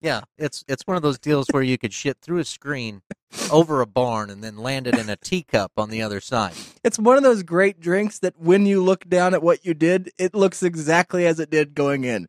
Yeah, 0.00 0.22
it's 0.36 0.64
it's 0.68 0.86
one 0.86 0.96
of 0.96 1.02
those 1.02 1.18
deals 1.18 1.48
where 1.50 1.62
you 1.62 1.78
could 1.78 1.92
shit 1.92 2.18
through 2.20 2.38
a 2.38 2.44
screen 2.44 3.02
over 3.50 3.80
a 3.80 3.86
barn 3.86 4.30
and 4.30 4.42
then 4.44 4.56
land 4.56 4.86
it 4.86 4.98
in 4.98 5.08
a 5.08 5.16
teacup 5.16 5.72
on 5.76 5.90
the 5.90 6.02
other 6.02 6.20
side. 6.20 6.52
It's 6.84 6.98
one 6.98 7.16
of 7.16 7.22
those 7.22 7.42
great 7.42 7.80
drinks 7.80 8.18
that 8.20 8.38
when 8.38 8.66
you 8.66 8.82
look 8.82 9.08
down 9.08 9.34
at 9.34 9.42
what 9.42 9.64
you 9.64 9.74
did, 9.74 10.10
it 10.18 10.34
looks 10.34 10.62
exactly 10.62 11.26
as 11.26 11.40
it 11.40 11.50
did 11.50 11.74
going 11.74 12.04
in. 12.04 12.28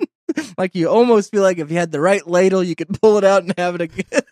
like 0.58 0.74
you 0.74 0.88
almost 0.88 1.30
feel 1.30 1.42
like 1.42 1.58
if 1.58 1.70
you 1.70 1.76
had 1.76 1.92
the 1.92 2.00
right 2.00 2.26
ladle, 2.26 2.62
you 2.62 2.74
could 2.74 3.00
pull 3.00 3.18
it 3.18 3.24
out 3.24 3.42
and 3.42 3.54
have 3.58 3.74
it 3.74 3.82
again. 3.82 4.22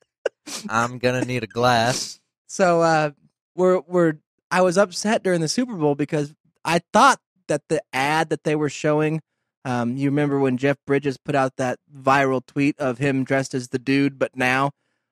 I'm 0.68 0.98
gonna 0.98 1.24
need 1.24 1.44
a 1.44 1.48
glass. 1.48 2.18
So 2.46 2.80
uh 2.80 3.10
we're 3.54 3.80
we're 3.86 4.14
I 4.50 4.62
was 4.62 4.78
upset 4.78 5.22
during 5.22 5.42
the 5.42 5.48
Super 5.48 5.74
Bowl 5.74 5.94
because 5.94 6.34
I 6.64 6.80
thought 6.92 7.20
that 7.48 7.62
the 7.68 7.82
ad 7.92 8.30
that 8.30 8.44
they 8.44 8.56
were 8.56 8.70
showing 8.70 9.20
um 9.68 9.96
you 9.96 10.08
remember 10.08 10.38
when 10.38 10.56
Jeff 10.56 10.76
Bridges 10.86 11.16
put 11.18 11.34
out 11.34 11.56
that 11.56 11.78
viral 11.94 12.44
tweet 12.44 12.78
of 12.78 12.98
him 12.98 13.22
dressed 13.24 13.54
as 13.54 13.68
the 13.68 13.78
dude 13.78 14.18
but 14.18 14.34
now 14.36 14.70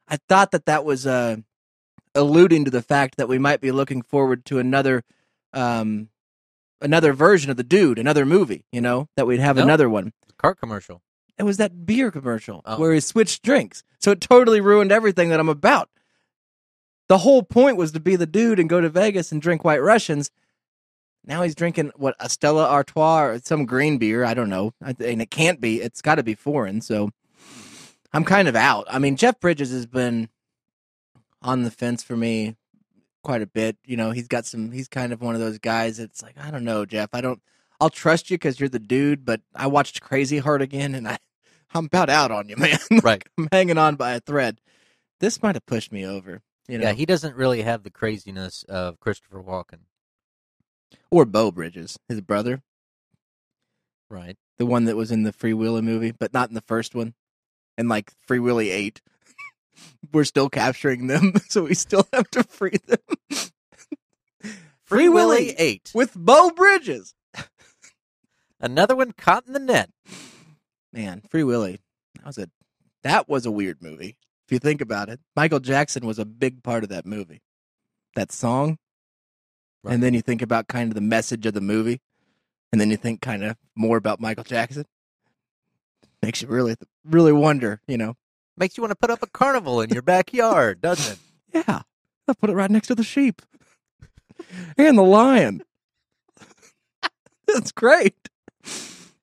I 0.09 0.19
thought 0.29 0.51
that 0.53 0.67
that 0.67 0.85
was 0.85 1.07
uh 1.07 1.37
alluding 2.15 2.65
to 2.65 2.71
the 2.71 2.83
fact 2.83 3.17
that 3.19 3.29
we 3.29 3.39
might 3.39 3.61
be 3.61 3.71
looking 3.73 4.03
forward 4.03 4.45
to 4.47 4.59
another 4.59 5.03
um 5.53 6.09
another 6.81 7.13
version 7.15 7.51
of 7.51 7.57
the 7.57 7.63
dude, 7.65 7.99
another 7.99 8.27
movie, 8.27 8.65
you 8.71 8.81
know, 8.83 9.09
that 9.17 9.27
we'd 9.27 9.41
have 9.41 9.57
No. 9.57 9.63
another 9.63 9.89
one. 9.89 10.13
Car 10.37 10.55
commercial. 10.55 11.01
It 11.39 11.43
was 11.43 11.57
that 11.57 11.87
beer 11.87 12.11
commercial 12.11 12.63
Oh. 12.67 12.79
where 12.79 12.93
he 12.93 13.01
switched 13.01 13.43
drinks. 13.43 13.83
So 13.99 14.11
it 14.13 14.21
totally 14.21 14.61
ruined 14.61 14.93
everything 14.93 15.31
that 15.31 15.41
I'm 15.41 15.49
about. 15.49 15.89
The 17.09 17.19
whole 17.19 17.43
point 17.43 17.77
was 17.77 17.93
to 17.93 18.01
be 18.01 18.17
the 18.17 18.27
dude 18.27 18.59
and 18.61 18.69
go 18.69 18.81
to 18.81 18.89
Vegas 18.91 19.33
and 19.33 19.41
drink 19.41 19.65
White 19.65 19.83
Russians. 19.83 20.31
Now 21.27 21.43
he's 21.43 21.55
drinking 21.55 21.91
what 21.97 22.15
a 22.21 22.29
Stella 22.29 22.67
Artois 22.69 23.23
or 23.25 23.39
some 23.43 23.67
green 23.67 23.99
beer. 23.99 24.25
I 24.25 24.35
don't 24.35 24.49
know, 24.49 24.73
I- 24.83 24.95
and 25.01 25.21
it 25.21 25.31
can't 25.31 25.61
be. 25.61 25.81
It's 25.83 26.01
got 26.01 26.15
to 26.17 26.23
be 26.23 26.35
foreign. 26.35 26.81
So 26.81 27.11
I'm 28.13 28.25
kind 28.25 28.49
of 28.49 28.55
out. 28.57 28.87
I 28.89 28.99
mean, 28.99 29.17
Jeff 29.17 29.41
Bridges 29.41 29.71
has 29.73 29.87
been 29.87 30.29
on 31.43 31.63
the 31.65 31.71
fence 31.71 32.03
for 32.03 32.17
me 32.17 32.57
quite 33.23 33.43
a 33.43 33.47
bit. 33.47 33.77
You 33.85 33.97
know, 33.97 34.11
he's 34.13 34.29
got 34.29 34.47
some. 34.47 34.71
He's 34.73 34.89
kind 34.89 35.13
of 35.13 35.21
one 35.21 35.35
of 35.35 35.41
those 35.41 35.59
guys. 35.59 35.99
It's 35.99 36.23
like 36.23 36.37
I 36.41 36.51
don't 36.51 36.65
know, 36.65 36.85
Jeff. 36.87 37.11
I 37.13 37.21
don't. 37.21 37.43
I'll 37.81 37.91
trust 37.91 38.31
you 38.31 38.37
because 38.39 38.59
you're 38.59 38.69
the 38.69 38.79
dude. 38.79 39.25
But 39.25 39.41
I 39.55 39.67
watched 39.67 40.01
Crazy 40.01 40.39
Heart 40.39 40.63
again, 40.63 40.95
and 40.95 41.07
I, 41.09 41.19
I'm 41.75 41.87
about 41.87 42.09
out 42.09 42.31
on 42.31 42.49
you, 42.49 42.57
man. 42.59 42.79
Right. 43.03 43.23
I'm 43.37 43.49
hanging 43.53 43.79
on 43.79 43.97
by 43.97 44.13
a 44.13 44.21
thread. 44.21 44.61
This 45.21 45.43
might 45.43 45.57
have 45.57 45.67
pushed 45.67 45.93
me 45.93 46.07
over. 46.07 46.43
You 46.69 46.79
know, 46.79 46.85
Yeah, 46.89 46.93
he 46.95 47.07
doesn't 47.07 47.37
really 47.37 47.63
have 47.63 47.83
the 47.85 47.91
craziness 47.91 48.65
of 48.69 48.99
Christopher 49.01 49.43
Walken. 49.43 49.81
Or 51.11 51.25
Beau 51.25 51.51
Bridges, 51.51 51.99
his 52.09 52.21
brother, 52.21 52.63
Right. 54.11 54.37
the 54.59 54.67
one 54.67 54.85
that 54.85 54.97
was 54.97 55.11
in 55.11 55.23
the 55.25 55.33
Free 55.33 55.53
Willy 55.55 55.83
movie, 55.83 56.13
but 56.13 56.33
not 56.33 56.49
in 56.49 56.55
the 56.55 56.61
first 56.63 56.95
one. 56.95 57.15
And 57.79 57.89
like 57.89 58.13
Free 58.27 58.39
Willy 58.39 58.71
eight, 58.71 59.01
we're 60.13 60.25
still 60.25 60.49
capturing 60.49 61.07
them, 61.09 61.33
so 61.49 61.65
we 61.65 61.75
still 61.75 62.07
have 62.13 62.31
to 62.31 62.43
free 62.45 62.79
them. 62.87 62.99
Free 64.85 65.09
Willy 65.09 65.51
eight. 65.59 65.91
with 65.95 66.13
Beau 66.15 66.51
Bridges. 66.51 67.15
Another 68.61 68.95
one 68.97 69.13
caught 69.13 69.47
in 69.47 69.53
the 69.53 69.59
net. 69.59 69.91
Man, 70.93 71.23
Free 71.29 71.43
Willy. 71.45 71.81
That 72.17 72.27
was 72.27 72.39
a 72.39 72.49
that 73.03 73.29
was 73.29 73.45
a 73.47 73.51
weird 73.51 73.83
movie. 73.83 74.17
If 74.47 74.53
you 74.53 74.59
think 74.61 74.81
about 74.81 75.09
it, 75.09 75.21
Michael 75.35 75.61
Jackson 75.61 76.07
was 76.07 76.19
a 76.19 76.25
big 76.25 76.63
part 76.63 76.83
of 76.85 76.89
that 76.91 77.05
movie. 77.05 77.43
That 78.15 78.33
song, 78.33 78.79
Right. 79.87 79.95
and 79.95 80.03
then 80.03 80.15
you 80.15 80.21
think 80.21 80.43
about 80.43 80.69
kind 80.69 80.91
of 80.91 80.95
the 80.95 81.01
message 81.01 81.47
of 81.47 81.55
the 81.55 81.61
movie, 81.61 82.01
and 82.73 82.81
then 82.81 82.91
you 82.91 82.97
think 82.97 83.21
kind 83.21 83.45
of 83.45 83.57
more 83.75 83.97
about 83.97 84.21
Michael 84.21 84.45
Jackson. 84.45 84.85
Makes 86.23 86.43
you 86.43 86.49
really, 86.49 86.75
really 87.05 87.33
wonder. 87.33 87.81
You 87.87 87.99
know, 87.99 88.17
Makes 88.57 88.77
you 88.79 88.83
want 88.83 88.91
to 88.93 88.97
put 88.97 89.11
up 89.11 89.23
a 89.23 89.27
carnival 89.27 89.81
in 89.83 89.91
your 89.91 90.03
backyard, 90.03 90.81
doesn't 90.81 91.19
it? 91.53 91.65
yeah, 91.69 91.83
I'll 92.27 92.35
put 92.35 92.49
it 92.51 92.55
right 92.55 92.71
next 92.71 92.89
to 92.89 92.95
the 92.95 93.05
sheep 93.05 93.43
and 94.79 94.97
the 94.97 95.03
lion. 95.03 95.63
That's 97.47 97.71
great. 97.71 98.15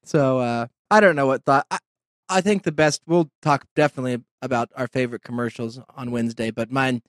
So 0.04 0.40
uh, 0.40 0.68
I 0.92 1.00
don't 1.00 1.16
know 1.16 1.26
what 1.26 1.44
thought. 1.46 1.66
I, 1.72 1.80
I 2.30 2.42
think 2.42 2.64
the 2.64 2.72
best. 2.72 3.02
We'll 3.08 3.32
talk 3.42 3.66
definitely 3.76 4.24
about 4.42 4.70
our 4.76 4.88
favorite 4.88 5.24
commercials 5.24 5.80
on 5.96 6.12
Wednesday, 6.12 6.52
but 6.52 6.72
mine, 6.72 7.02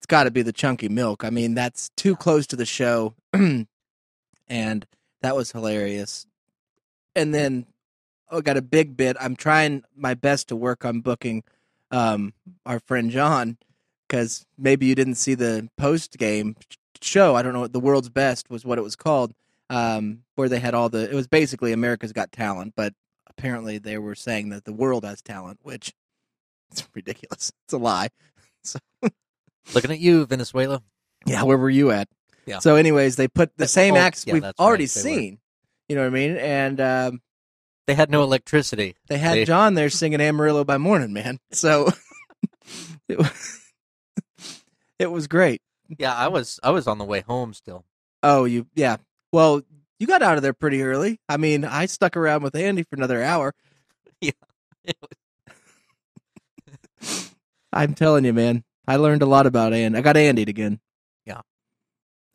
it's 0.00 0.06
got 0.06 0.24
to 0.24 0.30
be 0.30 0.40
the 0.40 0.52
chunky 0.52 0.88
milk. 0.88 1.24
I 1.24 1.30
mean, 1.30 1.52
that's 1.52 1.90
too 1.94 2.16
close 2.16 2.46
to 2.46 2.56
the 2.56 2.64
show, 2.64 3.14
and 3.34 3.66
that 4.48 5.36
was 5.36 5.52
hilarious. 5.52 6.26
And 7.14 7.34
then 7.34 7.66
I 8.30 8.40
got 8.40 8.56
a 8.56 8.62
big 8.62 8.96
bit. 8.96 9.18
I'm 9.20 9.36
trying 9.36 9.82
my 9.94 10.14
best 10.14 10.48
to 10.48 10.56
work 10.56 10.86
on 10.86 11.02
booking 11.02 11.44
um, 11.90 12.32
our 12.64 12.80
friend 12.80 13.10
John 13.10 13.58
because 14.08 14.46
maybe 14.56 14.86
you 14.86 14.94
didn't 14.94 15.16
see 15.16 15.34
the 15.34 15.68
post 15.76 16.16
game 16.16 16.56
show. 17.02 17.34
I 17.34 17.42
don't 17.42 17.52
know. 17.52 17.60
What 17.60 17.74
the 17.74 17.78
world's 17.80 18.08
best 18.08 18.48
was 18.48 18.64
what 18.64 18.78
it 18.78 18.82
was 18.82 18.96
called, 18.96 19.34
um, 19.68 20.22
where 20.34 20.48
they 20.48 20.60
had 20.60 20.72
all 20.72 20.88
the. 20.88 21.10
It 21.10 21.14
was 21.14 21.28
basically 21.28 21.72
America's 21.72 22.14
Got 22.14 22.32
Talent, 22.32 22.72
but 22.74 22.94
apparently 23.26 23.76
they 23.76 23.98
were 23.98 24.14
saying 24.14 24.48
that 24.48 24.64
the 24.64 24.72
world 24.72 25.04
has 25.04 25.20
talent, 25.20 25.58
which 25.62 25.92
it's 26.70 26.88
ridiculous. 26.94 27.52
It's 27.64 27.74
a 27.74 27.78
lie. 27.78 28.08
Looking 29.74 29.90
at 29.90 29.98
you, 30.00 30.26
Venezuela. 30.26 30.82
Yeah, 31.26 31.42
where 31.44 31.58
were 31.58 31.70
you 31.70 31.90
at? 31.90 32.08
Yeah. 32.46 32.58
So, 32.60 32.76
anyways, 32.76 33.16
they 33.16 33.28
put 33.28 33.56
the 33.56 33.68
same 33.68 33.94
oh, 33.94 33.98
acts 33.98 34.24
yeah, 34.26 34.32
we've 34.34 34.42
that's 34.42 34.58
already 34.58 34.84
right, 34.84 34.90
they 35.04 35.10
were. 35.10 35.16
seen. 35.18 35.38
You 35.88 35.96
know 35.96 36.02
what 36.02 36.08
I 36.08 36.10
mean? 36.10 36.36
And 36.36 36.80
um, 36.80 37.20
They 37.86 37.94
had 37.94 38.10
no 38.10 38.22
electricity. 38.22 38.96
they 39.08 39.18
had 39.18 39.36
They- 39.36 39.44
John 39.44 39.74
there 39.74 39.90
singing 39.90 40.20
Amarillo 40.20 40.64
by 40.64 40.78
Morning, 40.78 41.12
man. 41.12 41.38
So 41.52 41.90
it 43.08 43.18
was, 43.18 43.60
it 44.98 45.10
was 45.10 45.26
great. 45.26 45.62
Yeah, 45.98 46.14
I 46.14 46.28
was 46.28 46.58
I 46.62 46.70
was 46.70 46.86
on 46.86 46.98
the 46.98 47.04
way 47.04 47.20
home 47.20 47.52
still. 47.52 47.84
Oh, 48.22 48.44
you 48.44 48.66
yeah. 48.74 48.96
Well, 49.32 49.62
you 49.98 50.06
got 50.06 50.22
out 50.22 50.36
of 50.36 50.42
there 50.42 50.52
pretty 50.52 50.82
early. 50.82 51.18
I 51.28 51.36
mean, 51.36 51.64
I 51.64 51.86
stuck 51.86 52.16
around 52.16 52.42
with 52.44 52.54
Andy 52.54 52.82
for 52.84 52.96
another 52.96 53.22
hour. 53.22 53.52
Yeah. 54.22 54.32
I'm 57.72 57.94
telling 57.94 58.24
you, 58.24 58.32
man. 58.32 58.64
I 58.90 58.96
learned 58.96 59.22
a 59.22 59.26
lot 59.26 59.46
about 59.46 59.72
Andy. 59.72 59.96
I 59.98 60.02
got 60.02 60.16
Andy 60.16 60.42
again. 60.42 60.80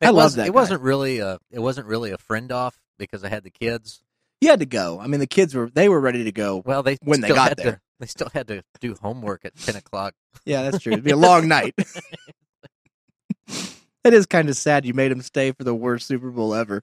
It 0.01 0.07
I 0.07 0.09
love 0.09 0.35
that 0.35 0.43
It 0.47 0.51
guy. 0.51 0.53
wasn't 0.53 0.81
really 0.81 1.19
a 1.19 1.39
it 1.51 1.59
wasn't 1.59 1.87
really 1.87 2.11
a 2.11 2.17
friend 2.17 2.51
off 2.51 2.77
because 2.99 3.23
I 3.23 3.29
had 3.29 3.43
the 3.43 3.49
kids. 3.49 4.01
You 4.41 4.49
had 4.49 4.59
to 4.59 4.65
go. 4.65 4.99
I 4.99 5.07
mean, 5.07 5.21
the 5.21 5.25
kids 5.25 5.55
were 5.55 5.69
they 5.69 5.87
were 5.87 6.01
ready 6.01 6.25
to 6.25 6.33
go. 6.33 6.61
Well, 6.65 6.83
they 6.83 6.97
When 7.01 7.21
they 7.21 7.29
got 7.29 7.55
there. 7.55 7.71
to 7.71 7.79
they 8.01 8.05
still 8.07 8.27
had 8.33 8.49
to 8.49 8.61
do 8.81 8.95
homework 9.01 9.45
at 9.45 9.55
ten 9.55 9.77
o'clock. 9.77 10.13
Yeah, 10.45 10.63
that's 10.63 10.83
true. 10.83 10.91
It'd 10.91 11.05
be 11.05 11.11
a 11.11 11.15
long 11.29 11.47
night. 11.47 11.75
it 13.47 14.13
is 14.13 14.25
kind 14.25 14.49
of 14.49 14.57
sad 14.57 14.85
you 14.85 14.93
made 14.93 15.13
him 15.13 15.21
stay 15.21 15.53
for 15.53 15.63
the 15.63 15.73
worst 15.73 16.07
Super 16.07 16.29
Bowl 16.29 16.53
ever. 16.53 16.81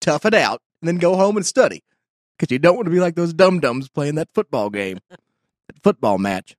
Tough 0.00 0.24
it 0.24 0.34
out 0.34 0.62
and 0.80 0.88
then 0.88 0.96
go 0.98 1.16
home 1.16 1.36
and 1.36 1.44
study 1.44 1.82
because 2.38 2.52
you 2.52 2.60
don't 2.60 2.76
want 2.76 2.86
to 2.86 2.90
be 2.92 3.00
like 3.00 3.16
those 3.16 3.34
dum 3.34 3.58
dums 3.60 3.88
playing 3.88 4.14
that 4.14 4.28
football 4.32 4.70
game, 4.70 5.00
that 5.10 5.82
football 5.82 6.16
match. 6.16 6.56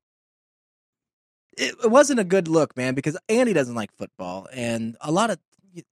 It, 1.57 1.75
it 1.83 1.91
wasn't 1.91 2.19
a 2.19 2.23
good 2.23 2.47
look, 2.47 2.77
man, 2.77 2.93
because 2.93 3.17
Andy 3.27 3.53
doesn't 3.53 3.75
like 3.75 3.91
football, 3.97 4.47
and 4.53 4.95
a 5.01 5.11
lot 5.11 5.29
of, 5.31 5.39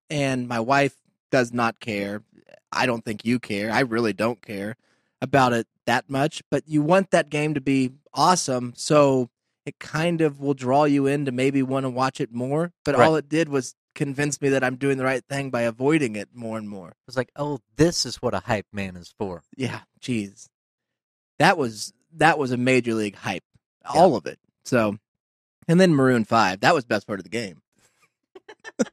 and 0.09 0.47
my 0.47 0.59
wife 0.59 0.95
does 1.31 1.51
not 1.51 1.79
care. 1.79 2.21
I 2.71 2.85
don't 2.85 3.03
think 3.03 3.25
you 3.25 3.39
care. 3.39 3.71
I 3.71 3.81
really 3.81 4.13
don't 4.13 4.41
care 4.41 4.75
about 5.21 5.53
it 5.53 5.67
that 5.85 6.09
much, 6.09 6.41
but 6.51 6.63
you 6.67 6.81
want 6.81 7.11
that 7.11 7.29
game 7.29 7.53
to 7.55 7.61
be 7.61 7.91
awesome, 8.13 8.73
so 8.75 9.29
it 9.65 9.79
kind 9.79 10.21
of 10.21 10.39
will 10.39 10.53
draw 10.53 10.83
you 10.83 11.07
in 11.07 11.25
to 11.25 11.31
maybe 11.31 11.63
want 11.63 11.85
to 11.85 11.89
watch 11.89 12.21
it 12.21 12.31
more. 12.31 12.71
But 12.83 12.95
Right. 12.95 13.07
all 13.07 13.15
it 13.15 13.27
did 13.27 13.49
was 13.49 13.75
convince 13.95 14.41
me 14.41 14.49
that 14.49 14.63
I'm 14.63 14.75
doing 14.75 14.97
the 14.97 15.05
right 15.05 15.23
thing 15.27 15.49
by 15.49 15.61
avoiding 15.61 16.15
it 16.15 16.29
more 16.33 16.57
and 16.57 16.69
more. 16.69 16.89
I 16.89 17.03
was 17.07 17.17
like, 17.17 17.31
oh, 17.35 17.59
this 17.75 18.05
is 18.05 18.17
what 18.21 18.33
a 18.35 18.41
hype 18.41 18.67
man 18.71 18.95
is 18.95 19.13
for. 19.17 19.41
Yeah, 19.57 19.81
jeez, 20.01 20.47
that 21.39 21.57
was 21.57 21.93
that 22.17 22.37
was 22.37 22.51
a 22.51 22.57
major 22.57 22.93
league 22.93 23.15
hype, 23.15 23.43
all 23.85 24.15
of 24.15 24.25
it. 24.25 24.37
So, 24.65 24.97
and 25.67 25.79
then 25.79 25.93
Maroon 25.93 26.25
Five, 26.25 26.61
that 26.61 26.73
was 26.73 26.85
best 26.85 27.07
part 27.07 27.19
of 27.19 27.23
the 27.23 27.29
game. 27.29 27.61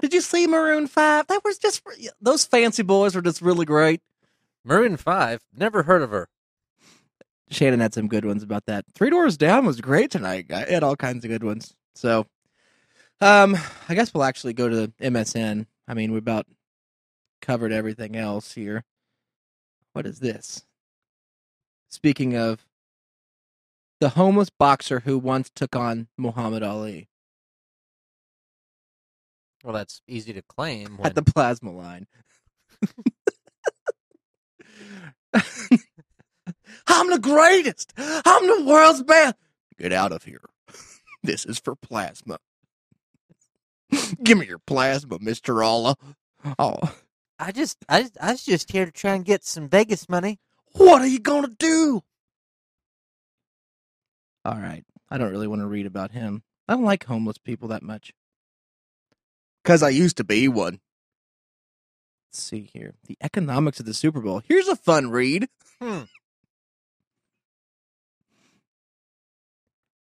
Did 0.00 0.14
you 0.14 0.20
see 0.20 0.46
Maroon 0.46 0.86
Five? 0.86 1.26
That 1.26 1.44
was 1.44 1.58
just 1.58 1.82
those 2.20 2.44
fancy 2.44 2.82
boys 2.82 3.14
were 3.14 3.22
just 3.22 3.42
really 3.42 3.66
great. 3.66 4.00
Maroon 4.64 4.96
Five, 4.96 5.42
never 5.54 5.82
heard 5.82 6.02
of 6.02 6.10
her. 6.10 6.28
Shannon 7.50 7.80
had 7.80 7.94
some 7.94 8.08
good 8.08 8.24
ones 8.24 8.42
about 8.42 8.66
that. 8.66 8.84
Three 8.94 9.10
Doors 9.10 9.36
Down 9.36 9.66
was 9.66 9.80
great 9.80 10.10
tonight. 10.10 10.46
I 10.52 10.70
had 10.70 10.82
all 10.84 10.96
kinds 10.96 11.24
of 11.24 11.30
good 11.30 11.42
ones. 11.42 11.74
So, 11.94 12.26
um, 13.20 13.56
I 13.88 13.94
guess 13.94 14.14
we'll 14.14 14.24
actually 14.24 14.52
go 14.52 14.68
to 14.68 14.76
the 14.76 14.92
MSN. 15.00 15.66
I 15.88 15.94
mean, 15.94 16.12
we 16.12 16.18
about 16.18 16.46
covered 17.42 17.72
everything 17.72 18.16
else 18.16 18.52
here. 18.52 18.84
What 19.92 20.06
is 20.06 20.20
this? 20.20 20.64
Speaking 21.88 22.36
of 22.36 22.64
The 24.00 24.10
homeless 24.10 24.50
boxer 24.50 25.00
who 25.00 25.18
once 25.18 25.50
took 25.54 25.76
on 25.76 26.08
Muhammad 26.16 26.62
Ali 26.62 27.08
Well, 29.62 29.74
that's 29.74 30.00
easy 30.08 30.32
to 30.32 30.42
claim. 30.42 30.96
When, 30.96 31.06
at 31.06 31.14
the 31.14 31.22
plasma 31.22 31.70
line. 31.70 32.06
I'm 36.86 37.10
the 37.10 37.18
greatest. 37.20 37.92
I'm 37.98 38.46
the 38.46 38.64
world's 38.66 39.02
best. 39.02 39.36
Get 39.78 39.92
out 39.92 40.12
of 40.12 40.24
here. 40.24 40.40
This 41.22 41.44
is 41.44 41.58
for 41.58 41.76
plasma. 41.76 42.38
Give 44.24 44.38
me 44.38 44.46
your 44.46 44.58
plasma, 44.58 45.18
Mr. 45.18 45.62
Allah. 45.62 45.94
Oh, 46.58 46.78
I 47.38 47.52
just, 47.52 47.76
I, 47.90 48.08
I 48.18 48.30
was 48.30 48.42
just 48.42 48.72
here 48.72 48.86
to 48.86 48.90
try 48.90 49.12
and 49.12 49.22
get 49.22 49.44
some 49.44 49.68
Vegas 49.68 50.08
money. 50.08 50.38
what 50.72 51.02
are 51.02 51.06
you 51.06 51.18
going 51.18 51.42
to 51.42 51.54
do? 51.58 52.00
All 54.44 54.56
right. 54.56 54.84
I 55.10 55.18
don't 55.18 55.30
really 55.30 55.46
want 55.46 55.60
to 55.60 55.66
read 55.66 55.86
about 55.86 56.12
him. 56.12 56.42
I 56.68 56.74
don't 56.74 56.84
like 56.84 57.04
homeless 57.04 57.38
people 57.38 57.68
that 57.68 57.82
much. 57.82 58.12
Because 59.62 59.82
I 59.82 59.90
used 59.90 60.16
to 60.18 60.24
be 60.24 60.48
one. 60.48 60.80
Let's 62.28 62.42
see 62.42 62.70
here. 62.72 62.94
The 63.06 63.18
economics 63.20 63.80
of 63.80 63.86
the 63.86 63.94
Super 63.94 64.20
Bowl. 64.20 64.40
Here's 64.46 64.68
a 64.68 64.76
fun 64.76 65.10
read. 65.10 65.48
Hmm. 65.80 66.02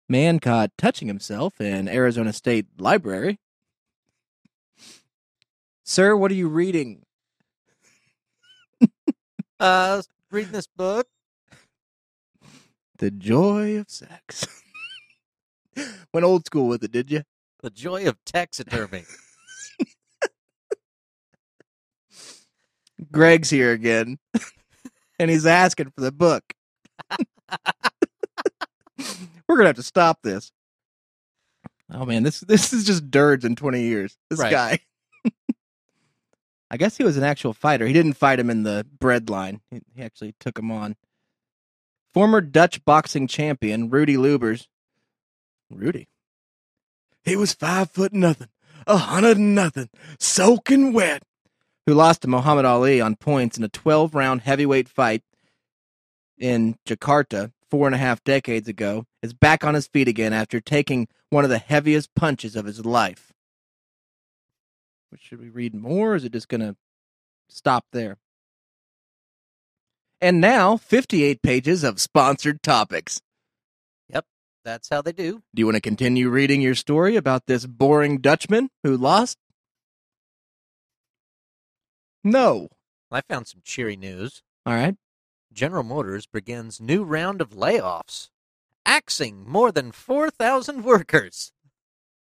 Man 0.09 0.39
caught 0.39 0.71
touching 0.79 1.09
himself 1.09 1.61
in 1.61 1.89
Arizona 1.89 2.33
State 2.33 2.67
Library. 2.79 3.39
Sir, 5.85 6.15
what 6.17 6.31
are 6.31 6.35
you 6.35 6.49
reading? 6.49 7.05
Uh, 9.61 10.03
reading 10.31 10.53
this 10.53 10.69
book. 10.69 11.09
The 12.99 13.11
Joy 13.11 13.79
of 13.79 13.89
Sex. 13.91 14.47
Went 16.13 16.25
old 16.25 16.47
school 16.47 16.67
with 16.69 16.83
it, 16.83 16.91
did 16.91 17.11
you? 17.11 17.23
The 17.63 17.71
Joy 17.71 18.07
of 18.09 18.17
Taxidermy. 18.25 19.05
Greg's 23.13 23.49
here 23.51 23.71
again, 23.73 24.19
and 25.21 25.31
he's 25.31 25.47
asking 25.47 25.91
for 25.91 26.01
the 26.01 26.11
book. 26.13 26.43
We're 29.49 29.57
gonna 29.57 29.69
have 29.69 29.77
to 29.77 29.83
stop 29.85 30.23
this. 30.23 30.51
Oh 31.93 32.05
man, 32.05 32.25
this 32.25 32.41
this 32.41 32.73
is 32.73 32.85
just 32.85 33.09
dirge 33.11 33.45
in 33.45 33.55
twenty 33.55 33.83
years. 33.83 34.17
This 34.31 34.41
Right. 34.41 34.51
guy. 34.51 34.81
I 36.71 36.77
guess 36.77 36.99
he 36.99 37.05
was 37.05 37.17
an 37.17 37.25
actual 37.25 37.55
fighter. 37.55 37.87
He 37.87 37.95
didn't 37.95 38.13
fight 38.15 38.39
him 38.39 38.51
in 38.51 38.63
the 38.63 38.85
bread 39.01 39.31
line. 39.31 39.63
He, 39.71 39.81
he 39.95 40.03
actually 40.03 40.35
took 40.39 40.59
him 40.59 40.71
on. 40.71 40.97
Former 42.13 42.41
Dutch 42.41 42.85
boxing 42.85 43.27
champion 43.27 43.91
Rudi 43.91 44.17
Lubbers. 44.17 44.69
Rudy. 45.71 46.09
He 47.25 47.37
was 47.37 47.53
five 47.53 47.91
foot 47.91 48.13
nothing, 48.13 48.49
a 48.87 48.97
hundred 48.97 49.37
and 49.37 49.55
nothing, 49.55 49.91
soaking 50.19 50.93
wet. 50.93 51.23
Who 51.87 51.95
lost 51.95 52.23
to 52.23 52.29
Muhammad 52.29 52.67
Ali 52.67 53.01
on 53.01 53.17
points 53.17 53.57
in 53.57 53.65
a 53.65 53.69
12 53.69 54.15
round 54.15 54.43
heavyweight 54.43 54.89
fight 54.89 55.23
in 56.39 56.77
Jakarta 56.87 57.53
four 57.71 57.87
and 57.87 57.95
a 57.95 57.99
half 57.99 58.25
decades 58.25 58.69
ago, 58.69 59.05
is 59.23 59.33
back 59.35 59.65
on 59.65 59.75
his 59.75 59.87
feet 59.87 60.09
again 60.09 60.33
after 60.33 60.61
taking 60.61 61.09
one 61.31 61.45
of 61.45 61.51
the 61.51 61.59
heaviest 61.59 62.15
punches 62.15 62.57
of 62.57 62.65
his 62.65 62.85
life. 62.85 63.33
Should 65.17 65.41
we 65.41 65.49
read 65.49 65.75
more, 65.75 66.13
or 66.13 66.17
is 66.17 66.25
it 66.25 66.33
just 66.33 66.49
going 66.49 66.61
to 66.61 66.77
stop 67.49 67.87
there? 67.93 68.19
And 70.21 70.41
now, 70.41 70.77
58 70.77 71.43
pages 71.43 71.85
of 71.85 72.01
sponsored 72.01 72.63
topics. 72.63 73.21
Yep, 74.09 74.25
that's 74.65 74.89
how 74.89 75.01
they 75.01 75.13
do. 75.13 75.43
Do 75.55 75.61
you 75.61 75.67
want 75.67 75.77
to 75.77 75.81
continue 75.81 76.29
reading 76.29 76.61
your 76.61 76.75
story 76.75 77.15
about 77.15 77.47
this 77.47 77.67
boring 77.67 78.19
Dutchman 78.19 78.71
who 78.83 78.97
lost? 78.97 79.39
No. 82.25 82.69
I 83.13 83.21
found 83.23 83.47
some 83.47 83.61
cheery 83.65 83.97
news. 83.97 84.43
All 84.67 84.75
right. 84.75 84.97
General 85.53 85.85
Motors 85.85 86.27
begins 86.27 86.81
new 86.81 87.05
round 87.05 87.41
of 87.41 87.51
layoffs, 87.51 88.29
axing 88.85 89.49
more 89.49 89.73
than 89.73 89.93
4,000 89.93 90.85
workers, 90.85 91.53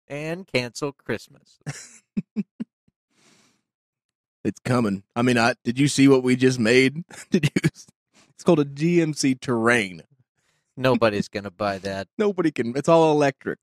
and 0.07 0.45
cancel 0.47 0.91
Christmas. 0.91 1.59
It's 4.45 4.59
coming. 4.63 5.03
I 5.15 5.21
mean, 5.23 5.37
I 5.37 5.55
did 5.63 5.79
you 5.79 5.87
see 5.87 6.07
what 6.07 6.23
we 6.23 6.35
just 6.35 6.59
made? 6.59 7.03
Did 7.31 7.45
you? 7.45 7.51
It's 7.63 8.43
called 8.43 8.59
a 8.59 8.65
GMC 8.65 9.39
Terrain. 9.41 10.03
Nobody's 10.77 11.27
going 11.29 11.45
to 11.45 11.51
buy 11.51 11.79
that. 11.79 12.07
Nobody 12.17 12.51
can. 12.51 12.77
It's 12.77 12.87
all 12.87 13.11
electric. 13.11 13.57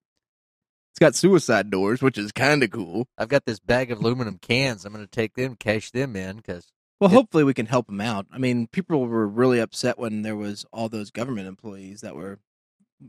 It's 0.92 0.98
got 0.98 1.14
suicide 1.14 1.70
doors, 1.70 2.02
which 2.02 2.18
is 2.18 2.32
kind 2.32 2.62
of 2.64 2.70
cool. 2.70 3.06
I've 3.16 3.28
got 3.28 3.44
this 3.46 3.60
bag 3.60 3.90
of 3.92 4.00
aluminum 4.00 4.38
cans. 4.38 4.84
I'm 4.84 4.92
going 4.92 5.04
to 5.04 5.10
take 5.10 5.34
them, 5.34 5.54
cash 5.56 5.90
them 5.92 6.16
in, 6.16 6.36
because 6.36 6.66
Well, 7.00 7.10
It- 7.10 7.14
hopefully 7.14 7.44
we 7.44 7.54
can 7.54 7.66
help 7.66 7.86
them 7.86 8.00
out. 8.00 8.26
I 8.32 8.38
mean, 8.38 8.66
people 8.66 9.06
were 9.06 9.26
really 9.28 9.60
upset 9.60 9.98
when 9.98 10.22
there 10.22 10.36
was 10.36 10.66
all 10.72 10.88
those 10.88 11.10
government 11.10 11.46
employees 11.48 12.00
that 12.00 12.16
were 12.16 12.40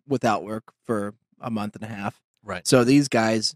without 0.08 0.44
work 0.44 0.74
for 0.86 1.16
a 1.42 1.50
month 1.50 1.76
and 1.76 1.84
a 1.84 1.88
half. 1.88 2.22
right. 2.44 2.66
So 2.68 2.84
these 2.84 3.08
guys, 3.10 3.56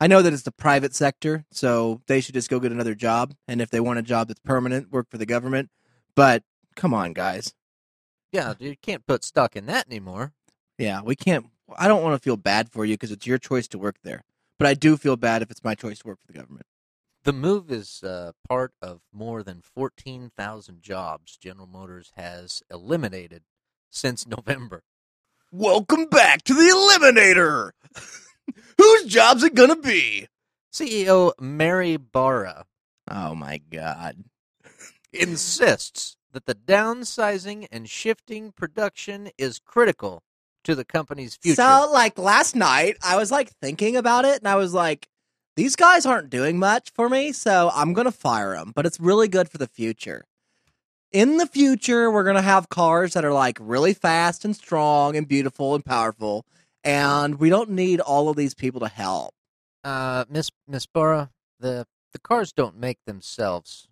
I 0.00 0.06
know 0.06 0.20
that 0.20 0.32
it's 0.32 0.42
the 0.42 0.52
private 0.52 0.94
sector, 0.94 1.46
so 1.50 2.02
they 2.06 2.20
should 2.20 2.34
just 2.34 2.50
go 2.50 2.60
get 2.60 2.72
another 2.72 2.94
job. 2.94 3.34
And 3.48 3.62
if 3.62 3.70
they 3.70 3.80
want 3.80 3.98
a 3.98 4.02
job 4.02 4.28
that's 4.28 4.40
permanent, 4.40 4.92
work 4.92 5.08
for 5.10 5.16
the 5.16 5.26
government. 5.26 5.70
But 6.14 6.42
come 6.74 6.92
on, 6.92 7.14
guys. 7.14 7.54
Yeah, 8.30 8.54
you 8.58 8.76
can't 8.76 9.06
put 9.06 9.24
stock 9.24 9.56
in 9.56 9.66
that 9.66 9.86
anymore. 9.86 10.34
Yeah, 10.78 11.00
we 11.02 11.16
can't. 11.16 11.46
I 11.78 11.88
don't 11.88 12.02
want 12.02 12.14
to 12.14 12.22
feel 12.22 12.36
bad 12.36 12.70
for 12.70 12.84
you 12.84 12.94
because 12.94 13.10
it's 13.10 13.26
your 13.26 13.38
choice 13.38 13.66
to 13.68 13.78
work 13.78 13.96
there. 14.02 14.22
But 14.58 14.68
I 14.68 14.74
do 14.74 14.96
feel 14.96 15.16
bad 15.16 15.42
if 15.42 15.50
it's 15.50 15.64
my 15.64 15.74
choice 15.74 16.00
to 16.00 16.08
work 16.08 16.18
for 16.20 16.32
the 16.32 16.38
government. 16.38 16.66
The 17.24 17.32
move 17.32 17.72
is 17.72 18.02
uh, 18.04 18.32
part 18.48 18.72
of 18.80 19.00
more 19.12 19.42
than 19.42 19.62
14,000 19.62 20.82
jobs 20.82 21.36
General 21.36 21.66
Motors 21.66 22.12
has 22.16 22.62
eliminated 22.70 23.42
since 23.90 24.26
November. 24.28 24.84
Welcome 25.50 26.06
back 26.06 26.42
to 26.44 26.54
the 26.54 26.60
Eliminator. 26.60 27.70
Whose 28.78 29.04
job's 29.04 29.42
it 29.42 29.54
gonna 29.54 29.76
be? 29.76 30.28
CEO 30.72 31.32
Mary 31.40 31.96
Barra 31.96 32.66
Oh 33.10 33.34
my 33.34 33.58
god. 33.58 34.24
insists 35.12 36.16
that 36.32 36.46
the 36.46 36.54
downsizing 36.54 37.66
and 37.72 37.88
shifting 37.88 38.52
production 38.52 39.30
is 39.38 39.58
critical 39.58 40.22
to 40.64 40.74
the 40.74 40.84
company's 40.84 41.36
future. 41.36 41.62
So, 41.62 41.90
like 41.92 42.18
last 42.18 42.54
night, 42.56 42.98
I 43.02 43.16
was 43.16 43.30
like 43.30 43.50
thinking 43.62 43.96
about 43.96 44.24
it, 44.24 44.38
and 44.38 44.48
I 44.48 44.56
was 44.56 44.74
like, 44.74 45.08
these 45.54 45.76
guys 45.76 46.04
aren't 46.04 46.28
doing 46.28 46.58
much 46.58 46.90
for 46.90 47.08
me, 47.08 47.32
so 47.32 47.70
I'm 47.72 47.92
gonna 47.94 48.12
fire 48.12 48.54
them. 48.54 48.72
But 48.74 48.84
it's 48.84 49.00
really 49.00 49.28
good 49.28 49.48
for 49.48 49.58
the 49.58 49.68
future. 49.68 50.24
In 51.12 51.38
the 51.38 51.46
future, 51.46 52.10
we're 52.10 52.24
gonna 52.24 52.42
have 52.42 52.68
cars 52.68 53.14
that 53.14 53.24
are 53.24 53.32
like 53.32 53.56
really 53.60 53.94
fast 53.94 54.44
and 54.44 54.54
strong 54.54 55.16
and 55.16 55.26
beautiful 55.26 55.74
and 55.74 55.84
powerful, 55.84 56.44
and 56.86 57.34
we 57.40 57.50
don't 57.50 57.70
need 57.70 58.00
all 58.00 58.28
of 58.30 58.36
these 58.36 58.54
people 58.54 58.80
to 58.80 58.88
help. 58.88 59.34
uh, 59.84 60.24
Miss 60.30 60.50
Miss 60.66 60.86
Barra, 60.86 61.30
the 61.60 61.86
the 62.12 62.18
cars 62.20 62.52
don't 62.52 62.78
make 62.78 62.98
themselves. 63.06 63.88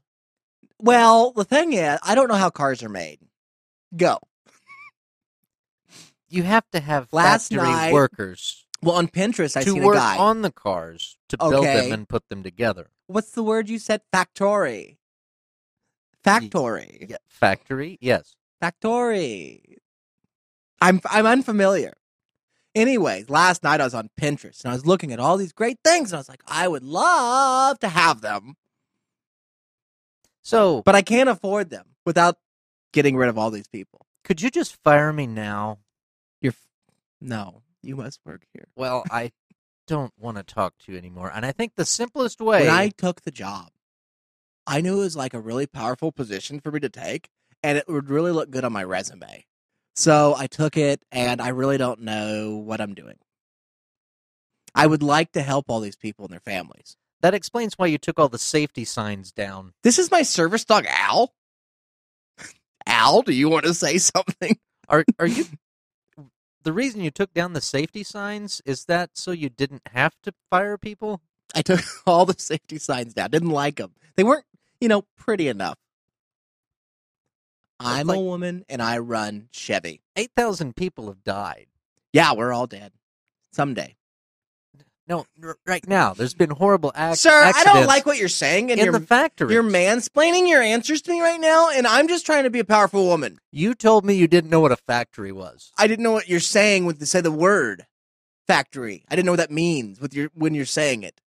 Well, 0.80 1.32
the 1.32 1.44
thing 1.44 1.72
is, 1.74 1.98
I 2.02 2.14
don't 2.14 2.28
know 2.28 2.34
how 2.36 2.50
cars 2.50 2.82
are 2.82 2.88
made. 2.88 3.18
Go. 3.96 4.18
You 6.28 6.42
have 6.44 6.68
to 6.72 6.80
have 6.80 7.12
Last 7.12 7.50
factory 7.50 7.68
night, 7.68 7.92
workers 7.92 8.64
Well, 8.82 8.96
on 8.96 9.08
Pinterest, 9.08 9.56
I 9.56 9.62
work 9.84 9.96
a 9.96 9.98
guy. 9.98 10.18
on 10.18 10.42
the 10.42 10.50
cars 10.50 11.16
to 11.28 11.36
build 11.38 11.54
Okay. 11.54 11.74
them 11.82 11.92
and 11.92 12.08
put 12.08 12.28
them 12.28 12.42
together. 12.42 12.88
What's 13.06 13.30
the 13.32 13.42
word 13.42 13.68
you 13.68 13.78
said? 13.78 14.00
Factory. 14.12 14.98
Factory. 16.24 17.06
Yeah, 17.08 17.18
factory, 17.28 17.98
yes. 18.00 18.34
Factory. 18.60 19.78
I'm 20.80 21.00
I'm 21.10 21.26
unfamiliar. 21.26 21.92
Anyway, 22.74 23.24
last 23.28 23.62
night 23.62 23.80
I 23.80 23.84
was 23.84 23.94
on 23.94 24.10
Pinterest 24.20 24.64
and 24.64 24.72
I 24.72 24.74
was 24.74 24.84
looking 24.86 25.12
at 25.12 25.20
all 25.20 25.36
these 25.36 25.52
great 25.52 25.78
things 25.84 26.10
and 26.10 26.16
I 26.16 26.20
was 26.20 26.28
like, 26.28 26.42
I 26.46 26.66
would 26.66 26.82
love 26.82 27.78
to 27.80 27.88
have 27.88 28.20
them, 28.20 28.56
So, 30.42 30.82
but 30.84 30.94
I 30.94 31.02
can't 31.02 31.28
afford 31.28 31.70
them 31.70 31.94
without 32.04 32.36
getting 32.92 33.16
rid 33.16 33.28
of 33.28 33.38
all 33.38 33.50
these 33.50 33.68
people. 33.68 34.06
could 34.24 34.42
you 34.42 34.50
just 34.50 34.82
fire 34.82 35.12
me 35.12 35.26
now? 35.26 35.78
You're 36.40 36.52
f- 36.52 36.66
no, 37.20 37.62
you 37.82 37.96
must 37.96 38.20
work 38.26 38.42
here. 38.52 38.66
Well, 38.76 39.04
I 39.10 39.32
don't 39.86 40.12
want 40.18 40.36
to 40.38 40.42
talk 40.42 40.74
to 40.80 40.92
you 40.92 40.98
anymore. 40.98 41.30
And 41.32 41.46
I 41.46 41.52
think 41.52 41.74
the 41.76 41.84
simplest 41.84 42.40
way 42.40 42.66
When 42.66 42.70
I 42.74 42.88
took 42.88 43.22
the 43.22 43.30
job, 43.30 43.68
I 44.66 44.80
knew 44.80 44.96
it 44.96 45.04
was 45.04 45.16
like 45.16 45.34
a 45.34 45.40
really 45.40 45.66
powerful 45.66 46.10
position 46.10 46.58
for 46.58 46.72
me 46.72 46.80
to 46.80 46.88
take, 46.88 47.28
and 47.62 47.76
it 47.78 47.86
would 47.86 48.08
really 48.08 48.32
look 48.32 48.50
good 48.50 48.64
on 48.64 48.72
my 48.72 48.82
resume. 48.82 49.44
So 49.94 50.34
I 50.36 50.46
took 50.46 50.76
it, 50.76 51.02
and 51.12 51.40
I 51.40 51.48
really 51.48 51.78
don't 51.78 52.00
know 52.00 52.56
what 52.56 52.80
I'm 52.80 52.94
doing. 52.94 53.16
I 54.74 54.86
would 54.86 55.02
like 55.02 55.32
to 55.32 55.42
help 55.42 55.66
all 55.68 55.80
these 55.80 55.96
people 55.96 56.24
and 56.24 56.32
their 56.32 56.40
families. 56.40 56.96
that 57.22 57.32
explains 57.32 57.78
why 57.78 57.86
you 57.86 57.96
took 57.96 58.18
all 58.18 58.28
the 58.28 58.38
safety 58.38 58.84
signs 58.84 59.32
down. 59.32 59.72
This 59.82 59.98
is 59.98 60.10
my 60.10 60.22
service 60.22 60.64
dog, 60.64 60.84
Al. 60.88 61.32
Al, 62.86 63.22
do 63.22 63.32
you 63.32 63.48
want 63.48 63.64
to 63.64 63.72
say 63.72 63.96
something? 63.98 64.58
Are 64.88 65.04
are 65.18 65.26
you 65.26 65.46
the 66.64 66.72
reason 66.72 67.02
you 67.02 67.10
took 67.10 67.32
down 67.32 67.52
the 67.52 67.60
safety 67.60 68.02
signs 68.02 68.60
is 68.64 68.86
that 68.86 69.10
so 69.14 69.30
you 69.30 69.48
didn't 69.48 69.82
have 69.92 70.14
to 70.22 70.32
fire 70.50 70.76
people. 70.76 71.20
I 71.54 71.62
took 71.62 71.80
all 72.06 72.26
the 72.26 72.34
safety 72.38 72.78
signs 72.78 73.14
down. 73.14 73.30
Didn't 73.30 73.50
like 73.50 73.76
them. 73.76 73.92
They 74.16 74.24
weren't, 74.24 74.46
you 74.80 74.88
know, 74.88 75.04
pretty 75.16 75.48
enough. 75.48 75.78
I'm 77.86 78.06
like- 78.06 78.18
a 78.18 78.22
woman 78.22 78.64
and 78.68 78.80
I 78.82 78.98
run 78.98 79.48
Chevy. 79.52 80.02
Eight 80.16 80.30
thousand 80.36 80.76
people 80.76 81.08
have 81.08 81.22
died. 81.24 81.66
Yeah, 82.12 82.32
we're 82.34 82.52
all 82.52 82.66
dead. 82.66 82.92
Someday. 83.52 83.96
No, 85.06 85.26
r- 85.42 85.58
right 85.66 85.86
now 85.86 86.14
there's 86.14 86.32
been 86.32 86.48
horrible 86.50 86.90
ac- 86.96 87.16
Sir, 87.16 87.52
I 87.54 87.62
don't 87.64 87.86
like 87.86 88.06
what 88.06 88.16
you're 88.16 88.28
saying, 88.28 88.70
and 88.70 88.80
in 88.80 88.86
you're 88.86 88.98
the 88.98 89.06
factory. 89.06 89.52
you're 89.52 89.62
mansplaining 89.62 90.48
your 90.48 90.62
answers 90.62 91.02
to 91.02 91.10
me 91.10 91.20
right 91.20 91.38
now, 91.40 91.68
and 91.68 91.86
I'm 91.86 92.08
just 92.08 92.24
trying 92.24 92.44
to 92.44 92.50
be 92.50 92.58
a 92.58 92.64
powerful 92.64 93.04
woman. 93.06 93.38
You 93.52 93.74
told 93.74 94.06
me 94.06 94.14
you 94.14 94.26
didn't 94.26 94.48
know 94.50 94.60
what 94.60 94.72
a 94.72 94.76
factory 94.76 95.30
was. 95.30 95.72
I 95.76 95.88
didn't 95.88 96.04
know 96.04 96.12
what 96.12 96.28
you're 96.28 96.40
saying 96.40 96.86
with 96.86 97.00
the 97.00 97.06
say 97.06 97.20
the 97.20 97.30
word 97.30 97.84
factory. 98.46 99.04
I 99.10 99.14
didn't 99.16 99.26
know 99.26 99.32
what 99.32 99.36
that 99.40 99.50
means 99.50 100.00
with 100.00 100.14
your 100.14 100.30
when 100.34 100.54
you're 100.54 100.64
saying 100.64 101.02
it. 101.02 101.20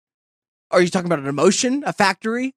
Are 0.71 0.81
you 0.81 0.87
talking 0.87 1.07
about 1.07 1.19
an 1.19 1.27
emotion, 1.27 1.83
a 1.85 1.91
factory? 1.91 2.55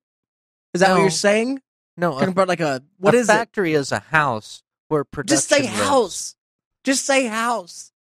Is 0.72 0.80
that 0.82 0.92
what 0.92 1.00
you're 1.00 1.10
saying? 1.10 1.60
No, 1.98 2.12
Talking 2.12 2.28
a, 2.28 2.30
about 2.30 2.48
like 2.48 2.60
a 2.60 2.80
what 2.98 3.14
a 3.14 3.18
is 3.18 3.28
it? 3.28 3.32
factory 3.32 3.74
is 3.74 3.90
a 3.90 3.98
house 3.98 4.62
where 4.86 5.02
production. 5.04 5.36
Just 5.36 5.48
say 5.48 5.62
lives. 5.62 5.74
house. 5.80 6.36
Just 6.84 7.04
say 7.04 7.26
house. 7.26 7.92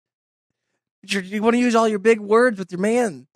You're, 1.02 1.22
you 1.22 1.42
want 1.42 1.54
to 1.54 1.60
use 1.60 1.74
all 1.74 1.88
your 1.88 1.98
big 1.98 2.20
words 2.20 2.60
with 2.60 2.70
your 2.70 2.80
man. 2.80 3.26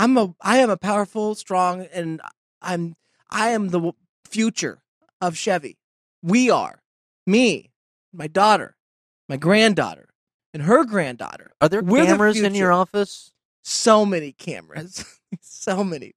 I'm 0.00 0.18
a 0.18 0.34
I 0.40 0.58
am 0.58 0.70
a 0.70 0.76
powerful, 0.76 1.36
strong, 1.36 1.86
and 1.92 2.20
I'm 2.60 2.96
I 3.30 3.50
am 3.50 3.68
the 3.68 3.92
future 4.24 4.82
of 5.20 5.36
Chevy. 5.36 5.78
We 6.20 6.50
are 6.50 6.82
me, 7.24 7.70
my 8.12 8.26
daughter, 8.26 8.74
my 9.28 9.36
granddaughter, 9.36 10.08
and 10.52 10.64
her 10.64 10.84
granddaughter. 10.84 11.52
Are 11.60 11.68
there 11.68 11.80
We're 11.80 12.00
the 12.00 12.06
cameras 12.06 12.40
in 12.40 12.56
your 12.56 12.72
office? 12.72 13.30
So 13.62 14.04
many 14.04 14.32
cameras, 14.32 15.20
so 15.40 15.84
many 15.84 16.14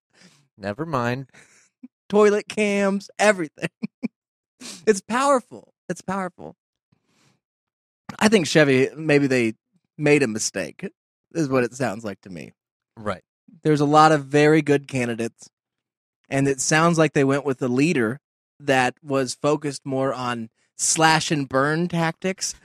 Never 0.57 0.86
mind. 0.88 1.28
Toilet 2.10 2.49
cams, 2.49 3.10
everything. 3.18 3.70
it's 4.86 5.01
powerful. 5.01 5.74
It's 5.88 6.01
powerful. 6.01 6.55
I 8.18 8.28
think 8.28 8.47
Chevy 8.47 8.89
maybe 8.95 9.28
they 9.28 9.53
made 9.97 10.24
a 10.24 10.28
mistake. 10.28 10.89
Is 11.34 11.47
what 11.47 11.64
it 11.64 11.74
sounds 11.74 12.03
like 12.03 12.22
to 12.22 12.30
me. 12.30 12.53
Right. 12.97 13.22
There's 13.64 13.82
a 13.82 13.86
lot 13.86 14.12
of 14.12 14.26
very 14.26 14.62
good 14.62 14.88
candidates, 14.88 15.49
and 16.28 16.47
it 16.47 16.60
sounds 16.60 16.97
like 16.97 17.14
they 17.14 17.24
went 17.24 17.45
with 17.45 17.62
a 17.62 17.68
leader 17.68 18.20
that 18.60 18.95
was 19.03 19.36
focused 19.36 19.86
more 19.86 20.14
on 20.14 20.49
slash 20.76 21.30
and 21.30 21.47
burn 21.47 21.88
tactics 21.88 22.55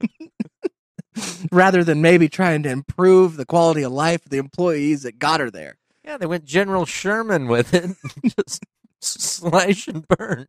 rather 1.52 1.84
than 1.84 2.00
maybe 2.00 2.28
trying 2.28 2.62
to 2.62 2.70
improve 2.70 3.36
the 3.36 3.46
quality 3.46 3.82
of 3.82 3.92
life 3.92 4.24
of 4.24 4.30
the 4.30 4.38
employees 4.38 5.02
that 5.02 5.18
got 5.18 5.40
her 5.40 5.50
there. 5.50 5.76
Yeah, 6.04 6.16
they 6.16 6.26
went 6.26 6.44
General 6.44 6.86
Sherman 6.86 7.48
with 7.48 7.74
it. 7.74 7.90
Just 8.38 8.64
slash 9.00 9.88
and 9.88 10.06
burn. 10.08 10.46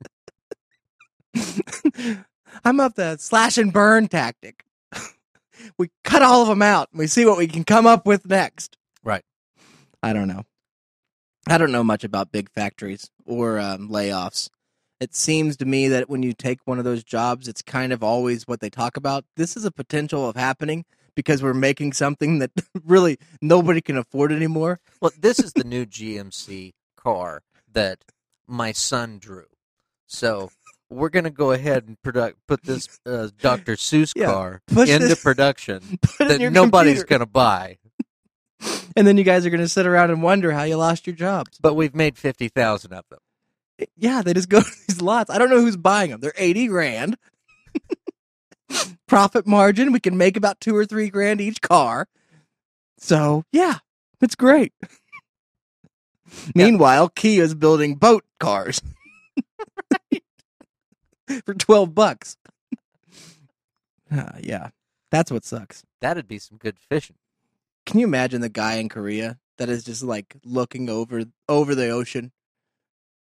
I'm 2.65 2.79
up 2.79 2.95
the 2.95 3.17
slash 3.17 3.57
and 3.57 3.71
burn 3.71 4.07
tactic. 4.07 4.63
we 5.77 5.89
cut 6.03 6.21
all 6.21 6.41
of 6.41 6.47
them 6.47 6.61
out 6.61 6.89
and 6.91 6.99
we 6.99 7.07
see 7.07 7.25
what 7.25 7.37
we 7.37 7.47
can 7.47 7.63
come 7.63 7.85
up 7.85 8.05
with 8.05 8.25
next. 8.27 8.77
Right. 9.03 9.23
I 10.01 10.13
don't 10.13 10.27
know. 10.27 10.43
I 11.47 11.57
don't 11.57 11.71
know 11.71 11.83
much 11.83 12.03
about 12.03 12.31
big 12.31 12.49
factories 12.51 13.09
or 13.25 13.59
um, 13.59 13.89
layoffs. 13.89 14.49
It 14.99 15.15
seems 15.15 15.55
to 15.57 15.65
me 15.65 15.87
that 15.87 16.09
when 16.09 16.23
you 16.23 16.33
take 16.33 16.59
one 16.65 16.77
of 16.77 16.83
those 16.83 17.03
jobs, 17.03 17.47
it's 17.47 17.61
kind 17.61 17.93
of 17.93 18.03
always 18.03 18.47
what 18.47 18.59
they 18.59 18.69
talk 18.69 18.97
about. 18.97 19.23
This 19.37 19.55
is 19.55 19.63
a 19.63 19.71
potential 19.71 20.27
of 20.27 20.35
happening 20.35 20.85
because 21.15 21.41
we're 21.41 21.53
making 21.53 21.93
something 21.93 22.39
that 22.39 22.51
really 22.85 23.17
nobody 23.41 23.81
can 23.81 23.97
afford 23.97 24.31
anymore. 24.31 24.79
Well, 25.01 25.11
this 25.17 25.39
is 25.39 25.53
the 25.53 25.63
new 25.63 25.85
GMC 25.85 26.73
car 26.97 27.43
that 27.71 27.99
my 28.49 28.71
son 28.71 29.19
drew. 29.19 29.45
So 30.07 30.49
we're 30.89 31.09
gonna 31.09 31.29
go 31.29 31.51
ahead 31.51 31.85
and 31.87 32.01
product 32.01 32.37
put 32.47 32.63
this 32.63 32.87
uh, 33.05 33.29
Dr. 33.39 33.73
Seuss 33.75 34.11
Yeah, 34.15 34.25
car 34.25 34.61
push 34.67 34.89
into 34.89 35.07
this- 35.07 35.21
production 35.23 35.99
Put 36.01 36.21
it 36.21 36.21
in 36.21 36.27
that 36.29 36.39
your 36.41 36.51
nobody's 36.51 36.99
computer. 37.03 37.19
gonna 37.19 37.25
buy. 37.27 37.77
And 38.97 39.07
then 39.07 39.15
you 39.17 39.23
guys 39.23 39.45
are 39.45 39.49
going 39.49 39.61
to 39.61 39.69
sit 39.69 39.85
around 39.87 40.09
and 40.11 40.21
wonder 40.21 40.51
how 40.51 40.63
you 40.63 40.75
lost 40.75 41.07
your 41.07 41.15
jobs. 41.15 41.57
But 41.61 41.75
we've 41.75 41.95
made 41.95 42.17
fifty 42.17 42.49
thousand 42.49 42.91
of 42.91 43.05
them. 43.09 43.19
Yeah, 43.95 44.21
they 44.21 44.33
just 44.33 44.49
go 44.49 44.59
to 44.61 44.71
these 44.87 45.01
lots. 45.01 45.29
I 45.29 45.37
don't 45.37 45.49
know 45.49 45.61
who's 45.61 45.77
buying 45.77 46.09
them. 46.09 46.19
They're 46.19 46.33
80 46.35 46.67
grand. 46.67 47.17
Profit 49.07 49.47
margin, 49.47 49.93
we 49.93 49.99
can 50.01 50.17
make 50.17 50.35
about 50.35 50.59
two 50.59 50.75
or 50.75 50.85
three 50.85 51.09
grand 51.09 51.39
each 51.39 51.61
car. 51.61 52.07
So, 52.97 53.43
yeah, 53.53 53.77
it's 54.21 54.35
great. 54.35 54.73
Meanwhile, 56.55 57.09
Kia's 57.09 57.55
building 57.55 57.95
boat 57.95 58.23
cars 58.39 58.81
for 61.45 61.53
12 61.53 61.93
bucks. 61.95 62.35
Ah, 64.11 64.37
yeah, 64.41 64.69
that's 65.11 65.31
what 65.31 65.45
sucks. 65.45 65.83
That'd 66.01 66.27
be 66.27 66.39
some 66.39 66.57
good 66.57 66.79
fishing. 66.79 67.15
Can 67.85 67.99
you 67.99 68.07
imagine 68.07 68.41
the 68.41 68.49
guy 68.49 68.77
in 68.77 68.89
Korea 68.89 69.37
that 69.59 69.69
is 69.69 69.83
just 69.83 70.01
like 70.01 70.35
looking 70.43 70.89
over 70.89 71.25
over 71.47 71.75
the 71.75 71.89
ocean 71.89 72.31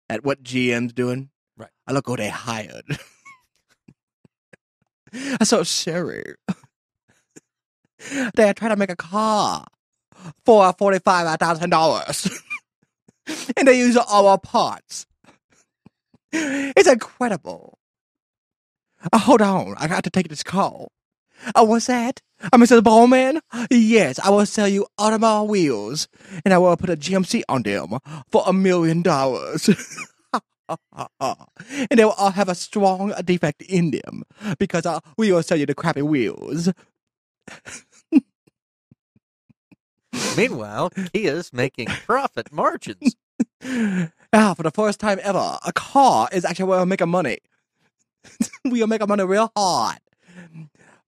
at 0.08 0.24
what 0.24 0.44
GM's 0.44 0.92
doing? 0.92 1.30
Right. 1.56 1.70
I 1.88 1.92
look 1.92 2.08
what 2.08 2.20
they 2.20 2.28
hired. 2.28 2.84
I 5.12 5.42
saw 5.42 5.64
Sherry. 5.64 6.36
they 8.36 8.48
are 8.48 8.54
trying 8.54 8.70
to 8.70 8.76
make 8.76 8.90
a 8.90 8.96
car 8.96 9.66
for 10.44 10.72
forty 10.74 11.00
five 11.00 11.36
thousand 11.40 11.70
dollars, 11.70 12.28
and 13.56 13.68
they 13.68 13.78
use 13.78 13.96
our 13.96 14.38
parts. 14.38 15.06
It's 16.32 16.88
incredible. 16.88 17.78
Uh, 19.12 19.18
hold 19.18 19.42
on, 19.42 19.74
I 19.78 19.88
got 19.88 20.04
to 20.04 20.10
take 20.10 20.28
this 20.28 20.42
call. 20.42 20.92
Oh, 21.54 21.64
what's 21.64 21.86
that? 21.86 22.20
Uh, 22.42 22.58
Mr. 22.58 22.82
Bowman? 22.82 23.40
Yes, 23.70 24.18
I 24.18 24.30
will 24.30 24.44
sell 24.46 24.68
you 24.68 24.86
automobile 24.98 25.46
wheels, 25.46 26.08
and 26.44 26.52
I 26.52 26.58
will 26.58 26.76
put 26.76 26.90
a 26.90 26.96
GMC 26.96 27.42
on 27.48 27.62
them 27.62 27.98
for 28.30 28.42
a 28.46 28.52
million 28.52 29.02
dollars. 29.02 29.68
and 30.68 31.98
they 31.98 32.04
will 32.04 32.12
all 32.12 32.30
have 32.30 32.48
a 32.48 32.54
strong 32.54 33.12
defect 33.24 33.62
in 33.62 33.90
them 33.90 34.22
because 34.58 34.86
uh, 34.86 35.00
we 35.16 35.32
will 35.32 35.42
sell 35.42 35.58
you 35.58 35.66
the 35.66 35.74
crappy 35.74 36.02
wheels. 36.02 36.70
Meanwhile, 40.36 40.90
Kia's 41.12 41.52
making 41.52 41.86
profit 42.06 42.52
margins. 42.52 43.16
Ah, 44.32 44.54
for 44.54 44.62
the 44.62 44.70
first 44.70 45.00
time 45.00 45.18
ever, 45.24 45.58
a 45.66 45.72
car 45.72 46.28
is 46.30 46.44
actually 46.44 46.66
where 46.66 46.78
we 46.78 46.86
make 46.86 47.04
money. 47.04 47.38
we 48.64 48.78
will 48.80 48.86
make 48.86 49.06
money 49.06 49.24
real 49.24 49.50
hard. 49.56 49.98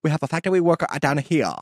We 0.03 0.09
have 0.09 0.21
a 0.21 0.27
factory 0.27 0.59
worker 0.59 0.87
down 0.99 1.19
here. 1.19 1.53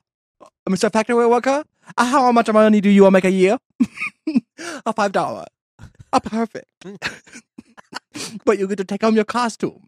Mr. 0.68 0.91
Factory 0.91 1.28
Worker, 1.28 1.64
uh, 1.97 2.06
how 2.06 2.32
much 2.32 2.52
money 2.52 2.82
do 2.82 2.89
you 2.89 3.10
make 3.12 3.26
a 3.26 3.32
year? 3.32 3.58
a 4.86 4.93
five 4.93 5.12
dollar. 5.12 5.45
A 6.14 6.20
perfect. 6.20 6.66
but 8.45 8.58
you 8.58 8.68
get 8.68 8.78
to 8.78 8.86
take 8.86 9.04
home 9.04 9.16
your 9.16 9.26
costume. 9.26 9.88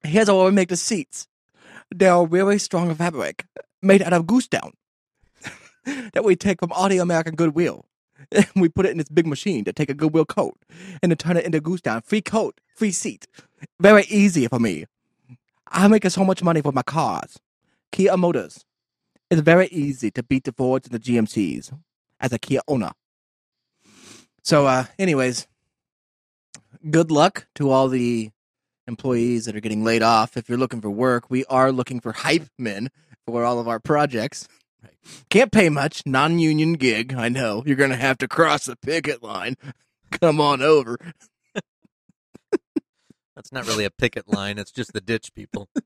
Here's 0.03 0.27
how 0.27 0.45
we 0.45 0.51
make 0.51 0.69
the 0.69 0.77
seats. 0.77 1.27
They 1.93 2.07
are 2.07 2.25
really 2.25 2.59
strong 2.59 2.93
fabric 2.95 3.45
made 3.81 4.01
out 4.01 4.13
of 4.13 4.27
goose 4.27 4.47
down 4.47 4.73
that 6.13 6.23
we 6.23 6.35
take 6.35 6.59
from 6.59 6.71
all 6.71 6.89
the 6.89 6.99
American 6.99 7.35
Goodwill. 7.35 7.85
we 8.55 8.69
put 8.69 8.85
it 8.85 8.91
in 8.91 8.97
this 8.97 9.09
big 9.09 9.25
machine 9.25 9.63
to 9.65 9.73
take 9.73 9.89
a 9.89 9.93
Goodwill 9.93 10.25
coat 10.25 10.57
and 11.01 11.09
to 11.09 11.15
turn 11.15 11.37
it 11.37 11.45
into 11.45 11.59
goose 11.59 11.81
down. 11.81 12.01
Free 12.01 12.21
coat, 12.21 12.59
free 12.75 12.91
seat. 12.91 13.27
Very 13.79 14.03
easy 14.03 14.47
for 14.47 14.59
me. 14.59 14.85
I 15.67 15.87
make 15.87 16.09
so 16.09 16.23
much 16.23 16.43
money 16.43 16.61
for 16.61 16.71
my 16.71 16.83
cars. 16.83 17.39
Kia 17.91 18.15
Motors. 18.17 18.65
It's 19.29 19.41
very 19.41 19.67
easy 19.67 20.11
to 20.11 20.23
beat 20.23 20.43
the 20.43 20.51
Fords 20.51 20.87
and 20.87 20.99
the 20.99 20.99
GMCs 20.99 21.71
as 22.19 22.33
a 22.33 22.39
Kia 22.39 22.61
owner. 22.67 22.91
So, 24.43 24.65
uh, 24.65 24.85
anyways, 24.97 25.47
good 26.89 27.11
luck 27.11 27.47
to 27.55 27.69
all 27.69 27.87
the 27.87 28.31
employees 28.89 29.45
that 29.45 29.55
are 29.55 29.61
getting 29.61 29.85
laid 29.85 30.03
off. 30.03 30.35
If 30.35 30.49
you're 30.49 30.57
looking 30.57 30.81
for 30.81 30.89
work, 30.89 31.29
we 31.29 31.45
are 31.45 31.71
looking 31.71 32.01
for 32.01 32.11
hype 32.11 32.47
men 32.57 32.89
for 33.25 33.45
all 33.45 33.59
of 33.59 33.69
our 33.69 33.79
projects. 33.79 34.49
Can't 35.29 35.51
pay 35.51 35.69
much, 35.69 36.05
non 36.05 36.39
union 36.39 36.73
gig. 36.73 37.13
I 37.13 37.29
know. 37.29 37.63
You're 37.65 37.77
going 37.77 37.91
to 37.91 37.95
have 37.95 38.17
to 38.17 38.27
cross 38.27 38.65
the 38.65 38.75
picket 38.75 39.23
line. 39.23 39.55
Come 40.19 40.41
on 40.41 40.61
over. 40.61 40.97
That's 43.35 43.51
not 43.53 43.67
really 43.67 43.85
a 43.85 43.91
picket 43.91 44.27
line. 44.27 44.57
It's 44.57 44.71
just 44.71 44.91
the 44.91 44.99
ditch 44.99 45.33
people. 45.33 45.69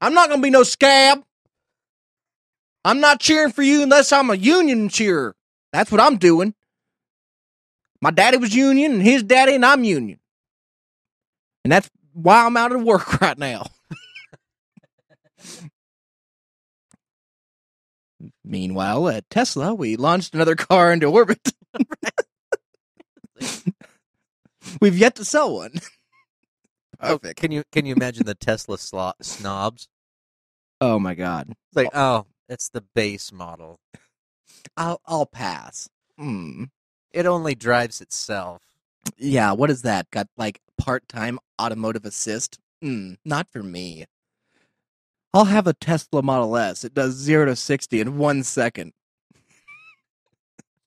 I'm 0.00 0.14
not 0.14 0.28
going 0.28 0.40
to 0.40 0.42
be 0.42 0.50
no 0.50 0.62
scab. 0.62 1.22
I'm 2.82 3.00
not 3.00 3.20
cheering 3.20 3.52
for 3.52 3.62
you 3.62 3.82
unless 3.82 4.10
I'm 4.10 4.30
a 4.30 4.36
union 4.36 4.88
cheerer. 4.88 5.34
That's 5.72 5.92
what 5.92 6.00
I'm 6.00 6.16
doing. 6.16 6.54
My 8.00 8.10
daddy 8.10 8.38
was 8.38 8.54
union, 8.54 8.92
and 8.92 9.02
his 9.02 9.22
daddy, 9.22 9.54
and 9.54 9.66
I'm 9.66 9.84
union. 9.84 10.19
And 11.64 11.72
that's 11.72 11.90
why 12.12 12.44
I'm 12.46 12.56
out 12.56 12.72
of 12.72 12.82
work 12.82 13.20
right 13.20 13.38
now. 13.38 13.66
Meanwhile, 18.44 19.08
at 19.08 19.28
Tesla, 19.30 19.74
we 19.74 19.96
launched 19.96 20.34
another 20.34 20.54
car 20.54 20.92
into 20.92 21.06
orbit. 21.06 21.52
We've 24.80 24.96
yet 24.98 25.14
to 25.16 25.24
sell 25.24 25.54
one. 25.54 25.72
Oh, 27.02 27.16
Perfect. 27.16 27.40
can 27.40 27.50
you 27.50 27.62
can 27.72 27.86
you 27.86 27.94
imagine 27.94 28.26
the 28.26 28.34
Tesla 28.34 28.76
slo- 28.76 29.14
snobs? 29.22 29.88
Oh 30.82 30.98
my 30.98 31.14
god. 31.14 31.48
It's 31.48 31.74
like, 31.74 31.88
oh, 31.94 32.26
it's 32.46 32.68
the 32.68 32.84
base 32.94 33.32
model. 33.32 33.80
I'll 34.76 35.00
I'll 35.06 35.24
pass. 35.24 35.88
Hmm. 36.18 36.64
It 37.10 37.24
only 37.24 37.54
drives 37.54 38.02
itself. 38.02 38.60
Yeah, 39.16 39.52
what 39.52 39.70
is 39.70 39.80
that? 39.80 40.10
Got 40.10 40.26
like 40.36 40.60
part-time 40.80 41.38
automotive 41.60 42.04
assist? 42.04 42.58
Hmm, 42.82 43.14
not 43.24 43.46
for 43.50 43.62
me. 43.62 44.06
I'll 45.32 45.44
have 45.44 45.66
a 45.66 45.74
Tesla 45.74 46.22
Model 46.22 46.56
S. 46.56 46.84
It 46.84 46.94
does 46.94 47.14
0 47.14 47.46
to 47.46 47.56
60 47.56 48.00
in 48.00 48.18
1 48.18 48.42
second. 48.42 48.92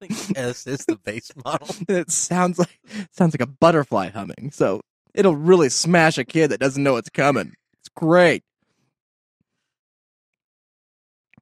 I 0.01 0.07
think 0.07 0.37
S 0.37 0.67
is 0.67 0.85
the 0.85 0.97
base 0.97 1.31
model. 1.45 1.67
It 1.87 2.11
sounds 2.11 2.59
like 2.59 2.79
sounds 3.11 3.33
like 3.33 3.41
a 3.41 3.51
butterfly 3.51 4.09
humming. 4.09 4.51
So, 4.51 4.81
it'll 5.13 5.35
really 5.35 5.69
smash 5.69 6.17
a 6.17 6.25
kid 6.25 6.49
that 6.51 6.59
doesn't 6.59 6.83
know 6.83 6.97
it's 6.97 7.09
coming. 7.09 7.53
It's 7.79 7.89
great. 7.95 8.43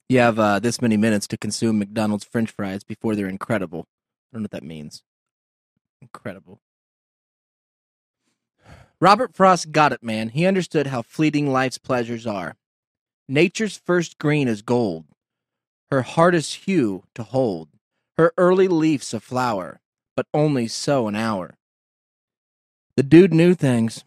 You 0.10 0.20
have 0.20 0.38
uh, 0.38 0.60
this 0.60 0.82
many 0.82 0.98
minutes 0.98 1.26
to 1.28 1.38
consume 1.38 1.80
McDonald's 1.80 2.26
french 2.26 2.52
fries 2.52 2.84
before 2.84 3.16
they're 3.16 3.30
incredible. 3.30 3.88
I 3.88 4.36
don't 4.36 4.42
know 4.42 4.46
what 4.46 4.52
that 4.52 4.64
means. 4.64 5.04
Incredible. 6.02 6.60
Robert 9.02 9.34
Frost 9.34 9.72
got 9.72 9.92
it, 9.92 10.04
man. 10.04 10.30
He 10.30 10.46
understood 10.46 10.88
how 10.88 11.02
fleeting 11.02 11.52
life's 11.52 11.80
pleasures 11.80 12.28
are. 12.28 12.56
Nature's 13.28 13.76
first 13.76 14.20
green 14.20 14.48
is 14.48 14.62
gold, 14.62 15.06
her 15.90 16.04
hardest 16.04 16.66
hue 16.66 17.04
to 17.16 17.24
hold, 17.24 17.70
her 18.18 18.32
early 18.38 18.68
leafs 18.68 19.12
a 19.12 19.20
flower, 19.20 19.80
but 20.16 20.28
only 20.36 20.68
so 20.68 21.08
an 21.08 21.16
hour. 21.16 21.58
The 22.96 23.02
dude 23.02 23.34
knew 23.34 23.56
things. 23.56 24.04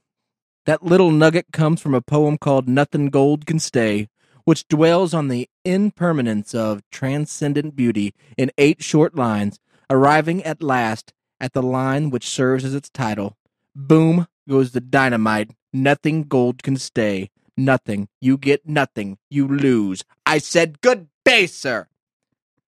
That 0.64 0.84
little 0.84 1.10
nugget 1.10 1.46
comes 1.52 1.80
from 1.80 1.94
a 1.94 2.00
poem 2.00 2.38
called 2.38 2.68
Nothing 2.68 3.06
Gold 3.06 3.46
Can 3.46 3.58
Stay, 3.58 4.08
which 4.44 4.68
dwells 4.68 5.12
on 5.12 5.26
the 5.26 5.48
impermanence 5.64 6.54
of 6.54 6.88
transcendent 6.90 7.74
beauty 7.74 8.14
in 8.38 8.52
eight 8.58 8.80
short 8.80 9.16
lines, 9.16 9.58
arriving 9.90 10.44
at 10.44 10.62
last 10.62 11.12
at 11.40 11.52
the 11.52 11.62
line 11.62 12.10
which 12.10 12.28
serves 12.28 12.64
as 12.64 12.74
its 12.74 12.90
title. 12.90 13.36
Boom 13.74 14.28
goes 14.48 14.72
the 14.72 14.80
dynamite. 14.80 15.50
Nothing 15.72 16.24
gold 16.24 16.62
can 16.62 16.76
stay. 16.76 17.30
Nothing. 17.56 18.08
You 18.20 18.36
get 18.36 18.68
nothing. 18.68 19.18
You 19.30 19.46
lose. 19.46 20.04
I 20.26 20.38
said 20.38 20.80
good 20.80 21.08
day, 21.24 21.46
sir. 21.46 21.86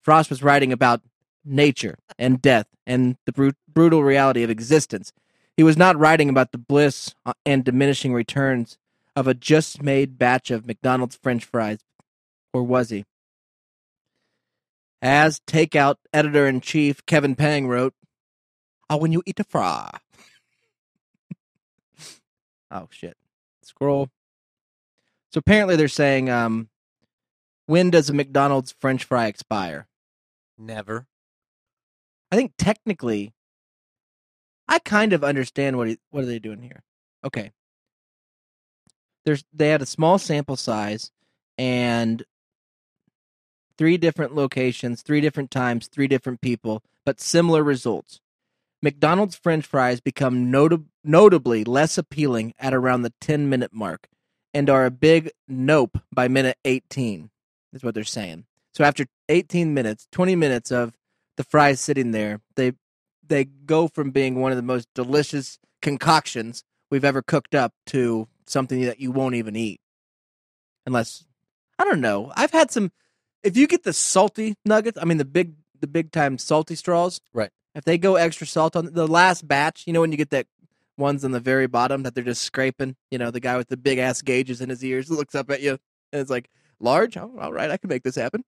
Frost 0.02 0.30
was 0.30 0.44
writing 0.44 0.72
about 0.72 1.02
nature 1.44 1.98
and 2.18 2.42
death 2.42 2.68
and 2.86 3.18
the 3.26 3.32
bru- 3.32 3.54
brutal 3.72 4.04
reality 4.04 4.44
of 4.44 4.50
existence. 4.50 5.12
He 5.56 5.64
was 5.64 5.78
not 5.78 5.98
writing 5.98 6.30
about 6.30 6.52
the 6.52 6.58
bliss 6.58 7.14
uh, 7.26 7.34
and 7.46 7.64
diminishing 7.64 8.14
returns 8.14 8.78
of 9.16 9.28
a 9.28 9.34
just 9.34 9.82
made 9.82 10.18
batch 10.18 10.52
of 10.52 10.68
McDonald's 10.68 11.16
french 11.16 11.44
fries. 11.44 11.80
Or 12.54 12.64
was 12.64 12.90
he? 12.90 13.06
As 15.02 15.42
takeout 15.42 15.96
editor 16.14 16.48
in 16.48 16.62
chief 16.62 17.06
Kevin 17.06 17.36
Pang 17.36 17.68
wrote, 17.68 17.94
Oh, 18.90 18.98
when 18.98 19.12
you 19.12 19.22
eat 19.26 19.40
a 19.40 19.44
fry. 19.44 19.90
Oh, 22.72 22.88
shit. 22.92 23.18
Scroll. 23.64 24.10
So 25.32 25.40
apparently 25.40 25.76
they're 25.76 25.88
saying, 25.88 26.30
um, 26.30 26.70
when 27.66 27.90
does 27.90 28.10
a 28.10 28.14
McDonald's 28.14 28.74
french 28.80 29.04
fry 29.04 29.28
expire? 29.28 29.88
Never. 30.58 31.06
I 32.32 32.36
think 32.36 32.54
technically, 32.58 33.34
I 34.68 34.80
kind 34.80 35.14
of 35.14 35.24
understand 35.24 35.78
what 35.78 35.88
he, 35.88 35.98
what 36.10 36.24
are 36.24 36.28
they 36.28 36.40
doing 36.40 36.62
here. 36.62 36.84
Okay, 37.24 37.52
there's 39.26 39.44
they 39.54 39.70
had 39.70 39.82
a 39.82 39.86
small 39.86 40.18
sample 40.18 40.56
size 40.56 41.12
and 41.58 42.24
three 43.78 43.98
different 43.98 44.36
locations, 44.36 45.02
three 45.02 45.22
different 45.22 45.52
times, 45.52 45.88
three 45.88 46.08
different 46.08 46.42
people, 46.42 46.84
but 47.06 47.20
similar 47.20 47.64
results. 47.64 48.20
McDonald's 48.82 49.36
French 49.36 49.66
fries 49.66 50.00
become 50.00 50.52
notab- 50.52 50.86
notably 51.04 51.64
less 51.64 51.98
appealing 51.98 52.54
at 52.60 52.74
around 52.74 53.02
the 53.02 53.14
10 53.22 53.50
minute 53.50 53.74
mark 53.74 54.08
and 54.54 54.70
are 54.70 54.86
a 54.86 54.92
big 54.92 55.32
nope 55.48 55.98
by 56.14 56.28
minute 56.28 56.58
18, 56.66 57.30
is 57.74 57.84
what 57.84 57.96
they're 57.96 58.04
saying. 58.04 58.46
So 58.74 58.84
after 58.84 59.06
18 59.30 59.74
minutes, 59.74 60.08
20 60.12 60.36
minutes 60.36 60.72
of 60.72 60.94
the 61.36 61.44
fries 61.44 61.82
sitting 61.82 62.12
there, 62.12 62.42
they 62.56 62.74
they 63.28 63.44
go 63.44 63.88
from 63.88 64.12
being 64.12 64.40
one 64.40 64.52
of 64.52 64.56
the 64.56 64.62
most 64.62 64.88
delicious 64.96 65.60
concoctions 65.82 66.64
we've 66.90 67.04
ever 67.04 67.22
cooked 67.22 67.54
up 67.54 67.74
to 67.88 68.28
something 68.46 68.82
that 68.82 69.02
you 69.02 69.12
won't 69.12 69.36
even 69.36 69.56
eat. 69.56 69.82
Unless 70.86 71.26
I 71.78 71.84
don't 71.84 72.02
know. 72.02 72.32
I've 72.36 72.52
had 72.52 72.72
some 72.72 72.92
if 73.44 73.58
you 73.58 73.68
get 73.68 73.84
the 73.84 73.94
salty 73.94 74.56
nuggets, 74.66 74.98
I 75.02 75.06
mean 75.06 75.18
the 75.18 75.26
big 75.26 75.56
the 75.80 75.88
big 75.88 76.12
time 76.12 76.38
salty 76.38 76.76
straws. 76.76 77.20
Right. 77.34 77.52
If 77.78 77.86
they 77.86 78.00
go 78.00 78.16
extra 78.16 78.48
salt 78.48 78.76
on 78.76 78.92
the 78.92 79.06
last 79.06 79.48
batch, 79.48 79.84
you 79.86 79.94
know 79.94 80.02
when 80.02 80.12
you 80.12 80.18
get 80.18 80.32
that 80.32 80.48
ones 80.98 81.24
on 81.24 81.32
the 81.32 81.40
very 81.40 81.68
bottom 81.68 82.02
that 82.04 82.16
they're 82.16 82.24
just 82.24 82.42
scraping, 82.42 82.96
you 83.12 83.20
know, 83.20 83.30
the 83.30 83.40
guy 83.40 83.56
with 83.56 83.68
the 83.68 83.78
big 83.78 84.00
ass 84.00 84.24
gauges 84.24 84.62
in 84.62 84.70
his 84.70 84.84
ears 84.84 85.12
looks 85.12 85.36
up 85.36 85.52
at 85.52 85.62
you 85.62 85.78
and 86.12 86.20
it's 86.20 86.32
like, 86.32 86.50
large? 86.80 87.16
Oh, 87.18 87.32
all 87.40 87.54
right, 87.54 87.70
I 87.70 87.78
can 87.78 87.88
make 87.88 88.02
this 88.02 88.16
happen. 88.16 88.44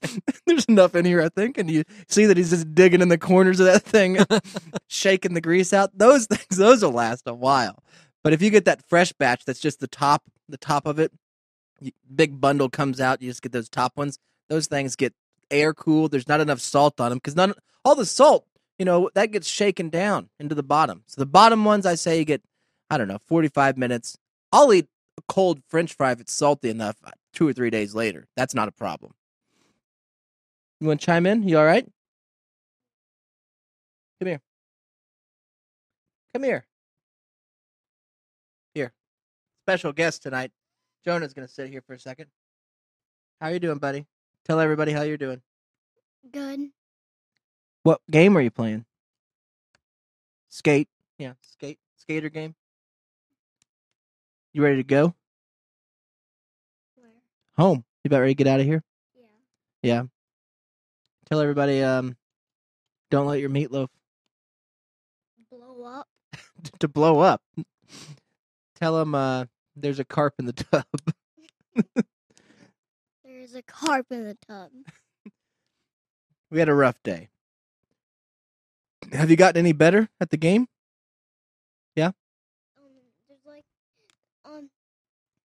There's 0.46 0.64
enough 0.66 0.94
in 0.94 1.04
here, 1.04 1.20
I 1.20 1.28
think, 1.28 1.58
and 1.58 1.68
you 1.68 1.82
see 2.06 2.26
that 2.26 2.36
he's 2.36 2.50
just 2.50 2.72
digging 2.72 3.00
in 3.02 3.08
the 3.08 3.18
corners 3.18 3.58
of 3.58 3.66
that 3.66 3.82
thing, 3.82 4.18
shaking 4.86 5.34
the 5.34 5.40
grease 5.40 5.72
out. 5.72 5.90
Those 5.98 6.26
things, 6.26 6.56
those 6.56 6.84
will 6.84 6.92
last 6.92 7.24
a 7.26 7.34
while. 7.34 7.82
But 8.22 8.32
if 8.32 8.40
you 8.40 8.50
get 8.50 8.64
that 8.66 8.88
fresh 8.88 9.12
batch, 9.12 9.44
that's 9.44 9.58
just 9.58 9.80
the 9.80 9.88
top, 9.88 10.22
the 10.48 10.56
top 10.56 10.86
of 10.86 11.00
it, 11.00 11.12
you, 11.80 11.90
big 12.14 12.40
bundle 12.40 12.68
comes 12.68 13.00
out. 13.00 13.20
You 13.20 13.28
just 13.28 13.42
get 13.42 13.50
those 13.50 13.68
top 13.68 13.96
ones. 13.96 14.20
Those 14.48 14.68
things 14.68 14.94
get 14.94 15.14
air 15.50 15.74
cooled. 15.74 16.12
There's 16.12 16.28
not 16.28 16.40
enough 16.40 16.60
salt 16.60 17.00
on 17.00 17.10
them 17.10 17.18
because 17.18 17.34
none, 17.34 17.54
all 17.88 17.94
the 17.94 18.06
salt, 18.06 18.46
you 18.78 18.84
know, 18.84 19.10
that 19.14 19.32
gets 19.32 19.48
shaken 19.48 19.88
down 19.88 20.28
into 20.38 20.54
the 20.54 20.62
bottom. 20.62 21.02
So 21.06 21.20
the 21.20 21.26
bottom 21.26 21.64
ones, 21.64 21.86
I 21.86 21.94
say, 21.94 22.18
you 22.18 22.24
get, 22.24 22.42
I 22.90 22.98
don't 22.98 23.08
know, 23.08 23.18
45 23.26 23.78
minutes. 23.78 24.18
I'll 24.52 24.72
eat 24.72 24.86
a 25.16 25.22
cold 25.26 25.62
French 25.68 25.94
fry 25.94 26.12
if 26.12 26.20
it's 26.20 26.32
salty 26.32 26.68
enough 26.68 26.96
uh, 27.02 27.10
two 27.32 27.48
or 27.48 27.52
three 27.52 27.70
days 27.70 27.94
later. 27.94 28.26
That's 28.36 28.54
not 28.54 28.68
a 28.68 28.72
problem. 28.72 29.14
You 30.80 30.86
want 30.86 31.00
to 31.00 31.06
chime 31.06 31.26
in? 31.26 31.48
You 31.48 31.58
all 31.58 31.64
right? 31.64 31.86
Come 34.20 34.28
here. 34.28 34.40
Come 36.34 36.44
here. 36.44 36.66
Here. 38.74 38.92
Special 39.64 39.92
guest 39.92 40.22
tonight. 40.22 40.52
Jonah's 41.04 41.32
going 41.32 41.48
to 41.48 41.52
sit 41.52 41.70
here 41.70 41.82
for 41.86 41.94
a 41.94 41.98
second. 41.98 42.26
How 43.40 43.48
are 43.48 43.52
you 43.52 43.60
doing, 43.60 43.78
buddy? 43.78 44.06
Tell 44.44 44.60
everybody 44.60 44.92
how 44.92 45.02
you're 45.02 45.16
doing. 45.16 45.40
Good. 46.30 46.70
What 47.82 48.00
game 48.10 48.36
are 48.36 48.40
you 48.40 48.50
playing? 48.50 48.84
Skate. 50.48 50.88
Yeah, 51.18 51.34
skate. 51.42 51.78
Skater 51.96 52.28
game. 52.28 52.54
You 54.52 54.62
ready 54.62 54.76
to 54.76 54.82
go? 54.82 55.14
Where? 56.96 57.08
Home. 57.56 57.84
You 58.04 58.08
about 58.08 58.20
ready 58.20 58.34
to 58.34 58.44
get 58.44 58.46
out 58.46 58.60
of 58.60 58.66
here? 58.66 58.82
Yeah. 59.16 59.22
Yeah. 59.82 60.02
Tell 61.28 61.40
everybody, 61.40 61.82
um, 61.82 62.16
don't 63.10 63.26
let 63.26 63.40
your 63.40 63.50
meatloaf 63.50 63.88
Blow 65.50 65.84
up. 65.84 66.08
to 66.80 66.88
blow 66.88 67.20
up. 67.20 67.42
Tell 68.80 68.96
them 68.96 69.14
uh, 69.14 69.46
there's 69.76 69.98
a 69.98 70.04
carp 70.04 70.34
in 70.38 70.46
the 70.46 70.52
tub. 70.52 70.84
There's 73.24 73.54
a 73.54 73.62
carp 73.62 74.06
in 74.10 74.24
the 74.24 74.36
tub. 74.46 74.70
we 76.50 76.58
had 76.58 76.68
a 76.68 76.74
rough 76.74 77.02
day. 77.02 77.28
Have 79.12 79.30
you 79.30 79.36
gotten 79.36 79.58
any 79.58 79.72
better 79.72 80.08
at 80.20 80.30
the 80.30 80.36
game? 80.36 80.66
Yeah. 81.96 82.12
Um, 82.76 82.92
there's 83.28 83.44
like, 83.46 83.64
um, 84.44 84.70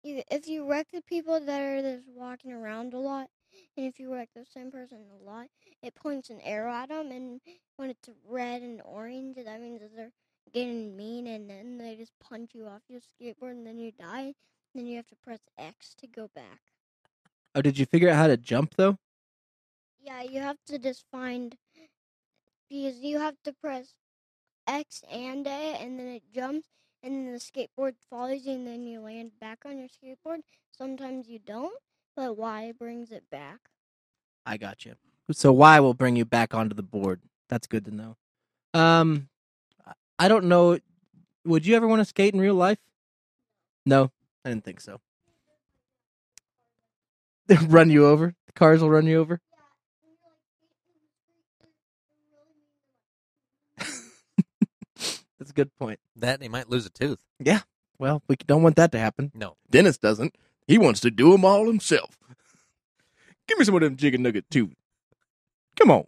if 0.04 0.48
you 0.48 0.70
wreck 0.70 0.88
the 0.94 1.02
people 1.02 1.40
that 1.40 1.62
are 1.62 1.82
just 1.82 2.08
walking 2.08 2.52
around 2.52 2.94
a 2.94 3.00
lot, 3.00 3.30
and 3.78 3.86
if 3.86 4.00
you 4.00 4.14
wreck 4.14 4.30
the 4.36 4.46
same 4.46 4.72
person 4.72 5.00
a 5.12 5.24
lot, 5.24 5.48
it 5.82 5.96
points 5.96 6.30
an 6.30 6.42
arrow 6.42 6.74
at 6.74 6.90
them, 6.90 7.12
and 7.12 7.42
when 7.78 7.90
it's 7.90 8.10
red 8.28 8.62
and 8.62 8.82
orange, 8.84 9.38
that 9.38 9.62
means 9.62 9.82
that 9.82 9.96
they're 9.96 10.12
getting 10.54 10.96
mean, 10.96 11.28
and 11.28 11.50
then 11.50 11.78
they 11.78 11.96
just 11.96 12.14
punch 12.20 12.52
you 12.54 12.68
off 12.68 12.82
your 12.90 13.00
skateboard, 13.02 13.52
and 13.52 13.66
then 13.66 13.78
you 13.78 13.92
die. 13.92 14.26
and 14.26 14.36
Then 14.76 14.86
you 14.86 14.98
have 14.98 15.08
to 15.08 15.16
press 15.24 15.40
X 15.58 15.96
to 16.00 16.08
go 16.08 16.30
back. 16.36 16.60
Oh, 17.56 17.62
did 17.62 17.78
you 17.80 17.86
figure 17.86 18.10
out 18.10 18.18
how 18.18 18.28
to 18.28 18.38
jump 18.38 18.76
though? 18.76 18.98
Yeah, 20.00 20.22
you 20.22 20.40
have 20.42 20.58
to 20.68 20.78
just 20.78 21.06
find 21.12 21.56
because 22.70 23.00
you 23.00 23.20
have 23.20 23.36
to 23.44 23.54
press 23.54 23.94
X 24.68 25.04
and 25.12 25.46
A, 25.48 25.50
and 25.80 26.00
then 26.00 26.08
it 26.08 26.24
jumps, 26.34 26.68
and 27.04 27.28
then 27.28 27.34
the 27.34 27.40
skateboard 27.40 27.94
follows 28.10 28.46
you, 28.46 28.54
and 28.54 28.68
then 28.68 28.88
you 28.88 29.00
land 29.00 29.32
back 29.40 29.60
on 29.66 29.78
your 29.78 29.88
skateboard. 29.88 30.40
Sometimes 30.78 31.28
you 31.28 31.40
don't, 31.40 31.78
but 32.16 32.38
Y 32.38 32.74
brings 32.78 33.12
it 33.12 33.30
back. 33.30 33.60
I 34.46 34.58
got 34.58 34.86
you. 34.86 34.96
So 35.32 35.52
Y 35.52 35.80
will 35.80 35.94
bring 35.94 36.16
you 36.16 36.26
back 36.26 36.54
onto 36.54 36.76
the 36.76 36.84
board. 36.84 37.22
That's 37.50 37.68
good 37.68 37.86
to 37.86 37.92
know. 37.92 38.18
Um, 38.74 39.30
I 40.20 40.28
don't 40.28 40.46
know. 40.46 40.80
Would 41.46 41.66
you 41.66 41.76
ever 41.76 41.88
want 41.88 42.00
to 42.00 42.06
skate 42.06 42.34
in 42.34 42.42
real 42.42 42.56
life? 42.56 42.80
No, 43.86 44.12
I 44.44 44.50
didn't 44.50 44.64
think 44.64 44.82
so. 44.82 45.00
They'll 47.48 47.60
run 47.68 47.90
you 47.90 48.08
over. 48.08 48.34
The 48.48 48.54
cars 48.54 48.82
will 48.82 48.90
run 48.90 49.06
you 49.06 49.20
over. 49.20 49.40
That's 55.40 55.52
a 55.52 55.54
good 55.54 55.76
point. 55.78 56.00
That 56.16 56.40
they 56.40 56.48
might 56.48 56.70
lose 56.70 56.86
a 56.86 56.90
tooth. 56.90 57.20
Yeah. 57.40 57.62
Well, 58.00 58.22
we 58.28 58.36
don't 58.36 58.64
want 58.64 58.76
that 58.78 58.92
to 58.94 59.00
happen. 59.00 59.32
No. 59.34 59.58
Dennis 59.70 59.98
doesn't. 59.98 60.36
He 60.68 60.78
wants 60.78 61.00
to 61.02 61.12
do 61.12 61.32
them 61.32 61.46
all 61.46 61.66
himself. 61.68 62.18
Give 63.48 63.58
me 63.60 63.66
some 63.66 63.76
of 63.76 63.82
them 63.82 63.96
chicken 63.98 64.24
nugget 64.24 64.50
too. 64.50 64.72
Come 65.80 65.92
on. 65.92 66.06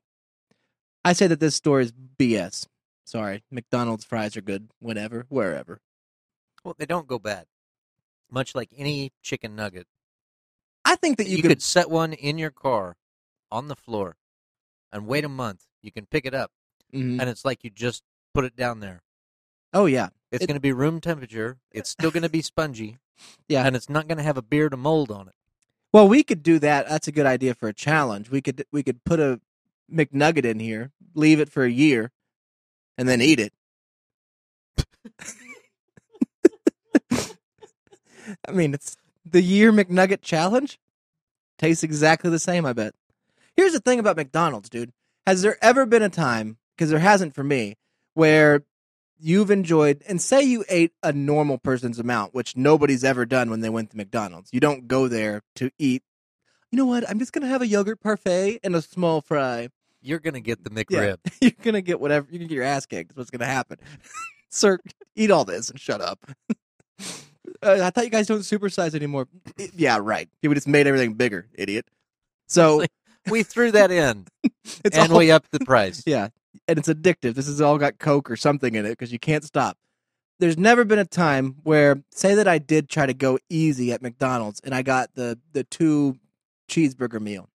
I 1.06 1.14
say 1.14 1.28
that 1.28 1.40
this 1.40 1.56
store 1.56 1.80
is 1.80 1.92
BS. 1.94 2.68
Sorry, 3.06 3.44
McDonald's 3.50 4.04
fries 4.04 4.36
are 4.36 4.42
good 4.42 4.70
whenever, 4.80 5.26
wherever. 5.30 5.80
Well, 6.66 6.76
they 6.78 6.86
don't 6.86 7.08
go 7.08 7.20
bad. 7.20 7.46
Much 8.30 8.54
like 8.56 8.70
any 8.76 9.14
chicken 9.22 9.56
nugget, 9.56 9.88
I 10.84 10.96
think 10.98 11.18
that 11.18 11.28
you, 11.28 11.38
you, 11.38 11.42
could, 11.42 11.50
could. 11.52 11.62
set 11.62 11.90
one 11.90 12.12
in 12.12 12.38
your 12.38 12.50
car 12.52 12.98
on 13.50 13.70
the 13.70 13.76
floor 13.78 14.18
and 14.92 15.08
wait 15.08 15.24
a 15.24 15.30
month. 15.30 15.66
You 15.82 15.92
can 15.94 16.06
pick 16.06 16.26
it 16.26 16.34
up, 16.34 16.52
Mhm. 16.94 17.22
and 17.22 17.30
it's 17.30 17.46
like 17.46 17.64
you 17.64 17.70
just 17.70 18.04
put 18.34 18.44
it 18.44 18.58
down 18.58 18.82
there. 18.82 19.02
Oh 19.74 19.86
yeah, 19.86 20.10
It's 20.32 20.44
It- 20.44 20.48
going 20.48 20.56
to 20.56 20.62
be 20.62 20.72
room 20.74 21.00
temperature. 21.02 21.58
It's 21.72 21.90
still 21.90 22.12
going 22.12 22.24
to 22.24 22.30
be 22.30 22.42
spongy. 22.42 22.98
Yeah. 23.48 23.66
and 23.66 23.76
it's 23.76 23.90
not 23.90 24.08
going 24.08 24.20
to 24.20 24.24
have 24.24 24.38
a 24.38 24.44
beard 24.44 24.74
of 24.74 24.80
mold 24.80 25.10
on 25.10 25.28
it. 25.28 25.34
Well, 25.92 26.08
we 26.08 26.22
could 26.24 26.44
do 26.44 26.60
that. 26.60 26.88
That's 26.88 27.08
a 27.08 27.12
good 27.12 27.26
idea 27.26 27.56
for 27.56 27.68
a 27.68 27.74
challenge. 27.74 28.30
We 28.30 28.42
could 28.42 28.64
we 28.72 28.84
could 28.84 29.04
put 29.06 29.20
a 29.20 29.40
McNugget 29.92 30.46
in 30.46 30.60
here, 30.60 30.92
leave 31.16 31.40
it 31.40 31.50
for 31.50 31.64
a 31.64 31.70
year, 31.72 32.12
and 32.98 33.08
then 33.10 33.22
eat 33.22 33.40
it. 33.40 33.54
I 38.48 38.52
mean, 38.52 38.74
it's 38.74 38.98
the 39.26 39.42
year 39.42 39.72
McNugget 39.72 40.22
challenge. 40.22 40.80
Tastes 41.58 41.84
exactly 41.84 42.30
the 42.30 42.40
same, 42.40 42.66
I 42.66 42.74
bet. 42.74 42.94
Here's 43.56 43.74
the 43.74 43.80
thing 43.80 43.98
about 44.00 44.18
McDonald's, 44.18 44.70
dude. 44.70 44.92
Has 45.26 45.42
there 45.42 45.58
ever 45.62 45.86
been 45.86 46.04
a 46.04 46.10
time, 46.10 46.58
because 46.76 46.90
there 46.92 47.00
hasn't 47.00 47.34
for 47.34 47.44
me, 47.44 47.78
where 48.14 48.64
you've 49.20 49.52
enjoyed, 49.52 50.04
and 50.08 50.22
say 50.22 50.42
you 50.44 50.64
ate 50.70 50.92
a 51.04 51.12
normal 51.14 51.58
person's 51.58 52.00
amount, 52.00 52.34
which 52.34 52.56
nobody's 52.56 53.04
ever 53.04 53.26
done 53.26 53.50
when 53.50 53.62
they 53.62 53.70
went 53.70 53.92
to 53.92 53.98
McDonald's. 53.98 54.50
You 54.54 54.60
don't 54.60 54.88
go 54.88 55.08
there 55.08 55.42
to 55.56 55.72
eat, 55.80 56.04
you 56.72 56.78
know 56.78 56.86
what, 56.86 57.10
I'm 57.10 57.20
just 57.20 57.34
going 57.34 57.42
to 57.44 57.48
have 57.48 57.62
a 57.62 57.68
yogurt 57.68 58.02
parfait 58.02 58.60
and 58.64 58.76
a 58.76 58.82
small 58.82 59.22
fry. 59.22 59.70
You're 60.02 60.20
going 60.20 60.36
to 60.36 60.42
get 60.42 60.64
the 60.64 60.72
Yeah. 60.72 60.84
McRib. 60.84 61.18
You're 61.42 61.52
going 61.64 61.74
to 61.74 61.82
get 61.82 62.00
whatever, 62.00 62.28
you're 62.30 62.40
to 62.40 62.46
get 62.46 62.54
your 62.56 62.64
ass 62.64 62.86
kicked. 62.86 63.10
That's 63.10 63.18
what's 63.18 63.32
going 63.32 63.40
to 63.40 63.46
happen. 63.46 63.78
Sir, 64.50 64.80
eat 65.16 65.32
all 65.32 65.44
this 65.46 65.70
and 65.70 65.80
shut 65.80 66.02
up. 66.02 66.20
Uh, 67.64 67.80
I 67.82 67.90
thought 67.90 68.04
you 68.04 68.12
guys 68.12 68.28
don't 68.28 68.42
supersize 68.42 68.94
anymore. 68.94 69.28
Yeah, 69.76 69.98
right. 70.00 70.30
We 70.44 70.54
just 70.54 70.68
made 70.68 70.86
everything 70.86 71.14
bigger, 71.14 71.48
idiot. 71.56 71.88
So 72.48 72.84
we 73.32 73.42
threw 73.42 73.72
that 73.72 73.90
in, 73.90 74.28
it's 74.86 74.96
and 74.96 75.12
we 75.12 75.32
upped 75.32 75.50
the 75.52 75.62
price. 75.62 76.04
yeah, 76.06 76.28
and 76.68 76.78
it's 76.78 76.88
addictive. 76.88 77.36
This 77.36 77.48
has 77.48 77.62
all 77.62 77.78
got 77.78 78.00
Coke 78.00 78.30
or 78.30 78.36
something 78.36 78.76
in 78.76 78.86
it 78.86 78.90
because 78.90 79.12
you 79.12 79.20
can't 79.20 79.44
stop. 79.44 79.78
There's 80.40 80.58
never 80.58 80.86
been 80.86 81.00
a 81.00 81.06
time 81.06 81.58
where, 81.64 82.04
say 82.12 82.36
that 82.36 82.48
I 82.48 82.60
did 82.60 82.90
try 82.90 83.06
to 83.06 83.14
go 83.14 83.40
easy 83.50 83.92
at 83.92 84.02
McDonald's 84.02 84.60
and 84.64 84.74
I 84.76 84.84
got 84.84 85.16
the 85.16 85.40
the 85.54 85.64
two 85.64 86.20
cheeseburger 86.70 87.20
meal, 87.20 87.50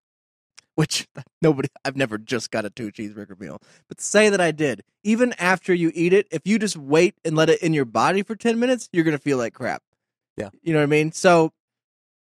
which 0.75 1.07
nobody, 1.43 1.69
I've 1.85 1.97
never 1.97 2.19
just 2.19 2.51
got 2.51 2.65
a 2.65 2.71
two 2.71 2.91
cheeseburger 2.91 3.39
meal. 3.39 3.61
But 3.89 4.01
say 4.01 4.29
that 4.31 4.41
I 4.41 4.51
did, 4.51 4.83
even 5.05 5.33
after 5.39 5.73
you 5.73 5.93
eat 5.95 6.13
it, 6.13 6.27
if 6.31 6.43
you 6.45 6.59
just 6.59 6.77
wait 6.77 7.15
and 7.25 7.37
let 7.37 7.51
it 7.51 7.63
in 7.63 7.73
your 7.73 7.85
body 7.85 8.23
for 8.23 8.35
ten 8.35 8.59
minutes, 8.59 8.89
you're 8.93 9.05
gonna 9.05 9.19
feel 9.19 9.39
like 9.39 9.55
crap. 9.55 9.83
Yeah. 10.37 10.49
you 10.63 10.73
know 10.73 10.79
what 10.79 10.85
I 10.85 10.87
mean. 10.87 11.13
So 11.13 11.53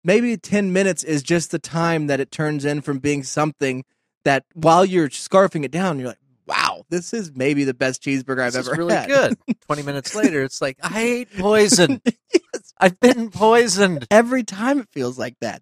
maybe 0.03 0.38
ten 0.38 0.72
minutes 0.72 1.03
is 1.03 1.24
just 1.24 1.51
the 1.51 1.59
time 1.59 2.07
that 2.07 2.20
it 2.20 2.32
turns 2.32 2.63
in 2.63 2.82
from 2.82 2.99
being 2.99 3.24
something 3.24 3.84
that 4.28 4.43
while 4.53 4.86
you're 4.86 5.07
scarfing 5.07 5.63
it 5.63 5.72
down, 5.72 5.97
you're 5.97 6.09
like, 6.09 6.20
wow, 6.48 6.84
this 6.89 7.14
is 7.14 7.32
maybe 7.36 7.64
the 7.64 7.74
best 7.74 8.02
cheeseburger 8.02 8.41
I've 8.41 8.54
This 8.54 8.62
is 8.66 8.68
ever 8.70 8.78
really 8.78 8.93
had. 8.95 9.08
good. 9.08 9.38
Twenty 9.66 9.84
minutes 9.84 10.16
later, 10.16 10.43
it's 10.43 10.62
like 10.62 10.78
I 10.82 11.02
ate 11.02 11.38
poison. 11.38 12.02
I've 12.80 13.00
been 13.00 13.30
poisoned. 13.30 14.08
Every 14.10 14.43
time 14.43 14.80
it 14.80 14.88
feels 14.91 15.18
like 15.20 15.36
that. 15.41 15.62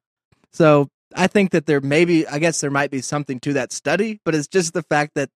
So 0.54 0.90
I 1.16 1.28
think 1.28 1.52
that 1.52 1.66
there 1.66 1.82
maybe, 1.82 2.28
I 2.28 2.40
guess 2.40 2.60
there 2.62 2.72
might 2.72 2.92
be 2.92 3.02
something 3.02 3.40
to 3.42 3.54
that 3.54 3.72
study, 3.72 4.20
but 4.26 4.36
it's 4.36 4.48
just 4.48 4.74
the 4.74 4.84
fact 4.84 5.14
that 5.16 5.30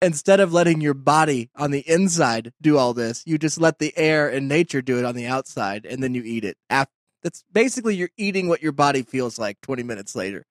instead 0.00 0.40
of 0.40 0.52
letting 0.52 0.80
your 0.80 0.94
body 0.94 1.50
on 1.56 1.70
the 1.70 1.80
inside 1.88 2.52
do 2.62 2.78
all 2.78 2.94
this, 2.94 3.22
you 3.26 3.36
just 3.38 3.60
let 3.60 3.78
the 3.78 3.92
air 3.96 4.28
and 4.28 4.48
nature 4.48 4.80
do 4.80 4.98
it 4.98 5.04
on 5.04 5.14
the 5.14 5.26
outside, 5.26 5.84
and 5.86 6.02
then 6.02 6.14
you 6.14 6.22
eat 6.22 6.44
it. 6.44 6.56
Af- 6.70 6.88
That's 7.22 7.44
basically 7.52 7.94
you're 7.96 8.10
eating 8.16 8.48
what 8.48 8.62
your 8.62 8.72
body 8.72 9.02
feels 9.02 9.38
like 9.38 9.60
20 9.60 9.82
minutes 9.82 10.14
later. 10.16 10.46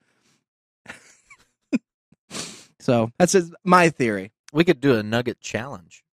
so 2.79 3.11
that's 3.17 3.31
just 3.33 3.53
my 3.63 3.89
theory 3.89 4.31
We 4.53 4.63
could 4.63 4.79
do 4.79 4.95
a 4.95 5.03
nugget 5.03 5.39
challenge. 5.41 6.03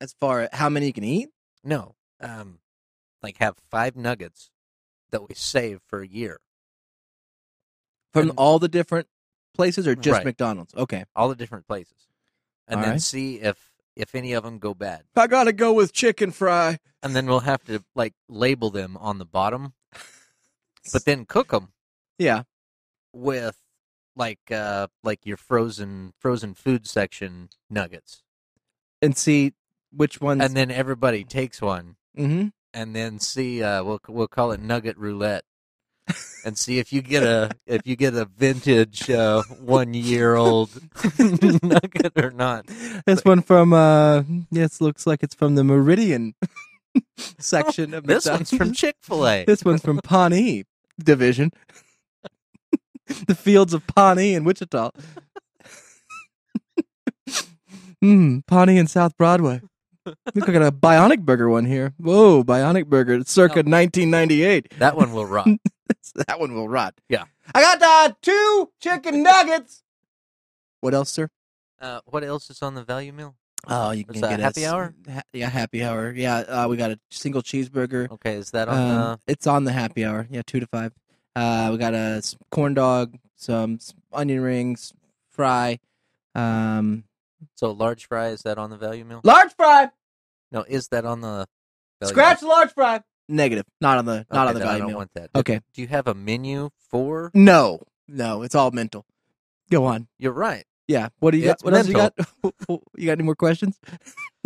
as 0.00 0.14
far 0.20 0.42
as 0.42 0.48
how 0.52 0.68
many 0.68 0.86
you 0.86 0.92
can 0.92 1.04
eat. 1.04 1.30
No, 1.62 1.94
um, 2.20 2.58
like 3.22 3.38
have 3.38 3.56
five 3.70 3.96
nuggets 3.96 4.50
that 5.10 5.26
we 5.28 5.34
save 5.34 5.80
for 5.86 6.00
a 6.02 6.06
year. 6.06 6.40
From 8.12 8.30
And- 8.30 8.38
all 8.38 8.58
the 8.58 8.68
different 8.68 9.08
places 9.54 9.86
or 9.86 9.94
just 9.94 10.16
Right. 10.18 10.24
McDonald's? 10.26 10.74
Okay. 10.74 11.04
all 11.16 11.28
the 11.28 11.34
different 11.36 11.66
places, 11.66 12.08
and 12.68 12.78
All 12.78 12.82
then 12.82 12.92
right. 12.94 13.00
see 13.02 13.40
if 13.40 13.70
if 13.96 14.14
any 14.16 14.32
of 14.32 14.42
them 14.42 14.58
go 14.58 14.74
bad, 14.74 15.06
I 15.14 15.28
gotta 15.28 15.52
go 15.52 15.72
with 15.72 15.92
chicken 15.92 16.32
fry. 16.32 16.80
and 17.02 17.14
then 17.14 17.26
we'll 17.26 17.40
have 17.40 17.62
to 17.64 17.84
like 17.94 18.14
label 18.28 18.70
them 18.70 18.96
on 18.96 19.18
the 19.18 19.24
bottom, 19.26 19.74
but 20.92 21.04
then 21.04 21.24
cook 21.26 21.48
them 21.50 21.72
Yeah. 22.18 22.42
with 23.12 23.62
like 24.16 24.50
uh 24.50 24.86
like 25.02 25.20
your 25.24 25.36
frozen 25.36 26.12
frozen 26.18 26.54
food 26.54 26.86
section 26.86 27.48
nuggets, 27.70 28.22
And 29.02 29.16
see 29.16 29.52
which 29.92 30.20
ones. 30.20 30.42
and 30.42 30.56
then 30.56 30.70
everybody 30.70 31.24
takes 31.24 31.60
one, 31.62 31.96
hmm 32.16 32.48
and 32.72 32.94
then 32.94 33.18
see 33.20 33.62
uh 33.62 33.82
we'll 33.84 34.00
we'll 34.08 34.28
call 34.28 34.52
it 34.52 34.60
nugget 34.60 34.96
roulette. 34.98 35.44
And 36.46 36.58
see 36.58 36.78
if 36.78 36.92
you 36.92 37.00
get 37.00 37.22
a 37.22 37.52
if 37.66 37.86
you 37.86 37.96
get 37.96 38.12
a 38.14 38.26
vintage 38.26 39.08
uh, 39.08 39.42
one 39.60 39.94
year 39.94 40.34
old 40.34 40.68
nugget 41.62 42.12
or 42.16 42.30
not. 42.32 42.66
This 43.06 43.24
one 43.24 43.40
from 43.40 43.72
uh 43.72 44.24
yes, 44.50 44.82
looks 44.82 45.06
like 45.06 45.22
it's 45.22 45.34
from 45.34 45.54
the 45.54 45.64
Meridian 45.64 46.34
section 47.38 47.94
of 47.94 48.04
This 48.06 48.26
one's 48.26 48.50
from 48.50 48.72
Chick 48.74 48.96
Fil 49.00 49.26
A. 49.26 49.44
This 49.46 49.64
one's 49.64 49.80
from 49.80 50.00
Pawnee 50.04 50.64
division. 51.02 51.50
the 53.26 53.34
fields 53.34 53.74
of 53.74 53.86
Pawnee 53.86 54.34
in 54.34 54.44
Wichita. 54.44 54.90
Hmm, 58.00 58.40
Pawnee 58.46 58.78
and 58.78 58.88
South 58.90 59.16
Broadway. 59.16 59.62
Look, 60.34 60.48
I 60.48 60.52
got 60.52 60.62
a 60.62 60.70
Bionic 60.70 61.20
Burger 61.20 61.48
one 61.48 61.64
here. 61.64 61.94
Whoa, 61.96 62.44
Bionic 62.44 62.86
Burger, 62.86 63.22
circa 63.24 63.60
1998. 63.60 64.74
That 64.78 64.96
one 64.96 65.12
will 65.12 65.24
rot. 65.24 65.48
that 66.26 66.38
one 66.38 66.52
will 66.54 66.68
rot. 66.68 66.94
Yeah. 67.08 67.24
I 67.54 67.62
got 67.62 67.82
uh, 67.82 68.14
two 68.20 68.70
chicken 68.80 69.22
nuggets. 69.22 69.82
What 70.82 70.92
else, 70.92 71.08
sir? 71.10 71.30
Uh, 71.80 72.00
what 72.04 72.22
else 72.22 72.50
is 72.50 72.60
on 72.62 72.74
the 72.74 72.84
value 72.84 73.12
meal? 73.14 73.34
Oh, 73.66 73.92
you 73.92 74.04
Is 74.06 74.12
can 74.12 74.20
that 74.20 74.30
get 74.30 74.40
happy 74.40 74.64
a 74.64 74.66
s- 74.66 74.72
hour? 74.74 74.94
ha- 75.10 75.22
yeah, 75.32 75.48
happy 75.48 75.82
hour. 75.82 76.12
Yeah, 76.14 76.36
uh, 76.40 76.68
we 76.68 76.76
got 76.76 76.90
a 76.90 76.98
single 77.10 77.40
cheeseburger. 77.40 78.10
Okay, 78.10 78.34
is 78.34 78.50
that 78.50 78.68
on 78.68 78.90
Um, 78.90 79.18
it's 79.26 79.46
on 79.46 79.64
the 79.64 79.72
happy 79.72 80.04
hour. 80.04 80.26
Yeah, 80.30 80.42
two 80.46 80.60
to 80.60 80.66
five. 80.66 80.92
Uh, 81.36 81.68
we 81.72 81.78
got 81.78 81.94
a 81.94 82.22
corn 82.50 82.74
dog, 82.74 83.16
some 83.36 83.74
s- 83.74 83.92
onion 84.12 84.40
rings, 84.40 84.92
fry, 85.30 85.78
um, 86.34 87.04
so 87.56 87.70
large 87.72 88.06
fry? 88.06 88.28
Is 88.28 88.42
that 88.42 88.58
on 88.58 88.70
the 88.70 88.76
value 88.76 89.04
meal? 89.04 89.20
large 89.24 89.52
fry. 89.54 89.90
No, 90.52 90.62
is 90.62 90.88
that 90.88 91.04
on 91.04 91.20
the 91.20 91.46
value 92.00 92.12
Scratch 92.14 92.40
the 92.40 92.46
large 92.46 92.72
fry. 92.72 93.02
Negative. 93.28 93.64
Not 93.80 93.98
on 93.98 94.04
the 94.04 94.12
meal? 94.16 94.24
not 94.30 94.40
Okay, 94.42 94.48
on 94.48 94.54
the 94.54 94.58
then 94.60 94.68
I 94.68 94.70
value 94.70 94.78
don't 94.82 94.88
meal. 94.88 94.96
want 94.98 95.14
that. 95.14 95.30
Okay. 95.34 95.60
Do 95.72 95.82
you 95.82 95.88
have 95.88 96.06
a 96.06 96.14
menu 96.14 96.70
for? 96.90 97.30
No, 97.34 97.80
no, 98.06 98.42
it's 98.42 98.54
all 98.54 98.70
mental. 98.70 99.04
Go 99.70 99.86
on. 99.86 100.06
You're 100.18 100.32
right. 100.32 100.64
Yeah. 100.86 101.08
What 101.20 101.30
do 101.32 101.38
you 101.38 101.50
It's 101.50 101.62
got? 101.62 101.72
What 101.72 101.74
else 101.78 101.88
you 101.88 101.94
got? 101.94 102.14
you 102.96 103.06
got 103.06 103.12
any 103.12 103.22
more 103.22 103.34
questions? 103.34 103.78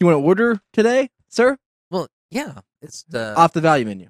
you 0.00 0.06
want 0.06 0.16
to 0.16 0.26
order 0.26 0.60
today, 0.72 1.08
sir? 1.28 1.56
Well, 1.90 2.08
yeah, 2.30 2.60
it's 2.82 3.04
the 3.08 3.34
Off 3.36 3.52
the 3.52 3.60
value 3.60 3.86
menu. 3.86 4.08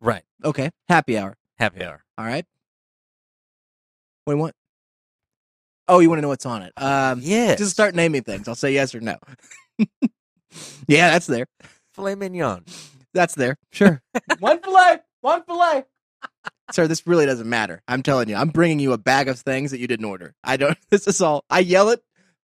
right 0.00 0.22
Okay. 0.44 0.70
Happy 0.88 1.18
hour. 1.18 1.34
Happy 1.58 1.84
hour. 1.84 2.02
All 2.18 2.24
right. 2.24 2.44
What 4.24 4.32
do 4.32 4.36
you 4.38 4.42
want? 4.42 4.54
Oh, 5.88 6.00
you 6.00 6.08
want 6.08 6.18
to 6.18 6.22
know 6.22 6.28
what's 6.28 6.46
on 6.46 6.62
it? 6.62 6.72
Um, 6.76 7.20
Yes. 7.22 7.58
Just 7.58 7.72
start 7.72 7.94
naming 7.94 8.22
things. 8.22 8.48
I'll 8.48 8.54
say 8.54 8.72
yes 8.72 8.94
or 8.94 9.00
no. 9.00 9.16
yeah, 10.88 11.10
that's 11.10 11.26
there. 11.26 11.46
Filet 11.92 12.16
mignon. 12.16 12.64
That's 13.14 13.34
there. 13.34 13.56
Sure. 13.70 14.02
one 14.40 14.60
fillet. 14.60 14.98
One 15.20 15.42
fillet. 15.44 15.84
Sir, 16.72 16.88
this 16.88 17.06
really 17.06 17.26
doesn't 17.26 17.48
matter. 17.48 17.82
I'm 17.86 18.02
telling 18.02 18.28
you, 18.28 18.34
I'm 18.34 18.48
bringing 18.48 18.80
you 18.80 18.92
a 18.92 18.98
bag 18.98 19.28
of 19.28 19.38
things 19.38 19.70
that 19.70 19.78
you 19.78 19.86
didn't 19.86 20.06
order. 20.06 20.34
I 20.42 20.56
don't. 20.56 20.76
This 20.90 21.06
is 21.06 21.20
all. 21.20 21.44
I 21.48 21.60
yell 21.60 21.90
it. 21.90 22.02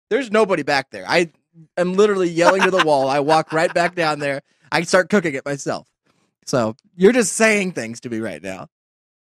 There's 0.09 0.31
nobody 0.31 0.63
back 0.63 0.91
there. 0.91 1.05
I 1.07 1.31
am 1.77 1.93
literally 1.93 2.29
yelling 2.29 2.63
to 2.63 2.71
the 2.71 2.83
wall. 2.83 3.07
I 3.07 3.19
walk 3.19 3.53
right 3.53 3.73
back 3.73 3.95
down 3.95 4.19
there. 4.19 4.41
I 4.71 4.81
start 4.83 5.09
cooking 5.09 5.35
it 5.35 5.45
myself. 5.45 5.87
So 6.45 6.75
you're 6.95 7.13
just 7.13 7.33
saying 7.33 7.73
things 7.73 8.01
to 8.01 8.09
me 8.09 8.19
right 8.19 8.41
now 8.41 8.67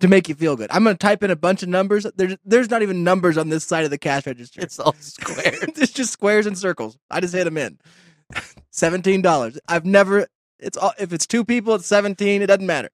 to 0.01 0.09
make 0.09 0.29
you 0.29 0.35
feel 0.35 0.57
good. 0.57 0.71
I'm 0.71 0.85
going 0.85 0.97
to 0.97 0.99
type 0.99 1.23
in 1.23 1.31
a 1.31 1.37
bunch 1.37 1.63
of 1.63 1.69
numbers. 1.69 2.07
There's 2.17 2.37
there's 2.45 2.71
not 2.71 2.83
even 2.83 3.05
numbers 3.05 3.37
on 3.37 3.49
this 3.49 3.65
side 3.65 3.85
of 3.85 3.91
the 3.91 3.99
cash 3.99 4.27
register. 4.27 4.61
It's 4.61 4.79
all 4.79 4.95
squares. 4.95 5.63
it's 5.63 5.93
just 5.93 6.13
squares 6.13 6.47
and 6.47 6.57
circles. 6.57 6.99
I 7.11 7.21
just 7.21 7.35
hit 7.35 7.45
them 7.45 7.57
in. 7.57 7.79
Seventeen 8.71 9.23
dollars. 9.23 9.59
I've 9.69 9.85
never. 9.85 10.29
It's 10.59 10.77
all. 10.77 10.93
If 10.99 11.13
it's 11.13 11.27
two 11.27 11.45
people, 11.45 11.75
it's 11.75 11.87
seventeen. 11.87 12.43
It 12.43 12.47
doesn't 12.47 12.67
matter. 12.67 12.91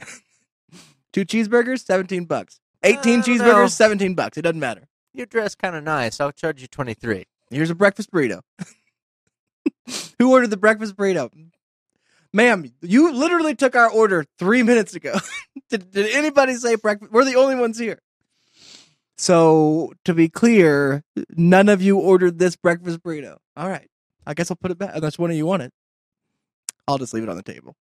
two 1.12 1.24
cheeseburgers, 1.24 1.84
seventeen 1.84 2.24
bucks. 2.24 2.60
Eighteen 2.82 3.20
oh, 3.20 3.22
I 3.22 3.26
cheeseburgers, 3.26 3.62
know. 3.62 3.66
seventeen 3.68 4.14
bucks. 4.14 4.36
It 4.36 4.42
doesn't 4.42 4.60
matter. 4.60 4.88
You're 5.14 5.26
dressed 5.26 5.58
kind 5.58 5.76
of 5.76 5.84
nice. 5.84 6.18
I'll 6.18 6.32
charge 6.32 6.60
you 6.60 6.66
23. 6.66 7.24
Here's 7.48 7.70
a 7.70 7.74
breakfast 7.74 8.10
burrito. 8.10 8.40
Who 10.18 10.32
ordered 10.32 10.50
the 10.50 10.56
breakfast 10.56 10.96
burrito? 10.96 11.30
Ma'am, 12.34 12.68
you 12.82 13.12
literally 13.12 13.54
took 13.54 13.76
our 13.76 13.88
order 13.88 14.24
three 14.40 14.62
minutes 14.70 14.94
ago. 14.94 15.14
did, 15.70 15.90
did 15.92 16.10
anybody 16.14 16.54
say 16.56 16.74
breakfast? 16.74 17.12
We're 17.12 17.24
the 17.24 17.36
only 17.36 17.54
ones 17.54 17.78
here. 17.78 18.00
So, 19.16 19.92
to 20.04 20.12
be 20.12 20.28
clear, 20.28 21.04
none 21.30 21.68
of 21.68 21.80
you 21.80 21.96
ordered 21.98 22.40
this 22.40 22.56
breakfast 22.56 23.00
burrito. 23.04 23.36
All 23.56 23.68
right. 23.68 23.88
I 24.26 24.34
guess 24.34 24.50
I'll 24.50 24.56
put 24.56 24.72
it 24.72 24.78
back 24.78 24.90
unless 24.94 25.16
one 25.16 25.30
of 25.30 25.36
you 25.36 25.46
want 25.46 25.62
it. 25.62 25.72
I'll 26.88 26.98
just 26.98 27.14
leave 27.14 27.22
it 27.22 27.28
on 27.28 27.36
the 27.36 27.42
table. 27.44 27.76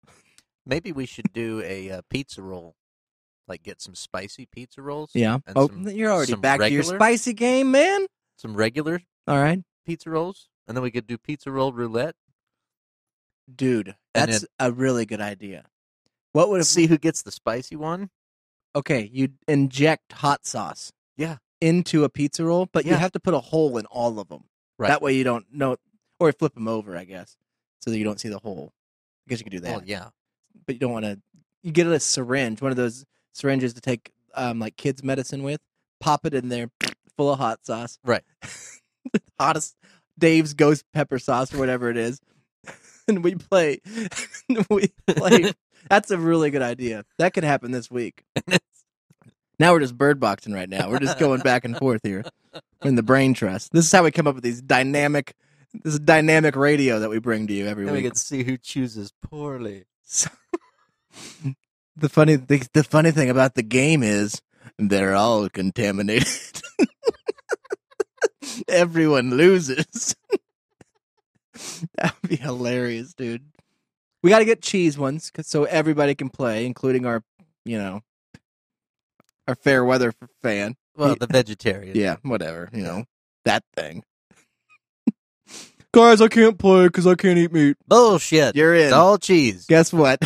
Maybe 0.65 0.91
we 0.91 1.07
should 1.07 1.33
do 1.33 1.61
a 1.65 1.89
uh, 1.89 2.01
pizza 2.09 2.43
roll. 2.43 2.75
Like 3.47 3.63
get 3.63 3.81
some 3.81 3.95
spicy 3.95 4.45
pizza 4.45 4.81
rolls. 4.83 5.09
Yeah. 5.15 5.39
Oh, 5.55 5.67
some, 5.67 5.89
you're 5.89 6.11
already 6.11 6.35
back 6.35 6.59
to 6.59 6.69
your 6.69 6.83
spicy 6.83 7.33
game, 7.33 7.71
man. 7.71 8.05
some 8.37 8.55
regular 8.55 9.01
All 9.27 9.41
right. 9.41 9.59
pizza 9.85 10.09
rolls, 10.11 10.47
and 10.67 10.77
then 10.77 10.83
we 10.83 10.91
could 10.91 11.07
do 11.07 11.17
pizza 11.17 11.51
roll 11.51 11.73
roulette. 11.73 12.15
Dude, 13.53 13.95
And 14.15 14.31
that's 14.31 14.45
a 14.59 14.71
really 14.71 15.05
good 15.05 15.21
idea. 15.21 15.65
What 16.31 16.49
would 16.49 16.65
See 16.65 16.87
who 16.87 16.97
gets 16.97 17.21
the 17.23 17.31
spicy 17.31 17.75
one. 17.75 18.09
okay, 18.75 19.09
you 19.13 19.29
inject 19.47 20.13
hot 20.13 20.45
sauce. 20.45 20.91
Yeah. 21.17 21.37
Into 21.61 22.03
a 22.03 22.09
pizza 22.09 22.43
roll, 22.43 22.67
but 22.71 22.85
you 22.85 22.91
Yeah. 22.91 22.97
have 22.97 23.11
to 23.11 23.19
put 23.19 23.33
a 23.33 23.39
hole 23.39 23.77
in 23.77 23.85
all 23.87 24.19
of 24.19 24.29
them. 24.29 24.45
Right. 24.79 24.87
That 24.87 25.01
way 25.01 25.13
you 25.13 25.23
don't 25.23 25.45
know, 25.53 25.77
or 26.19 26.31
flip 26.31 26.55
them 26.55 26.67
over, 26.67 26.97
I 26.97 27.03
guess, 27.05 27.37
so 27.81 27.91
that 27.91 27.97
you 27.97 28.03
don't 28.03 28.19
see 28.19 28.29
the 28.29 28.39
hole. 28.39 28.73
I 29.27 29.29
guess 29.29 29.39
you 29.39 29.43
could 29.45 29.51
do 29.51 29.59
that, 29.61 29.71
Well, 29.71 29.83
yeah. 29.85 30.09
but 30.65 30.75
you 30.75 30.79
don't 30.79 30.91
want 30.91 31.05
to. 31.05 31.21
You 31.61 31.71
get 31.71 31.85
a 31.87 31.99
syringe, 31.99 32.61
one 32.61 32.71
of 32.71 32.77
those 32.77 33.05
syringes 33.33 33.73
to 33.75 33.81
take 33.81 34.11
um, 34.33 34.59
like 34.59 34.75
kids 34.75 35.03
medicine 35.03 35.43
with. 35.43 35.61
Pop 35.99 36.25
it 36.25 36.33
in 36.33 36.49
there, 36.49 36.69
full 37.15 37.31
of 37.31 37.37
hot 37.39 37.65
sauce. 37.65 37.99
Right. 38.03 38.23
Hottest 39.39 39.75
Dave's 40.17 40.53
ghost 40.53 40.83
pepper 40.93 41.19
sauce 41.19 41.53
or 41.53 41.57
whatever 41.59 41.89
it 41.89 41.97
is, 41.97 42.19
and 43.07 43.23
we 43.23 43.35
play. 43.35 43.81
we 44.69 44.87
play. 45.07 45.53
That's 45.89 46.11
a 46.11 46.17
really 46.17 46.49
good 46.51 46.61
idea. 46.61 47.05
That 47.17 47.33
could 47.33 47.43
happen 47.43 47.71
this 47.71 47.91
week. 47.91 48.23
Now 49.59 49.73
we're 49.73 49.81
just 49.81 49.97
bird 49.97 50.19
boxing 50.19 50.53
right 50.53 50.69
now. 50.69 50.89
We're 50.89 50.99
just 50.99 51.19
going 51.19 51.41
back 51.41 51.63
and 51.65 51.77
forth 51.77 52.01
here 52.03 52.23
We're 52.81 52.89
in 52.89 52.95
the 52.95 53.03
brain 53.03 53.33
trust. 53.33 53.71
This 53.71 53.85
is 53.85 53.91
how 53.91 54.03
we 54.03 54.11
come 54.11 54.27
up 54.27 54.35
with 54.35 54.43
these 54.43 54.61
dynamic, 54.61 55.35
this 55.83 55.93
is 55.93 55.99
dynamic 55.99 56.55
radio 56.55 56.99
that 56.99 57.09
we 57.09 57.19
bring 57.19 57.47
to 57.47 57.53
you 57.53 57.67
every 57.67 57.83
And 57.83 57.91
we 57.91 57.99
week. 58.01 58.11
can 58.11 58.15
see 58.15 58.43
who 58.43 58.57
chooses 58.57 59.13
poorly. 59.21 59.85
So- 60.03 60.29
the 61.95 62.09
funny, 62.09 62.35
the, 62.37 62.67
the 62.73 62.83
funny 62.83 63.11
thing 63.11 63.29
about 63.29 63.53
the 63.55 63.63
game 63.63 64.01
is 64.03 64.41
they're 64.79 65.15
all 65.15 65.47
contaminated. 65.49 66.27
Everyone 68.67 69.31
loses. 69.37 70.15
that 71.97 72.15
would 72.21 72.29
be 72.29 72.35
hilarious, 72.35 73.13
dude. 73.13 73.43
We 74.21 74.29
got 74.29 74.39
to 74.39 74.45
get 74.45 74.61
cheese 74.61 74.97
ones 74.97 75.29
'cause- 75.31 75.47
so 75.47 75.65
everybody 75.65 76.15
can 76.15 76.29
play, 76.29 76.65
including 76.65 77.05
our, 77.05 77.23
you 77.65 77.77
know, 77.77 78.01
our 79.47 79.55
fair 79.55 79.83
weather 79.83 80.13
fan. 80.41 80.75
Well, 80.95 81.15
the 81.19 81.27
vegetarian. 81.27 81.97
Yeah, 81.97 82.17
whatever, 82.21 82.69
you 82.73 82.83
know, 82.83 83.05
that 83.45 83.63
thing. 83.75 84.03
Guys, 85.93 86.21
I 86.21 86.27
can't 86.27 86.57
play 86.57 86.87
because 86.87 87.05
I 87.05 87.13
can't 87.15 87.37
eat 87.37 87.51
meat. 87.53 87.77
Bullshit. 87.87 88.55
You're 88.55 88.73
in. 88.73 88.85
It's 88.85 88.93
all 88.93 89.17
cheese. 89.19 89.65
Guess 89.67 89.93
what? 89.93 90.19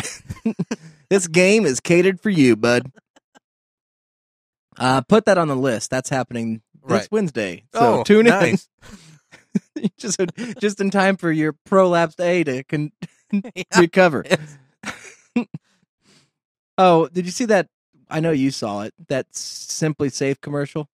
this 1.10 1.26
game 1.28 1.66
is 1.66 1.78
catered 1.80 2.20
for 2.20 2.30
you, 2.30 2.56
bud. 2.56 2.90
Uh, 4.78 5.02
put 5.02 5.24
that 5.26 5.36
on 5.38 5.48
the 5.48 5.56
list. 5.56 5.90
That's 5.90 6.08
happening 6.08 6.62
this 6.86 6.90
Right. 7.00 7.08
Wednesday. 7.10 7.64
So 7.74 8.00
Oh, 8.00 8.04
tune 8.04 8.26
nice. 8.26 8.68
just 9.98 10.20
just 10.60 10.80
in 10.80 10.90
time 10.90 11.16
for 11.16 11.30
your 11.30 11.52
prolapsed 11.68 12.20
A 12.20 12.44
to 12.44 12.64
con- 12.64 12.92
Yeah. 13.32 13.62
recover. 13.78 14.24
Oh, 16.76 17.08
did 17.08 17.26
you 17.26 17.32
see 17.32 17.44
that? 17.46 17.68
I 18.08 18.20
know 18.20 18.30
you 18.30 18.50
saw 18.50 18.82
it. 18.82 18.94
That 19.08 19.30
SimpliSafe 19.32 20.40
commercial 20.40 20.88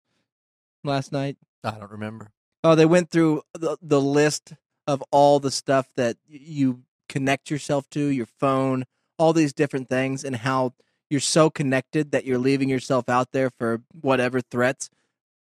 last 0.84 1.12
night. 1.12 1.36
I 1.64 1.72
don't 1.72 1.90
remember. 1.90 2.30
Oh, 2.64 2.74
they 2.74 2.86
went 2.86 3.10
through 3.10 3.42
the, 3.52 3.76
the 3.82 4.00
list 4.00 4.54
of 4.86 5.02
all 5.10 5.40
the 5.40 5.50
stuff 5.50 5.88
that 5.96 6.16
you 6.28 6.82
connect 7.08 7.50
yourself 7.50 7.88
to, 7.90 8.00
your 8.00 8.26
phone, 8.26 8.84
all 9.18 9.32
these 9.32 9.52
different 9.52 9.88
things, 9.88 10.24
and 10.24 10.36
how 10.36 10.72
you're 11.10 11.20
so 11.20 11.50
connected 11.50 12.12
that 12.12 12.24
you're 12.24 12.38
leaving 12.38 12.68
yourself 12.68 13.08
out 13.08 13.32
there 13.32 13.50
for 13.50 13.82
whatever 14.00 14.40
threats. 14.40 14.88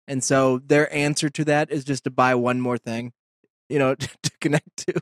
And 0.07 0.23
so 0.23 0.57
their 0.59 0.93
answer 0.93 1.29
to 1.29 1.45
that 1.45 1.71
is 1.71 1.85
just 1.85 2.03
to 2.03 2.09
buy 2.09 2.35
one 2.35 2.59
more 2.59 2.77
thing, 2.77 3.13
you 3.69 3.79
know, 3.79 3.95
to 3.95 4.31
connect 4.39 4.77
to. 4.77 4.93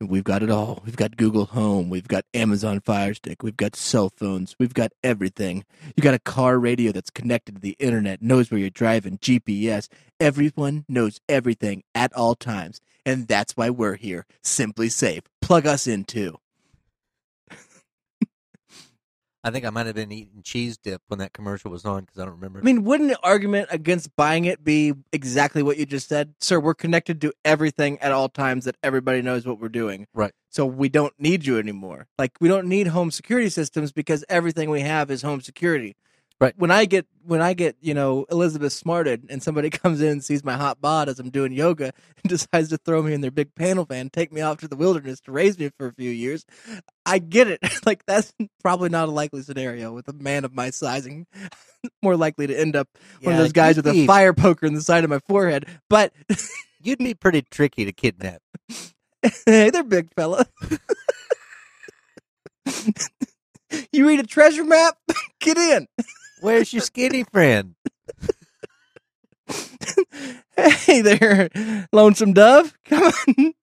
We've 0.00 0.22
got 0.24 0.44
it 0.44 0.50
all. 0.50 0.80
We've 0.84 0.96
got 0.96 1.16
Google 1.16 1.46
Home. 1.46 1.90
We've 1.90 2.06
got 2.06 2.24
Amazon 2.32 2.80
Fire 2.80 3.14
Stick. 3.14 3.42
We've 3.42 3.56
got 3.56 3.74
cell 3.74 4.12
phones. 4.16 4.54
We've 4.56 4.74
got 4.74 4.92
everything. 5.02 5.64
You 5.96 6.04
got 6.04 6.14
a 6.14 6.20
car 6.20 6.56
radio 6.58 6.92
that's 6.92 7.10
connected 7.10 7.56
to 7.56 7.60
the 7.60 7.74
internet, 7.80 8.22
knows 8.22 8.48
where 8.48 8.60
you're 8.60 8.70
driving, 8.70 9.18
GPS. 9.18 9.88
Everyone 10.20 10.84
knows 10.88 11.20
everything 11.28 11.82
at 11.96 12.12
all 12.12 12.36
times. 12.36 12.80
And 13.04 13.26
that's 13.26 13.56
why 13.56 13.70
we're 13.70 13.96
here. 13.96 14.24
SimpliSafe. 14.44 15.22
Plug 15.42 15.66
us 15.66 15.88
in 15.88 16.04
too. 16.04 16.38
I 19.48 19.50
think 19.50 19.64
I 19.64 19.70
might 19.70 19.86
have 19.86 19.94
been 19.94 20.12
eating 20.12 20.42
cheese 20.42 20.76
dip 20.76 21.00
when 21.08 21.18
that 21.20 21.32
commercial 21.32 21.70
was 21.70 21.86
on 21.86 22.00
because 22.00 22.18
I 22.18 22.26
don't 22.26 22.34
remember. 22.34 22.58
I 22.58 22.62
mean, 22.62 22.84
wouldn't 22.84 23.10
an 23.10 23.16
argument 23.22 23.68
against 23.70 24.14
buying 24.14 24.44
it 24.44 24.62
be 24.62 24.92
exactly 25.10 25.62
what 25.62 25.78
you 25.78 25.86
just 25.86 26.06
said? 26.06 26.34
Sir, 26.38 26.60
we're 26.60 26.74
connected 26.74 27.20
to 27.22 27.32
everything 27.46 27.98
at 28.00 28.12
all 28.12 28.28
times 28.28 28.66
that 28.66 28.76
everybody 28.82 29.22
knows 29.22 29.46
what 29.46 29.58
we're 29.58 29.70
doing. 29.70 30.06
Right. 30.12 30.32
So 30.50 30.66
we 30.66 30.90
don't 30.90 31.14
need 31.18 31.46
you 31.46 31.58
anymore. 31.58 32.08
Like 32.18 32.32
we 32.40 32.48
don't 32.48 32.68
need 32.68 32.88
home 32.88 33.10
security 33.10 33.48
systems 33.48 33.90
because 33.90 34.22
everything 34.28 34.68
we 34.68 34.82
have 34.82 35.10
is 35.10 35.22
home 35.22 35.40
security. 35.40 35.96
Right. 36.40 36.54
When 36.56 36.70
I 36.70 36.84
get 36.84 37.06
when 37.24 37.42
I 37.42 37.52
get, 37.52 37.76
you 37.80 37.94
know, 37.94 38.24
Elizabeth 38.30 38.72
smarted 38.72 39.26
and 39.28 39.42
somebody 39.42 39.70
comes 39.70 40.00
in 40.00 40.08
and 40.08 40.24
sees 40.24 40.44
my 40.44 40.56
hot 40.56 40.80
bod 40.80 41.08
as 41.08 41.18
I'm 41.18 41.30
doing 41.30 41.52
yoga 41.52 41.92
and 42.22 42.28
decides 42.28 42.68
to 42.68 42.78
throw 42.78 43.02
me 43.02 43.12
in 43.12 43.20
their 43.20 43.30
big 43.30 43.54
panel 43.54 43.84
van, 43.84 44.08
take 44.08 44.32
me 44.32 44.40
off 44.40 44.58
to 44.58 44.68
the 44.68 44.76
wilderness 44.76 45.20
to 45.22 45.32
raise 45.32 45.58
me 45.58 45.70
for 45.76 45.88
a 45.88 45.92
few 45.92 46.10
years, 46.10 46.46
I 47.04 47.18
get 47.18 47.48
it. 47.48 47.60
like 47.86 48.06
that's 48.06 48.32
probably 48.62 48.88
not 48.88 49.08
a 49.08 49.12
likely 49.12 49.42
scenario 49.42 49.92
with 49.92 50.08
a 50.08 50.12
man 50.12 50.44
of 50.44 50.54
my 50.54 50.70
sizing. 50.70 51.26
More 52.02 52.16
likely 52.16 52.46
to 52.46 52.58
end 52.58 52.76
up 52.76 52.88
one 53.20 53.34
of 53.34 53.40
those 53.40 53.52
guys 53.52 53.76
with 53.76 53.86
a 53.86 54.06
fire 54.06 54.32
poker 54.32 54.66
in 54.66 54.74
the 54.74 54.80
side 54.80 55.04
of 55.04 55.10
my 55.10 55.20
forehead. 55.20 55.66
But 55.88 56.12
You'd 56.80 56.98
be 56.98 57.14
pretty 57.14 57.42
tricky 57.42 57.84
to 57.84 57.92
kidnap. 57.92 58.40
hey, 59.46 59.70
they're 59.70 59.82
big 59.82 60.12
fella. 60.14 60.46
you 63.92 64.06
read 64.06 64.20
a 64.20 64.26
treasure 64.26 64.64
map? 64.64 64.96
Get 65.40 65.58
in. 65.58 65.88
Where's 66.40 66.72
your 66.72 66.82
skinny 66.82 67.24
friend? 67.24 67.74
Hey 70.58 71.02
there, 71.02 71.48
lonesome 71.92 72.32
dove. 72.32 72.76
Come 72.84 73.04
on. 73.04 73.54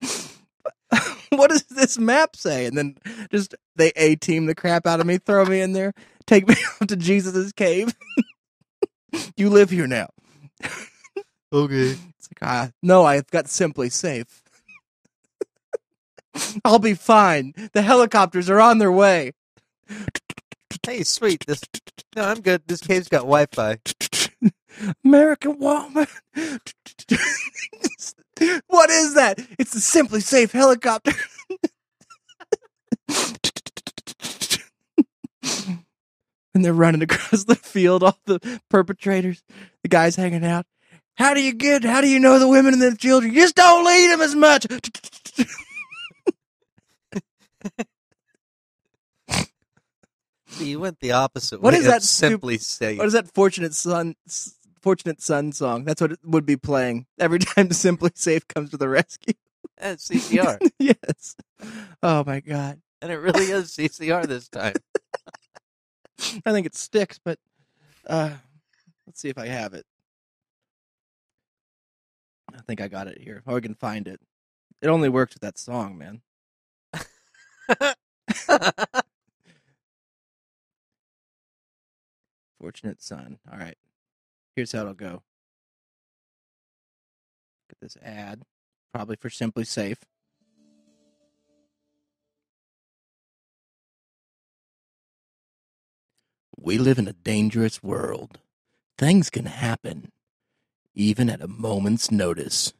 what 1.30 1.50
does 1.50 1.64
this 1.64 1.98
map 1.98 2.36
say? 2.36 2.64
And 2.64 2.78
then 2.78 2.96
just 3.30 3.54
they 3.76 3.92
a 3.96 4.16
team 4.16 4.46
the 4.46 4.54
crap 4.54 4.86
out 4.86 5.00
of 5.00 5.06
me, 5.06 5.18
throw 5.18 5.44
me 5.44 5.60
in 5.60 5.74
there, 5.74 5.92
take 6.26 6.48
me 6.48 6.54
to 6.86 6.96
Jesus's 6.96 7.52
cave. 7.52 7.94
you 9.36 9.50
live 9.50 9.68
here 9.68 9.86
now. 9.86 10.08
Okay. 11.52 11.96
It's 12.18 12.28
like, 12.30 12.42
ah, 12.42 12.70
no, 12.82 13.04
I've 13.04 13.30
got 13.30 13.44
SimpliSafe. 13.44 14.40
I'll 16.64 16.78
be 16.78 16.94
fine. 16.94 17.52
The 17.72 17.82
helicopters 17.82 18.48
are 18.48 18.60
on 18.60 18.78
their 18.78 18.92
way. 18.92 19.32
Hey, 20.86 21.02
sweet. 21.02 21.44
This 21.48 21.62
no, 22.14 22.22
I'm 22.22 22.40
good. 22.40 22.62
This 22.68 22.80
cave's 22.80 23.08
got 23.08 23.22
Wi-Fi. 23.22 23.78
American 25.04 25.58
woman. 25.58 26.06
what 28.68 28.90
is 28.90 29.14
that? 29.14 29.40
It's 29.58 29.72
the 29.72 29.80
SimpliSafe 29.80 30.52
helicopter. 30.52 31.10
and 36.54 36.64
they're 36.64 36.72
running 36.72 37.02
across 37.02 37.42
the 37.42 37.56
field, 37.56 38.04
all 38.04 38.20
the 38.26 38.60
perpetrators, 38.70 39.42
the 39.82 39.88
guys 39.88 40.14
hanging 40.14 40.44
out. 40.44 40.66
How 41.16 41.34
do 41.34 41.42
you 41.42 41.52
get? 41.52 41.82
How 41.82 42.00
do 42.00 42.08
you 42.08 42.20
know 42.20 42.38
the 42.38 42.46
women 42.46 42.74
and 42.74 42.82
the 42.82 42.96
children? 42.96 43.34
You 43.34 43.40
just 43.40 43.56
don't 43.56 43.84
lead 43.84 44.12
them 44.12 44.20
as 44.20 44.36
much. 44.36 44.66
You 50.66 50.80
went 50.80 51.00
the 51.00 51.12
opposite 51.12 51.60
What 51.60 51.74
way. 51.74 51.80
is 51.80 51.86
that 51.86 52.02
simply 52.02 52.58
say? 52.58 52.96
What 52.96 53.06
is 53.06 53.12
that 53.12 53.32
fortunate 53.34 53.74
son? 53.74 54.14
Fortunate 54.80 55.20
son 55.20 55.52
song. 55.52 55.84
That's 55.84 56.00
what 56.00 56.12
it 56.12 56.18
would 56.24 56.46
be 56.46 56.56
playing 56.56 57.06
every 57.18 57.38
time 57.40 57.68
SimpliSafe 57.68 58.46
comes 58.48 58.70
to 58.70 58.76
the 58.76 58.88
rescue. 58.88 59.34
CCR. 59.80 60.58
yes. 60.78 61.36
Oh 62.02 62.24
my 62.24 62.40
god. 62.40 62.80
and 63.02 63.12
it 63.12 63.16
really 63.16 63.44
is 63.46 63.72
CCR 63.72 64.26
this 64.26 64.48
time. 64.48 64.74
I 66.46 66.52
think 66.52 66.66
it 66.66 66.74
sticks, 66.74 67.18
but 67.22 67.38
uh 68.06 68.30
let's 69.06 69.20
see 69.20 69.28
if 69.28 69.36
I 69.38 69.46
have 69.48 69.74
it. 69.74 69.84
I 72.54 72.60
think 72.66 72.80
I 72.80 72.88
got 72.88 73.08
it 73.08 73.20
here. 73.20 73.42
Or 73.46 73.56
I 73.58 73.60
can 73.60 73.74
find 73.74 74.08
it. 74.08 74.20
It 74.80 74.88
only 74.88 75.08
works 75.10 75.34
with 75.34 75.42
that 75.42 75.58
song, 75.58 75.98
man. 75.98 76.22
Fortunate 82.66 83.00
son. 83.00 83.38
All 83.48 83.60
right. 83.60 83.78
Here's 84.56 84.72
how 84.72 84.80
it'll 84.80 84.94
go. 84.94 85.22
Get 87.68 87.78
this 87.80 87.96
ad, 88.02 88.42
probably 88.92 89.14
for 89.14 89.28
SimpliSafe. 89.28 89.98
We 96.58 96.76
live 96.76 96.98
in 96.98 97.06
a 97.06 97.12
dangerous 97.12 97.84
world. 97.84 98.40
Things 98.98 99.30
can 99.30 99.46
happen, 99.46 100.10
even 100.92 101.30
at 101.30 101.40
a 101.40 101.46
moment's 101.46 102.10
notice. 102.10 102.72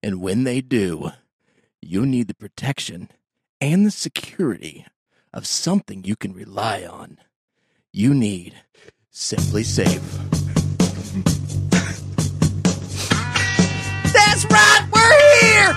And 0.00 0.20
when 0.20 0.44
they 0.44 0.60
do, 0.60 1.10
you 1.82 2.06
need 2.06 2.28
the 2.28 2.34
protection 2.36 3.10
and 3.60 3.84
the 3.84 3.90
security 3.90 4.86
of 5.32 5.44
something 5.44 6.04
you 6.04 6.14
can 6.14 6.32
rely 6.32 6.84
on. 6.84 7.18
You 7.92 8.14
need 8.14 8.54
SimpliSafe. 9.14 10.02
That's 14.12 14.44
right, 14.50 14.82
we're 14.90 15.14
here! 15.38 15.70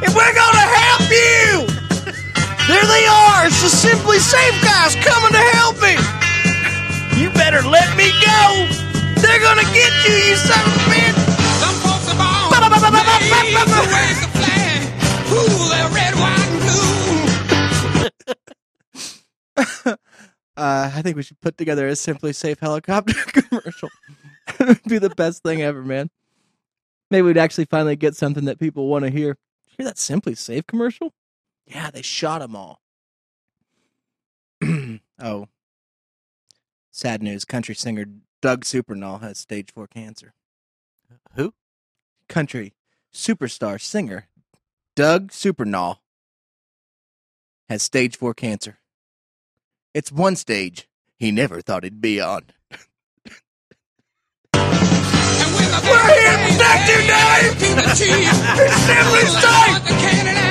And 0.00 0.08
we're 0.16 0.32
gonna 0.32 0.68
help 0.72 1.04
you! 1.12 1.68
There 2.64 2.86
they 2.88 3.04
are! 3.04 3.44
It's 3.44 3.60
the 3.60 3.68
Simply 3.68 4.18
Safe 4.18 4.56
guys 4.64 4.96
coming 5.04 5.32
to 5.32 5.44
help 5.60 5.76
me! 5.82 6.00
You 7.20 7.28
better 7.36 7.60
let 7.60 7.94
me 7.94 8.08
go! 8.24 8.66
They're 9.20 9.40
gonna 9.44 9.68
get 9.76 9.92
you, 10.08 10.14
you 10.24 10.36
son 10.36 10.58
of 10.58 10.72
a 10.72 10.80
bitch! 10.88 11.12
Some 11.60 11.76
folks 11.84 12.08
are 12.08 12.16
born 12.16 12.48
made 13.28 13.52
to 13.52 13.84
wave 13.92 14.16
the 14.16 14.32
flag. 14.32 14.80
Ooh, 15.28 15.68
they're 15.68 15.92
red, 15.92 16.14
white, 16.16 16.40
and 16.40 16.56
blue. 19.84 19.96
Uh, 20.58 20.90
I 20.92 21.02
think 21.02 21.16
we 21.16 21.22
should 21.22 21.40
put 21.40 21.56
together 21.56 21.86
a 21.86 21.92
SimpliSafe 21.92 22.58
helicopter 22.58 23.14
commercial. 23.42 23.90
it 24.58 24.66
would 24.66 24.82
be 24.82 24.98
the 24.98 25.10
best 25.10 25.44
thing 25.44 25.62
ever, 25.62 25.82
man. 25.82 26.10
Maybe 27.12 27.22
we'd 27.22 27.38
actually 27.38 27.66
finally 27.66 27.94
get 27.94 28.16
something 28.16 28.44
that 28.46 28.58
people 28.58 28.88
want 28.88 29.04
to 29.04 29.10
hear. 29.10 29.34
Did 29.34 29.70
you 29.70 29.74
hear 29.78 29.86
that 29.86 29.96
SimpliSafe 29.96 30.66
commercial? 30.66 31.12
Yeah, 31.64 31.92
they 31.92 32.02
shot 32.02 32.40
them 32.40 32.56
all. 32.56 32.80
oh. 35.22 35.46
Sad 36.90 37.22
news. 37.22 37.44
Country 37.44 37.76
singer 37.76 38.06
Doug 38.42 38.64
Supernaw 38.64 39.20
has 39.20 39.38
stage 39.38 39.72
four 39.72 39.86
cancer. 39.86 40.34
Who? 41.36 41.54
Country 42.28 42.74
superstar 43.14 43.80
singer 43.80 44.26
Doug 44.96 45.30
Supernaw 45.30 45.98
has 47.68 47.84
stage 47.84 48.16
four 48.16 48.34
cancer. 48.34 48.78
It's 49.94 50.12
one 50.12 50.36
stage 50.36 50.86
he 51.16 51.32
never 51.32 51.62
thought 51.62 51.82
he'd 51.84 52.00
be 52.00 52.20
on. 52.20 52.42
We're 54.52 54.68
here 56.12 56.28
to 56.28 56.38
protect 56.44 56.88
you, 56.88 57.00
Dave! 57.08 57.56
It's 57.56 58.00
SimpliSafe! 58.84 59.80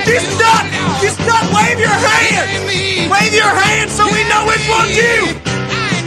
Just 0.05 0.39
not, 0.39 0.65
just 1.01 1.19
not 1.19 1.43
wave 1.53 1.79
your 1.79 1.89
hand! 1.89 2.49
Wave 3.11 3.33
your 3.33 3.53
hand 3.53 3.91
so 3.91 4.05
we 4.05 4.23
know 4.27 4.45
which 4.47 4.67
one's 4.67 4.97
you! 4.97 5.37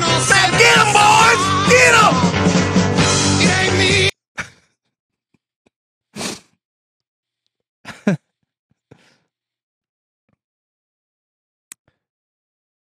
Now 0.00 0.50
get 0.58 0.78
'em, 0.78 0.90
boys! 0.92 1.40
Get 1.70 1.94
'em! 1.94 2.39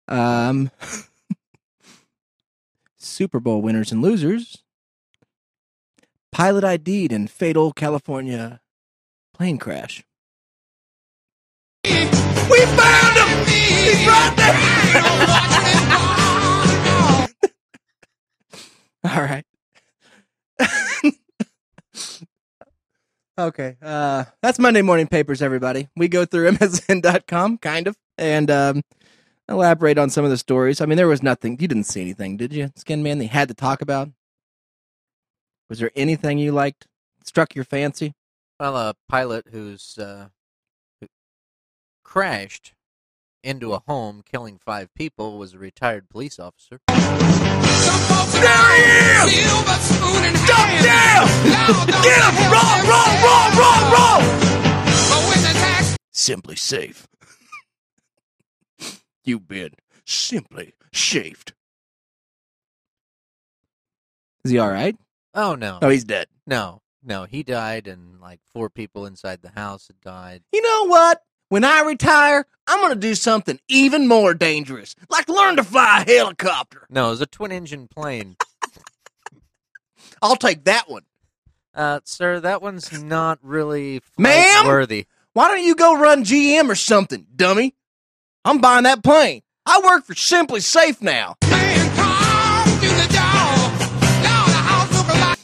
Um, 0.09 0.71
Super 2.97 3.41
Bowl 3.41 3.63
winners 3.63 3.93
and 3.93 4.03
losers. 4.03 4.63
Pilot 6.33 6.65
ID'd 6.65 7.13
in 7.13 7.29
fatal 7.29 7.73
California 7.73 8.61
plane 9.35 9.59
crash. 9.59 10.05
We 11.85 12.61
found 12.67 13.17
him! 13.17 13.47
He's 13.47 14.07
right 14.07 14.35
there! 14.37 14.85
All 19.05 19.23
right. 19.23 19.45
okay. 23.39 23.77
Uh, 23.83 24.25
that's 24.43 24.59
Monday 24.59 24.83
morning 24.83 25.07
papers, 25.07 25.43
everybody. 25.43 25.89
We 25.97 26.09
go 26.09 26.25
through 26.25 26.51
MSN.com, 26.53 27.59
kind 27.59 27.87
of, 27.87 27.97
and 28.17 28.51
um, 28.51 28.83
elaborate 29.49 29.99
on 29.99 30.11
some 30.11 30.25
of 30.25 30.31
the 30.31 30.39
stories. 30.39 30.81
I 30.81 30.87
mean, 30.87 30.97
there 30.97 31.09
was 31.09 31.23
nothing. 31.23 31.59
You 31.61 31.69
didn't 31.69 31.85
see 31.85 32.01
anything, 32.01 32.37
did 32.37 32.53
you, 32.53 32.71
Skin 32.77 33.03
Man? 33.03 33.19
They 33.19 33.27
had 33.27 33.49
to 33.49 33.55
talk 33.55 33.81
about. 33.83 34.09
Was 35.69 35.79
there 35.79 35.91
anything 35.97 36.39
you 36.39 36.53
liked? 36.53 36.87
Struck 37.25 37.55
your 37.55 37.65
fancy? 37.65 38.15
Well, 38.61 38.77
a 38.77 38.95
pilot 39.09 39.47
who's 39.51 39.97
uh, 39.99 40.29
who 41.01 41.09
crashed 42.05 42.75
into 43.43 43.73
a 43.75 43.81
home, 43.87 44.23
killing 44.25 44.59
five 44.59 44.93
people, 44.95 45.39
was 45.39 45.55
a 45.55 45.59
retired 45.59 46.09
police 46.09 46.39
officer. 46.39 46.81
Some 46.89 48.01
folks 48.09 48.37
are 48.37 48.41
born 48.41 49.29
silver 49.29 49.79
spoon 49.81 50.25
in 50.25 50.35
hand. 50.35 50.85
down! 50.85 51.27
Lord, 51.75 51.89
don't 51.89 52.03
Get 52.03 52.21
'em! 52.25 52.35
let 52.35 52.53
Roll, 52.53 52.79
roll, 52.89 53.13
roll, 53.25 53.49
roll, 53.59 53.83
roll! 53.93 54.21
But 55.11 55.21
when 55.29 55.41
the 55.43 55.53
tax 55.59 55.97
SimpliSafe. 56.15 57.05
You've 59.25 59.49
been 59.49 59.71
simply 60.05 60.75
shaved. 60.93 61.53
Is 64.45 64.51
he 64.51 64.59
all 64.59 64.71
right? 64.71 64.97
Oh 65.35 65.55
no, 65.55 65.79
Oh, 65.83 65.89
he's 65.89 66.05
dead. 66.05 66.29
no, 66.47 66.83
no. 67.03 67.25
He 67.25 67.43
died, 67.43 67.87
and 67.89 68.21
like 68.21 68.41
four 68.53 68.69
people 68.71 69.07
inside 69.07 69.43
the 69.43 69.51
house 69.51 69.89
had 69.89 70.01
died. 70.01 70.43
You 70.53 70.63
know 70.63 70.87
what? 70.87 71.21
When 71.49 71.65
I 71.65 71.81
retire, 71.83 72.47
I'm 72.67 72.81
going 72.81 72.93
to 72.95 72.99
do 72.99 73.15
something 73.15 73.59
even 73.69 74.07
more 74.09 74.35
dangerous, 74.35 74.95
like 75.09 75.29
learn 75.29 75.57
to 75.57 75.65
fly 75.65 76.05
a 76.07 76.11
helicopter. 76.11 76.87
No, 76.91 77.07
it 77.09 77.11
was 77.11 77.21
a 77.21 77.27
twin-engine 77.27 77.89
plane. 77.89 78.37
I'll 80.23 80.37
take 80.37 80.65
that 80.65 80.89
one. 80.89 81.03
Uh, 81.75 82.01
sir, 82.05 82.41
that 82.41 82.63
one's 82.63 82.93
not 83.03 83.39
really 83.43 84.01
Ma'am? 84.17 84.67
worthy. 84.67 85.07
Why 85.33 85.49
don't 85.49 85.63
you 85.65 85.75
go 85.75 85.99
run 85.99 86.25
GM 86.25 86.69
or 86.71 86.75
something, 86.77 87.27
dummy? 87.35 87.75
I'm 88.45 88.59
buying 88.61 88.85
that 88.85 89.03
plane. 89.03 89.43
I 89.67 89.81
work 89.85 90.05
for 90.05 90.15
SimpliSafe 90.15 91.01
now. 91.01 91.37
man 91.49 91.97
come 91.97 92.81
to 92.81 92.89
the 92.89 93.09
door. 93.13 93.89
Lord, 94.23 94.51
the 94.51 94.63
house 94.63 94.93
look 94.97 95.09
like 95.21 95.39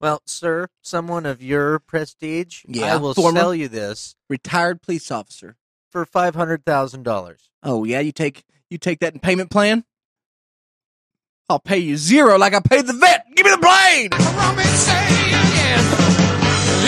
Well, 0.00 0.20
sir, 0.26 0.68
someone 0.82 1.24
of 1.24 1.42
your 1.42 1.78
prestige, 1.78 2.64
Yeah, 2.68 2.94
I 2.94 2.96
will 2.98 3.14
former. 3.14 3.40
sell 3.40 3.54
you 3.54 3.68
this 3.68 4.14
Retired 4.28 4.82
police 4.82 5.10
officer. 5.10 5.56
for 5.90 6.04
five 6.04 6.34
hundred 6.34 6.64
thousand 6.66 7.04
dollars. 7.04 7.50
Oh 7.62 7.84
yeah, 7.84 8.00
you 8.00 8.12
take 8.12 8.44
you 8.68 8.76
take 8.78 9.00
that 9.00 9.14
in 9.14 9.20
payment 9.20 9.50
plan? 9.50 9.84
I'll 11.48 11.58
pay 11.58 11.78
you 11.78 11.96
zero 11.96 12.36
like 12.38 12.54
I 12.54 12.60
paid 12.60 12.86
the 12.86 12.92
vet. 12.94 13.26
Give 13.34 13.44
me 13.46 13.50
the 13.52 13.58
plane. 13.58 14.08
a 14.12 14.16
rum 14.36 14.58
and 14.58 14.68
say 14.68 15.06
yes. 15.30 15.84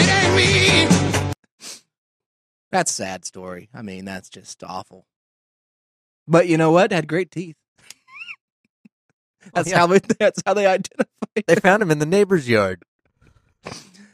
It 0.01 0.09
ain't 0.11 0.37
me. 0.37 1.75
That's 2.71 2.91
a 2.91 2.95
sad 2.95 3.25
story. 3.25 3.69
I 3.75 3.83
mean, 3.83 4.05
that's 4.05 4.29
just 4.29 4.63
awful. 4.65 5.07
But 6.27 6.49
you 6.49 6.57
know 6.57 6.71
what? 6.71 6.93
Had 6.93 7.07
great 7.07 7.31
teeth. 7.31 7.57
That's 9.53 9.71
yeah. 9.71 9.79
how 9.79 9.87
that's 10.19 10.43
how 10.47 10.55
they 10.55 10.67
identify. 10.67 11.05
They 11.47 11.57
found 11.57 11.83
him 11.83 11.91
in 11.91 11.99
the 11.99 12.07
neighbor's 12.07 12.49
yard. 12.49 12.83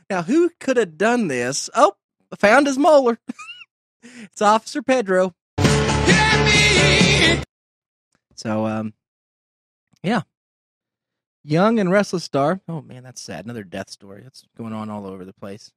Now, 0.09 0.23
who 0.23 0.51
could 0.59 0.77
have 0.77 0.99
done 0.99 1.29
this? 1.29 1.71
Oh, 1.75 1.93
found 2.39 2.67
his 2.67 2.79
molar. 2.79 3.19
it's 4.03 4.43
Officer 4.43 4.83
Pedro. 4.83 5.35
So, 8.35 8.67
um, 8.67 8.95
yeah. 10.03 10.23
Young 11.45 11.79
and 11.79 11.91
restless 11.91 12.25
star. 12.25 12.61
Oh 12.69 12.81
man, 12.83 13.03
that's 13.03 13.21
sad. 13.21 13.45
Another 13.45 13.65
death 13.65 13.91
story. 13.91 14.23
That's 14.23 14.45
going 14.57 14.73
on 14.73 14.91
all 14.91 15.07
over 15.07 15.25
the 15.25 15.33
place. 15.33 15.71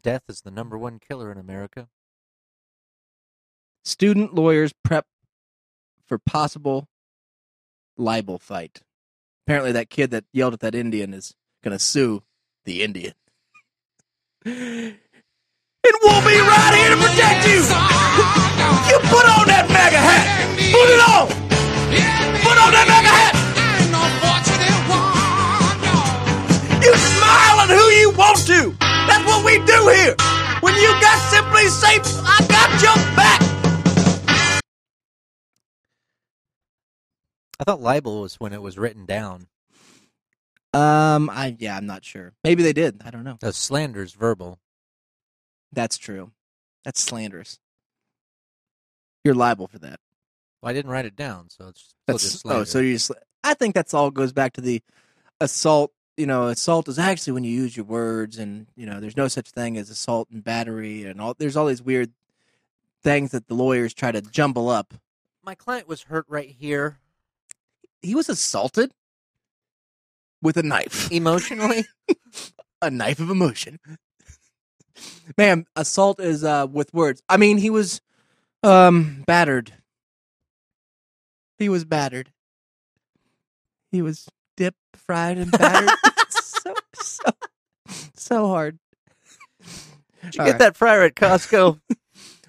Death 0.00 0.22
is 0.28 0.40
the 0.40 0.50
number 0.50 0.78
one 0.78 0.98
killer 0.98 1.30
in 1.30 1.38
America. 1.38 1.88
Student 3.84 4.34
lawyers 4.34 4.72
prep 4.84 5.06
for 6.12 6.18
possible 6.18 6.86
libel 7.96 8.38
fight. 8.38 8.82
Apparently, 9.46 9.72
that 9.72 9.88
kid 9.88 10.10
that 10.10 10.24
yelled 10.30 10.52
at 10.52 10.60
that 10.60 10.74
Indian 10.74 11.14
is 11.14 11.34
going 11.64 11.72
to 11.72 11.78
sue 11.78 12.22
the 12.66 12.82
Indian. 12.82 13.14
And 15.84 15.98
we'll 16.00 16.22
be 16.22 16.38
right 16.38 16.74
here 16.78 16.94
to 16.94 16.96
protect 16.96 17.42
you. 17.42 17.58
You 18.86 19.02
put 19.10 19.26
on 19.34 19.50
that 19.50 19.66
MAGA 19.66 19.98
hat. 19.98 20.46
Put 20.70 20.86
it 20.94 21.02
on. 21.02 21.26
Put 22.38 22.54
on 22.54 22.70
that 22.70 22.86
MAGA 22.86 23.10
hat. 23.18 23.34
You 26.86 26.94
smile 26.94 27.66
at 27.66 27.70
who 27.74 27.82
you 27.98 28.14
want 28.14 28.38
to. 28.46 28.70
That's 29.10 29.26
what 29.26 29.44
we 29.44 29.58
do 29.66 29.90
here. 29.90 30.14
When 30.60 30.76
you 30.76 30.92
got 31.02 31.18
SimpliSafe, 31.34 32.06
I 32.22 32.46
got 32.46 32.70
your 32.80 32.94
back. 33.16 33.51
I 37.62 37.64
thought 37.64 37.80
libel 37.80 38.22
was 38.22 38.40
when 38.40 38.52
it 38.52 38.60
was 38.60 38.76
written 38.76 39.06
down. 39.06 39.46
Um, 40.74 41.30
I 41.30 41.54
yeah, 41.60 41.76
I'm 41.76 41.86
not 41.86 42.04
sure. 42.04 42.32
Maybe 42.42 42.64
they 42.64 42.72
did. 42.72 43.00
I 43.04 43.12
don't 43.12 43.22
know. 43.22 43.36
The 43.40 43.52
slander's 43.52 44.14
verbal. 44.14 44.58
That's 45.70 45.96
true. 45.96 46.32
That's 46.84 47.00
slanderous. 47.00 47.60
You're 49.22 49.36
liable 49.36 49.68
for 49.68 49.78
that. 49.78 50.00
Well, 50.60 50.70
I 50.70 50.72
didn't 50.72 50.90
write 50.90 51.04
it 51.04 51.14
down, 51.14 51.50
so 51.50 51.68
it's 51.68 51.82
still 51.82 51.94
That's 52.08 52.22
just 52.32 52.46
oh, 52.46 52.64
so 52.64 52.80
you. 52.80 52.94
Just, 52.94 53.12
I 53.44 53.54
think 53.54 53.76
that's 53.76 53.94
all 53.94 54.10
goes 54.10 54.32
back 54.32 54.54
to 54.54 54.60
the 54.60 54.82
assault. 55.40 55.92
You 56.16 56.26
know, 56.26 56.48
assault 56.48 56.88
is 56.88 56.98
actually 56.98 57.34
when 57.34 57.44
you 57.44 57.52
use 57.52 57.76
your 57.76 57.86
words, 57.86 58.38
and 58.38 58.66
you 58.74 58.86
know, 58.86 58.98
there's 58.98 59.16
no 59.16 59.28
such 59.28 59.50
thing 59.50 59.76
as 59.76 59.88
assault 59.88 60.30
and 60.32 60.42
battery, 60.42 61.04
and 61.04 61.20
all. 61.20 61.36
There's 61.38 61.56
all 61.56 61.66
these 61.66 61.80
weird 61.80 62.10
things 63.04 63.30
that 63.30 63.46
the 63.46 63.54
lawyers 63.54 63.94
try 63.94 64.10
to 64.10 64.20
jumble 64.20 64.68
up. 64.68 64.94
My 65.44 65.54
client 65.54 65.86
was 65.86 66.02
hurt 66.02 66.26
right 66.28 66.50
here. 66.50 66.98
He 68.02 68.14
was 68.14 68.28
assaulted 68.28 68.92
with 70.42 70.56
a 70.56 70.62
knife, 70.62 71.10
Emotionally? 71.12 71.86
a 72.80 72.90
knife 72.90 73.20
of 73.20 73.30
emotion. 73.30 73.78
Man, 75.38 75.66
assault 75.76 76.20
is 76.20 76.44
uh 76.44 76.66
with 76.70 76.92
words. 76.92 77.22
I 77.28 77.36
mean, 77.36 77.58
he 77.58 77.70
was 77.70 78.00
um 78.62 79.22
battered. 79.26 79.72
He 81.58 81.68
was 81.68 81.84
battered. 81.84 82.32
He 83.92 84.02
was 84.02 84.28
dipped, 84.56 84.78
fried, 84.96 85.38
and 85.38 85.50
battered. 85.50 85.90
so 86.30 86.74
so 86.94 87.30
so 88.14 88.48
hard. 88.48 88.78
Did 90.24 90.34
you 90.34 90.40
All 90.40 90.46
get 90.46 90.52
right. 90.52 90.58
that 90.58 90.76
fryer 90.76 91.02
at 91.02 91.14
Costco? 91.14 91.80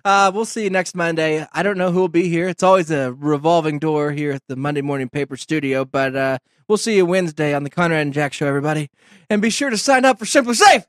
Uh, 0.05 0.29
we'll 0.33 0.43
see 0.43 0.65
you 0.65 0.69
next 0.69 0.95
Monday. 0.95 1.47
I 1.53 1.63
don't 1.63 1.77
know 1.77 1.91
who 1.91 2.01
will 2.01 2.09
be 2.09 2.27
here. 2.27 2.49
It's 2.49 2.63
always 2.63 2.91
a 2.91 3.13
revolving 3.13 3.79
door 3.79 4.11
here 4.11 4.33
at 4.33 4.41
the 4.49 4.57
Monday 4.57 4.81
Morning 4.81 5.07
Paper 5.07 5.37
Studio, 5.37 5.85
but 5.85 6.13
uh, 6.13 6.37
we'll 6.67 6.77
see 6.77 6.97
you 6.97 7.05
Wednesday 7.05 7.53
on 7.53 7.63
the 7.63 7.69
Conrad 7.69 8.01
and 8.01 8.13
Jack 8.13 8.33
Show, 8.33 8.45
everybody. 8.45 8.89
And 9.29 9.41
be 9.41 9.49
sure 9.49 9.69
to 9.69 9.77
sign 9.77 10.03
up 10.03 10.19
for 10.19 10.25
SimpliSafe. 10.25 10.85